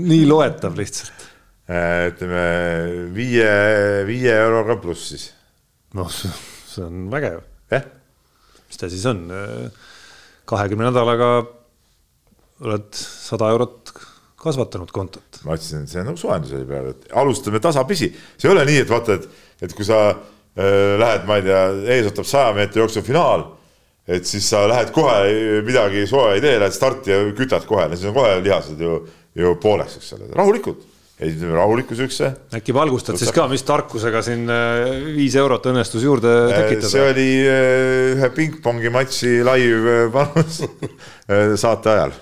[0.00, 1.19] nii loetav lihtsalt
[1.70, 2.44] ütleme
[3.14, 3.50] viie,
[4.08, 5.28] viie euroga pluss siis.
[5.94, 7.44] noh, see on vägev.
[7.70, 7.86] jah.
[8.66, 9.26] mis ta siis on?
[10.50, 11.30] kahekümne nädalaga
[12.66, 13.92] oled sada eurot
[14.40, 15.40] kasvatanud kontot.
[15.44, 18.66] ma ütlesin, et see on nagu soojendus oli peal, et alustame tasapisi, see ei ole
[18.68, 21.64] nii, et vaata, et, et kui sa äh, lähed, ma ei tea,
[21.96, 23.46] ees ootab saja meetri jooksul finaal,
[24.10, 28.08] et siis sa lähed kohe midagi sooja ei tee, lähed starti ja kütad kohe, siis
[28.10, 29.02] on kohe lihased ju,
[29.38, 30.89] ju pooleks, eks ole, rahulikult
[31.20, 32.30] esitasime rahuliku siukse.
[32.56, 33.22] äkki valgustad Võtab.
[33.24, 36.92] siis ka, mis tarkusega siin äh, viis eurot õnnestus juurde äh, tekitada?
[36.94, 40.62] see oli äh, ühe pingpongi matši live panus
[41.62, 42.12] saate ajal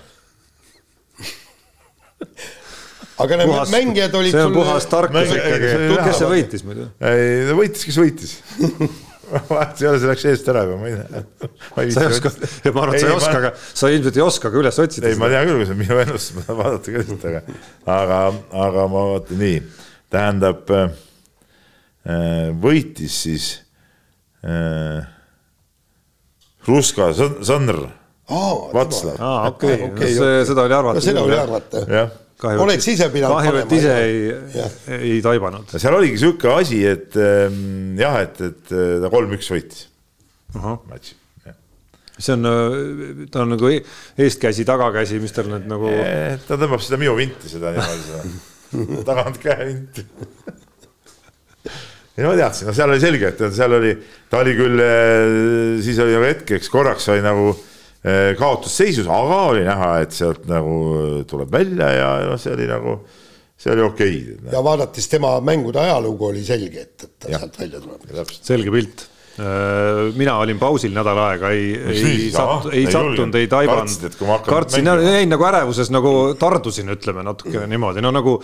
[3.23, 4.57] aga need puhas, mängijad olid see on sul...
[4.61, 5.67] puhas tarkus ikkagi,
[6.03, 6.89] kes see võitis muidu?
[7.11, 8.31] ei, võitis, kes võitis
[9.49, 11.23] vahet ei ole, see läks eest ära juba, ma ei tea.
[11.95, 12.31] sa ei oska,
[12.75, 15.09] ma arvan, et sa ei oska, aga sa ilmselt ei oska ka üles otsida.
[15.09, 17.59] ei, ma tean küll, kui see on minu ennustus, ma tahan vaadata ka lihtsalt, aga,
[17.97, 18.21] aga,
[18.65, 19.59] aga ma vaatan nii,
[20.15, 20.89] tähendab äh,
[22.65, 23.51] võitis siis
[24.45, 25.05] äh,
[26.69, 27.85] Ruska Sõnr.
[28.29, 29.15] Vatslav.
[29.49, 30.11] okei,
[30.45, 31.01] seda oli arvata.
[31.01, 31.85] seda oli arvata.
[31.89, 34.19] jah kahju, oled sa ise pidanud kahju, et ise ei,
[34.97, 35.71] ei taibanud.
[35.75, 39.87] seal oligi sihuke asi, et ähm, jah, et, et ta kolm-üks võitis.
[40.59, 41.19] Matši
[42.19, 43.83] see on, äh, ta on nagu e-,
[44.19, 45.91] eestkäsi, tagakäsi, mis tal need nagu.
[46.47, 50.03] ta tõmbab seda minu vinti, seda niimoodi, seda tagantkäe vinti
[52.19, 53.93] ei no ma teadsin, no seal oli selge, et seal oli,
[54.27, 57.68] ta oli küll, äh, siis oli nagu hetkeks korraks oli nagu Eh,
[58.39, 60.75] kaotusseisus, aga oli näha, et sealt nagu
[61.27, 62.93] tuleb välja ja noh, see oli nagu,
[63.59, 64.53] see oli okei okay..
[64.53, 67.41] ja vaadates tema mängude ajalugu oli selge, et, et ta ja.
[67.43, 68.31] sealt välja tuleb.
[68.39, 69.18] selge pilt Äh,
[70.19, 74.17] mina olin pausil nädal aega, ei, ei sattu, ei sattunud, ei taibanud.
[74.45, 78.35] kartsin, jäin nagu ärevuses nagu tardusin, ütleme natuke niimoodi, no nagu,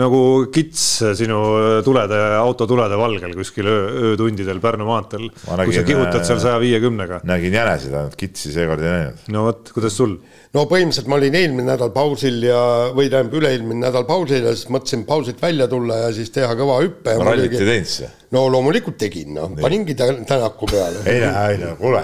[0.00, 0.22] nagu
[0.52, 0.84] kits
[1.18, 1.40] sinu
[1.86, 5.30] tulede, auto tulede valgel kuskil öö, öötundidel Pärnu maanteel.
[5.64, 7.22] kui sa kihutad seal äh, saja viiekümnega.
[7.28, 9.26] nägin jänesid ainult, kitsi seekord ei näinud.
[9.34, 10.18] no vot, kuidas sul?
[10.52, 12.62] No põhimõtteliselt ma olin eelmine nädal pausil ja,
[12.92, 16.80] või tähendab üle-eelmine nädal pausil ja siis mõtlesin pausilt välja tulla ja siis teha kõva
[16.82, 17.14] hüppe.
[17.20, 18.18] rallit ei teinud siis?
[18.32, 21.00] no loomulikult tegin, noh, paningi Tänaku peale.
[21.08, 22.02] ei no, ei no kuule,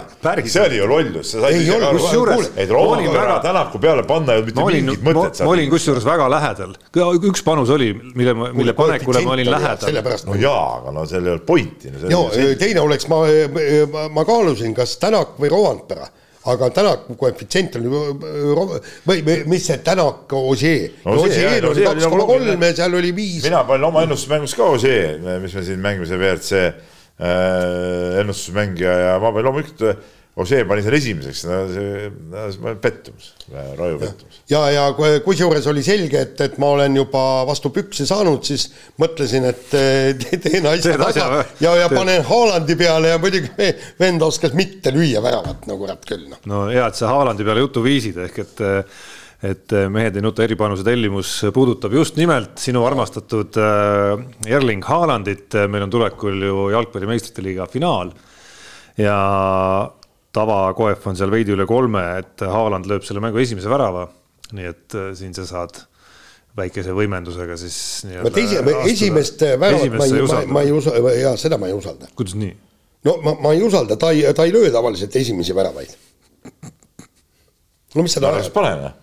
[0.49, 1.35] see oli ju lollus.
[1.51, 2.51] ei olnud, kusjuures.
[2.57, 5.43] et Rooma väga Tänaku peale panna ei olnud mitte olin, mingit mõtet.
[5.45, 6.73] ma olin kusjuures väga lähedal,
[7.29, 10.01] üks panus oli, mille, mille panekule ma olin lähedal.
[10.31, 12.25] no jaa, aga no seal ei olnud pointi no,.
[12.65, 13.21] teine oleks, ma,
[14.17, 16.09] ma kaalusin, kas Tänak või Rovanpera
[16.53, 21.17] aga Tänaku koefitsient on või, või mis see Tänak, Ossier no,.
[21.25, 23.43] Ossier oli kaks koma kolm ja seal oli viis.
[23.47, 29.19] mina panin oma ennustusmängus ka Ossier, mis me siin mängime, see WRC äh, ennustusmängija ja
[29.23, 31.41] ma panin loomulikult Osee pani selle esimeseks,
[31.73, 34.37] see pettumus, raju pettumus.
[34.51, 34.85] ja, ja
[35.25, 38.69] kusjuures oli selge, et, et ma olen juba vastu pükse saanud, siis
[39.03, 39.67] mõtlesin, et
[40.45, 41.43] teen asja taga.
[41.65, 43.51] ja, ja panen Haalandi peale ja muidugi
[43.99, 46.43] vend oskas mitte lüüa väravat, no kurat küll noh.
[46.47, 48.67] no hea, et sa Haalandi peale juttu viisid, ehk et
[49.49, 55.87] et mehed ei nuta eripanuse tellimus puudutab just nimelt sinu armastatud äh, Erling Haalandit, meil
[55.87, 58.11] on tulekul ju jalgpalli meistrite liiga finaal.
[58.99, 59.15] Ja
[60.39, 64.09] tavakoef on seal veidi üle kolme, et Haaland lööb selle mängu esimese värava.
[64.49, 65.83] nii et äh, siin sa saad
[66.59, 67.79] väikese võimendusega siis.
[68.23, 72.09] ma teise, esimest väravat ma ei, ma, ma ei usalda, jaa, seda ma ei usalda.
[72.19, 72.55] kuidas nii?
[73.09, 75.93] no ma, ma ei usalda, ta ei, ta ei löö tavaliselt esimesi väravaid.
[77.95, 78.49] no mis sa tahad?
[78.55, 78.97] pane noh,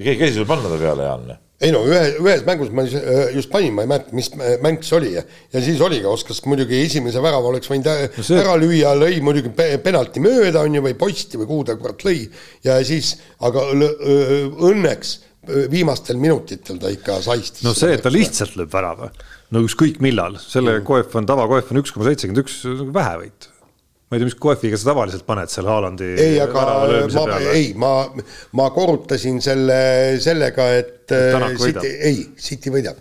[0.00, 1.34] keegi käis sul panna ta peale, Jaan
[1.64, 4.96] ei no ühe, ühes mängus ma äh, just panin, ma ei mäleta, mis mäng see
[4.98, 5.22] oli ja,
[5.54, 8.40] ja siis oligi, oskas muidugi esimese värava oleks võinud no see...
[8.42, 9.52] ära lüüa, lõi muidugi
[9.84, 12.26] penalti mööda, on ju, või posti või kuhu ta kurat lõi.
[12.66, 13.14] ja siis,
[13.46, 15.14] aga õnneks
[15.70, 17.62] viimastel minutitel ta ikka saistis.
[17.66, 19.12] no see, et ta lihtsalt lööb värava,
[19.54, 20.86] no ükskõik millal, selle mm.
[20.88, 23.50] koef on, tavakoef on üks koma seitsekümmend üks, vähevõit
[24.14, 26.64] ma ei tea, mis kohviga sa tavaliselt paned seal Haalandi ei, aga
[27.10, 27.92] ma, ei, ma,
[28.58, 29.78] ma korrutasin selle
[30.22, 31.14] sellega, et
[31.58, 33.00] City, ei, City võidab.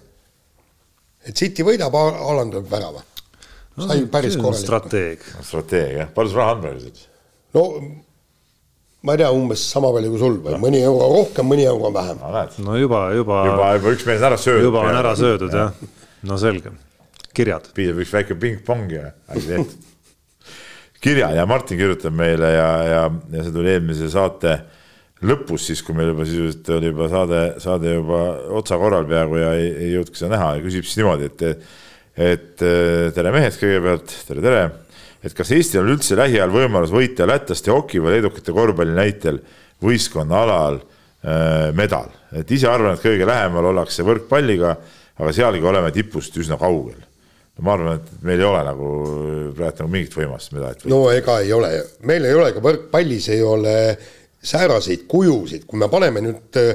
[1.28, 3.04] et City võidab, Haaland lööb värava.
[3.78, 4.64] sai no, päris korralik.
[4.66, 5.30] strateeg.
[5.42, 6.10] strateeg, jah.
[6.16, 7.06] palju sul raha on praegu siis?
[7.54, 7.68] no
[9.04, 10.64] ma ei tea, umbes sama palju kui sul või no.
[10.66, 12.44] mõni euro rohkem, mõni euro vähem no,.
[12.66, 13.46] no juba, juba.
[13.52, 14.68] juba, juba üks mees on ära söödud.
[14.72, 15.96] juba on ära söödud jah ja..
[16.26, 16.74] no selge,
[17.38, 17.70] kirjad.
[17.78, 19.93] piisab üks väike pingpong ja asi tehtud
[21.04, 23.02] kirja ja Martin kirjutab meile ja, ja,
[23.34, 24.58] ja see tuli eelmise saate
[25.24, 28.22] lõpus, siis kui meil juba sisuliselt oli juba saade, saade juba
[28.60, 31.70] otsakorral peaaegu ja ei, ei jõudnudki seda näha ja küsib siis niimoodi, et,
[32.32, 32.66] et
[33.16, 34.64] tere mehed kõigepealt, tere, tere.
[35.24, 39.40] et kas Eestil on üldse lähiajal võimalus võita lätlaste hoki või leedukate korvpalli näitel
[39.84, 44.76] võistkonna alal äh, medal, et ise arvan, et kõige lähemal ollakse võrkpalliga,
[45.20, 47.00] aga sealgi oleme tipust üsna kaugel
[47.62, 48.90] ma arvan, et meil ei ole nagu
[49.54, 50.90] praegu nagu mingit võimalust võita.
[50.90, 51.70] no ega ei ole,
[52.10, 53.78] meil ei ole ka võrkpallis ei ole
[54.44, 56.74] sääraseid kujusid, kui me paneme nüüd äh,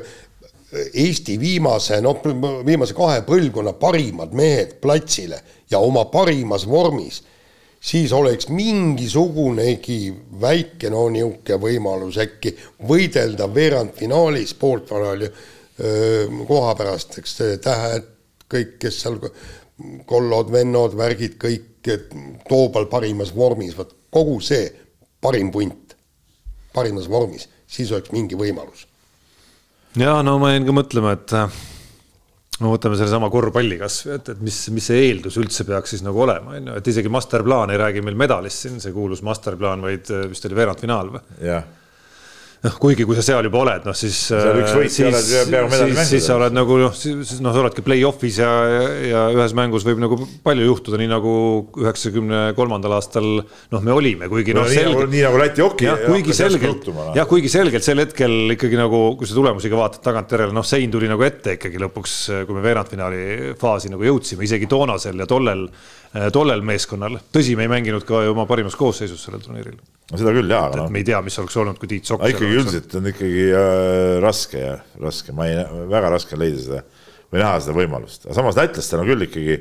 [0.69, 2.19] Eesti viimase, noh,
[2.67, 5.39] viimase kahe põlvkonna parimad mehed platsile
[5.71, 7.23] ja oma parimas vormis,
[7.81, 12.53] siis oleks mingisugunegi väike, no niisugune võimalus äkki
[12.89, 18.13] võidelda veerandfinaalis pooltfinaali äh, koha pärast, eks tähed,
[18.49, 19.19] kõik, kes seal
[20.09, 21.65] kollod, vennod, värgid, kõik
[22.49, 24.67] Toobal parimas vormis, vot kogu see
[25.23, 25.95] parim punt
[26.75, 28.85] parimas vormis, siis oleks mingi võimalus.
[29.97, 31.35] ja no ma jäin ka mõtlema, et
[32.59, 36.27] no võtame sellesama korvpalli kasvõi, et, et mis, mis see eeldus üldse peaks siis nagu
[36.27, 40.13] olema, on ju, et isegi masterplaan ei räägi meil medalist siin, see kuulus masterplaan, vaid
[40.29, 41.25] vist oli veerandfinaal või?
[41.47, 41.65] jah
[42.65, 44.17] noh, kuigi kui sa seal juba oled, noh siis.
[44.33, 48.51] siis, siis, siis sa oled nagu noh, siis noh, sa oledki play-off'is ja,
[49.07, 51.33] ja ühes mängus võib nagu palju juhtuda, nii nagu
[51.79, 54.73] üheksakümne kolmandal aastal noh, me olime, kuigi noh no,.
[54.73, 55.87] nii, nagu, nii nagu Läti hoki.
[55.87, 60.03] jah, kuigi selgelt, jah, kuigi selgelt sel hetkel ikkagi nagu, kui sa tulemusi ka vaatad
[60.09, 62.17] tagantjärele, noh, sein tuli nagu ette ikkagi lõpuks,
[62.49, 65.69] kui me veerandfinaali faasi nagu jõudsime, isegi toonasel ja tollel,
[66.35, 67.21] tollel meeskonnal.
[67.35, 69.79] tõsi, me ei mänginud ka ju oma parimas koosseisus sellel turniiril
[70.09, 70.93] no seda küll jaa, aga noh.
[70.93, 72.25] me ei tea, mis oleks olnud, kui Tiit Sokk.
[72.33, 75.61] ikkagi üldiselt on ikkagi äh, raske ja raske, ma ei,
[75.91, 76.81] väga raske on leida seda
[77.29, 79.59] või näha seda võimalust, aga samas lätlastel on küll ikkagi,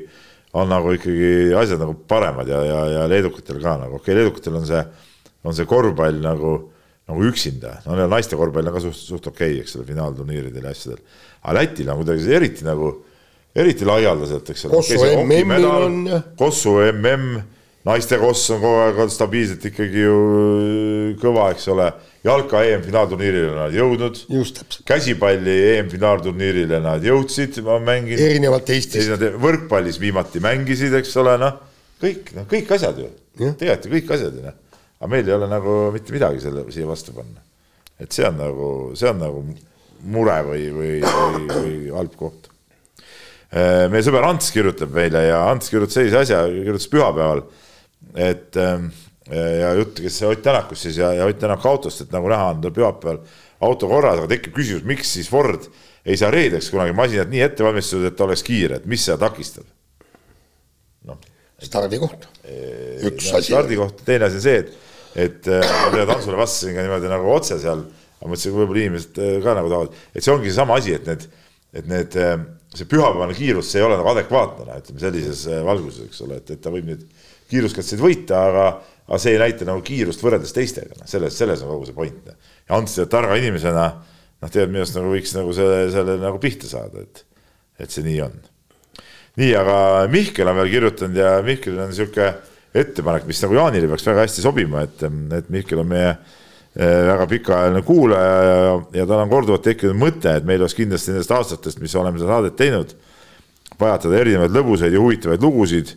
[0.56, 4.56] on nagu ikkagi asjad nagu paremad ja, ja, ja leedukatel ka nagu, okei okay,, leedukatel
[4.56, 4.80] on see,
[5.44, 6.54] on see korvpall nagu,
[7.12, 10.64] nagu üksinda, no neil naiste korvpall on ka suht, suht okei okay,, eks ole, finaalturniiridel
[10.64, 11.04] ja asjadel.
[11.42, 12.94] aga Lätil on kuidagi eriti nagu,
[13.52, 14.80] eriti laialdaselt, eks ole.
[14.80, 16.02] Kossu MM-il on.
[16.40, 17.44] Kossu MM
[17.88, 20.18] naiste koss on kogu aeg olnud stabiilselt ikkagi ju
[21.22, 21.88] kõva, eks ole.
[22.26, 24.20] jalka EM-finaalturniirile nad jõudnud.
[24.88, 28.18] käsipalli EM-finaalturniirile nad jõudsid, ma mängin.
[28.18, 29.24] erinevalt Eestist.
[29.42, 31.56] võrkpallis viimati mängisid, eks ole, noh,
[32.02, 33.08] kõik, noh, kõik asjad ju.
[33.38, 34.58] tegelikult ju kõik asjad ju noh.
[34.98, 37.40] aga meil ei ole nagu mitte midagi selle siia vastu panna.
[37.98, 39.42] et see on nagu, see on nagu
[40.04, 42.48] mure või, või, või, või halb koht
[43.48, 47.46] Äh, meie sõber Ants kirjutab meile ja Ants kirjutas sellise asja, kirjutas pühapäeval,
[48.16, 48.90] et ähm,
[49.28, 52.62] ja jutt käis Ott Tänakust siis ja, ja Ott Tänaku autost, et nagu näha on
[52.64, 53.20] tal pühapäeval
[53.64, 55.66] auto korras, aga tekib küsimus, miks siis Ford
[56.08, 59.66] ei saa reedeks kunagi masinat nii ette valmistatud, et oleks kiire, et mis seda takistab?
[61.08, 61.18] noh.
[61.62, 62.28] stardikoht,
[63.08, 63.52] üks asi.
[63.52, 64.76] stardikoht, teine asi on see, et,
[65.26, 67.82] et äh, ma tead, Hansule vastasin ka niimoodi nagu otse seal,
[68.18, 71.26] aga mõtlesin, võib-olla inimesed äh, ka nagu tahavad, et see ongi seesama asi, et need,
[71.78, 72.18] et need
[72.76, 76.38] see pühapäevane kiirus, see ei ole nagu adekvaatne, noh, ütleme sellises äh, valguses, eks ole,
[76.42, 77.04] et, et ta võib nüüd
[77.50, 78.66] kiiruskatseid võita, aga,
[79.08, 82.30] aga see ei näita nagu kiirust võrreldes teistega, noh, selles, selles on kogu see point.
[82.68, 83.86] Ja Ants targa inimesena,
[84.42, 87.24] noh, tead, minu arust nagu võiks nagu selle, selle nagu pihta saada, et,
[87.80, 88.36] et see nii on.
[89.38, 89.78] nii, aga
[90.12, 92.32] Mihkel on veel kirjutanud ja Mihkelil on niisugune
[92.78, 95.08] ettepanek, mis nagu Jaanile peaks väga hästi sobima, et,
[95.38, 96.12] et Mihkel on meie
[96.78, 101.10] Eh, väga pikaajaline kuulaja ja, ja tal on korduvalt tekkinud mõte, et meil oleks kindlasti
[101.10, 102.92] nendest aastatest, mis oleme seda saadet teinud,
[103.80, 105.90] pajatada erinevaid lõbusaid ja huvitavaid lugusid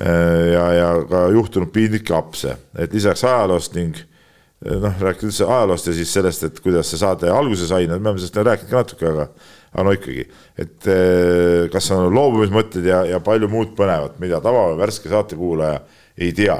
[0.00, 5.90] ja, ja ka juhtunud piinlikke apse, et lisaks ajaloost ning eh, noh, rääkida üldse ajaloost
[5.90, 8.84] ja siis sellest, et kuidas see saade alguse sai, no me oleme sellest rääkinud ka
[8.84, 9.28] natuke, aga
[9.72, 10.26] aga no ikkagi,
[10.60, 10.86] et
[11.72, 15.78] kas on loobumismõtted ja, ja palju muud põnevat, mida tava värske saatekuulaja
[16.20, 16.58] ei tea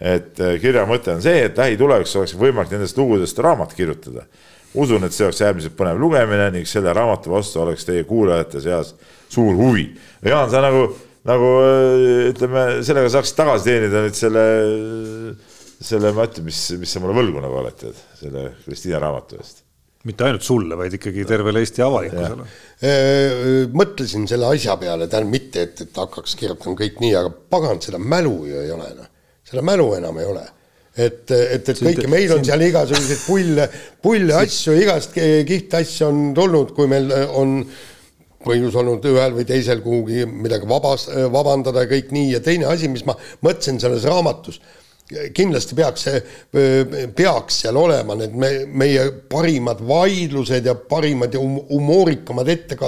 [0.00, 4.26] et äh, kirja mõte on see, et lähitulevikus oleks võimalik nendest lugudest raamat kirjutada.
[4.74, 8.94] usun, et see oleks äärmiselt põnev lugemine ning selle raamatu vastu oleks teie kuulajate seas
[9.30, 9.92] suur huvi.
[10.24, 10.88] Jaan, sa nagu,
[11.28, 14.46] nagu äh, ütleme, sellega saaksid tagasi teenida nüüd selle,
[15.80, 19.62] selle, ma ütlen, mis, mis sa mulle võlgu nagu oled, tead, selle Kristiina raamatu eest
[20.04, 22.44] mitte ainult sulle, vaid ikkagi tervele Eesti avalikkusele.
[23.72, 27.96] mõtlesin selle asja peale, tähendab mitte, et, et hakkaks kirjutama kõik nii, aga pagan, seda
[27.96, 29.08] mälu ju ei ole noh
[29.48, 30.44] seda mälu enam ei ole.
[30.94, 33.64] et, et, et kõike, meil on seal igasuguseid pulle,
[34.02, 37.56] pulle asju, igast kihvte asju on tulnud, kui meil on
[38.44, 42.32] põhjus olnud ühel või teisel kuhugi midagi vabas, vabandada ja kõik nii.
[42.36, 44.60] Ja teine asi, mis ma mõtlesin selles raamatus
[45.36, 46.20] kindlasti peaks see,
[47.16, 52.78] peaks seal olema need me, meie parimad vaidlused ja parimad ja um, humoorikamad ette,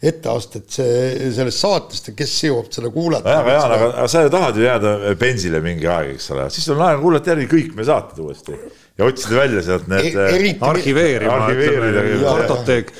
[0.00, 3.36] etteasted see, sellest saatest ja kes jõuab seda kuulata.
[3.42, 6.80] aga Jaan, aga, sa ju tahad ju jääda bensile mingi aeg, eks ole, siis on
[6.80, 8.56] aega kuulata järgi kõik meie saated uuesti
[8.96, 10.28] ja otsida välja sealt need e.
[10.36, 10.62] Eriti...
[10.64, 12.94] arhiveerima, ütleme, kartoteek,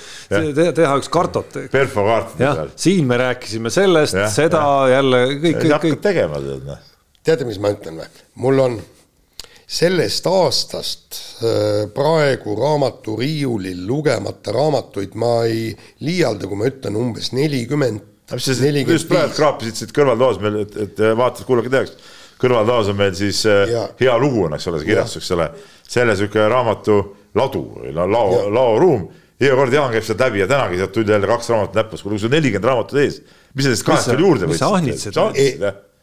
[0.77, 1.71] teha üks kartoteek.
[1.73, 2.43] perfokaartid.
[2.45, 4.99] jah, siin me rääkisime sellest, seda ja.
[4.99, 6.05] jälle kõik, kõik, kõik.
[6.11, 6.85] tegema tead noh
[7.27, 8.11] teate, mis ma ütlen või?
[8.43, 8.77] mul on
[9.67, 15.73] sellest aastast äh, praegu raamaturiiulil lugemata raamatuid, ma ei
[16.07, 18.05] liialda, kui ma ütlen umbes nelikümmend.
[18.31, 21.97] mis sa just praegu kraapisid siit kõrvaltoas meil, et, et vaatajad kuulake teaks,
[22.41, 23.87] kõrvaltoas on meil siis äh, ja.
[24.01, 25.51] hea lugu on, eks ole, see kirjastus, eks ole,
[25.89, 26.99] selle sihuke raamatu
[27.37, 29.09] ladu või lao, laoruum
[29.41, 32.17] iga kord Jaan käib sealt läbi ja tänagi sealt tuli jälle kaks raamatut näppus, kuule
[32.17, 33.19] kui sul nelikümmend raamatut ees,
[33.53, 34.63] mis sa nendest kahest veel juurde võtsid?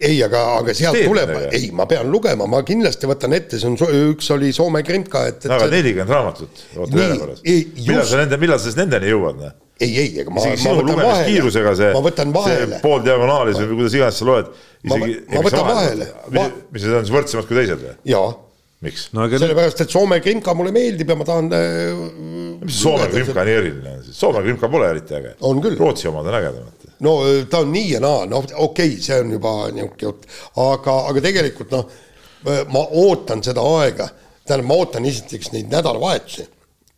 [0.03, 3.77] ei, aga, aga sealt tuleb, ei, ma pean lugema, ma kindlasti võtan ette, see on,
[4.13, 5.51] üks oli Soome Krimka, et, et.
[5.53, 7.43] aga nelikümmend raamatut, oota järjekorras.
[7.45, 9.39] millal sa nende, millal sa siis nendeni jõuad?
[9.41, 9.59] Noh?
[9.83, 11.27] Ei, ei, ega ma, ma võtan vahele.
[11.31, 11.91] kiirusega see,
[12.47, 14.53] see pool diagonaalis või kuidas iganes sa loed.
[14.83, 16.09] isegi, ma, ma võtan vahele.
[16.73, 17.95] mis need on siis võrdsemad kui teised või?
[18.13, 18.29] jaa.
[18.87, 19.27] miks no,?
[19.31, 22.05] sellepärast, et Soome Krimka mulle meeldib ja ma tahan äh,.
[22.63, 25.35] mis Soome Krimka nii eriline on, Soome Krimka pole eriti äge.
[25.79, 27.19] Rootsi omad on ägedamad no
[27.49, 28.63] ta on nii ja naa, noh okei
[28.95, 30.27] okay,, see on juba niisugune jutt,
[30.63, 31.95] aga, aga tegelikult noh,
[32.71, 34.09] ma ootan seda aega,
[34.45, 36.47] tähendab, ma ootan esiteks neid nädalavahetusi,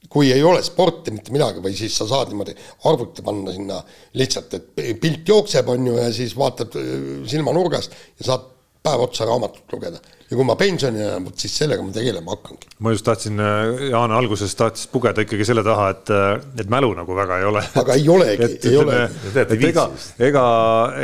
[0.09, 2.55] kui ei ole sporti mitte midagi või siis sa saad niimoodi
[2.89, 3.79] arvuti panna sinna
[4.19, 6.91] lihtsalt, et pilt jookseb, on ju, ja siis vaatad äh,
[7.29, 8.51] silmanurgast ja saad
[8.85, 12.69] päev otsa raamatut lugeda ja kui ma pensionile jään, vot siis sellega ma tegelema hakkangi.
[12.81, 16.89] ma just tahtsin, äh, Jaan alguses tahtis pugeda ikkagi selle taha, et, äh, et mälu
[16.97, 17.61] nagu väga ei ole.
[17.81, 19.19] aga ei olegi, ei olegi.
[19.43, 19.83] et ega,
[20.29, 20.45] ega,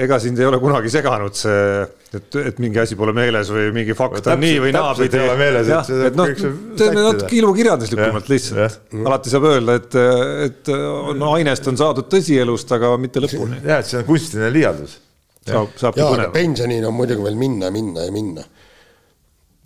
[0.01, 1.83] ega sind ei ole kunagi seganud see,
[2.17, 5.21] et, et mingi asi pole meeles või mingi fakt on nii või naapidi.
[5.69, 6.33] jah, et noh,
[6.79, 8.79] teeme natuke ilukirjanduslikumalt lihtsalt.
[9.03, 9.99] alati saab öelda, et,
[10.47, 10.73] et
[11.19, 13.61] no ainest on saadud tõsielust, aga mitte lõpuni.
[13.61, 14.97] jah, et see on kunstiline liialdus.
[15.45, 16.33] saab, saabki põnev.
[16.33, 18.47] pensionini on muidugi veel minna, minna ja minna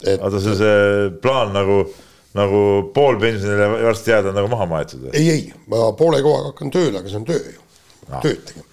[0.03, 0.19] et....
[0.19, 1.81] oota, see, see plaan nagu,
[2.38, 2.61] nagu
[2.95, 5.09] poolpensionile varsti jääda on nagu maha maetud?
[5.13, 7.61] ei, ei, ma poole kohaga hakkan tööle, aga see on töö ju
[8.09, 8.67] no., tööd tegema.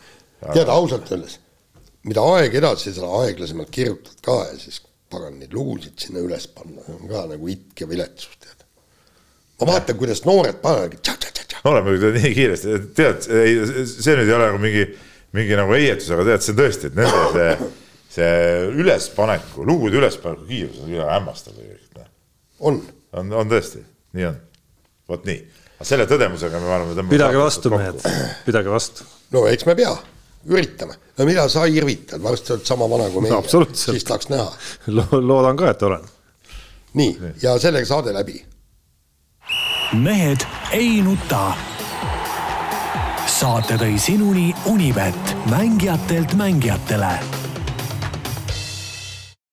[0.53, 1.39] tead ausalt öeldes,
[2.09, 4.83] mida aeg edasi, seda aeglasemalt kirjutad ka ja siis
[5.13, 8.67] pagan, neid lugusid sinna üles panna on ka nagu itk ja viletsus, tead.
[9.61, 10.99] ma vaatan, kuidas noored panevad.
[11.67, 14.89] noored muidugi nii kiiresti, tead, ei, see nüüd ei ole nagu mingi,
[15.37, 17.73] mingi nagu heietus, aga tead, see tõesti, et nende see,
[18.13, 21.97] see ülespaneku, lugude ülespaneku kiirus on üle hämmastav tegelikult.
[21.97, 22.09] Noh.
[22.61, 22.81] on.
[23.13, 23.83] on, on tõesti,
[24.17, 24.39] nii on.
[25.09, 25.41] vot nii,
[25.79, 27.09] aga selle tõdemusega me oleme.
[27.11, 28.05] pidage vastu, mehed,
[28.47, 29.09] pidage vastu.
[29.33, 29.93] no eks me pea
[30.53, 34.49] üritame, no mida sa irvitad, varsti oled sama vana kui meie no,, siis tahaks näha
[34.97, 35.07] Lo.
[35.21, 36.09] loodan ka, et olen.
[36.99, 38.43] nii, ja sellega saade läbi.
[40.03, 40.45] mehed
[40.77, 41.53] ei nuta.
[43.27, 47.17] saate tõi sinuni Unibet, mängijatelt mängijatele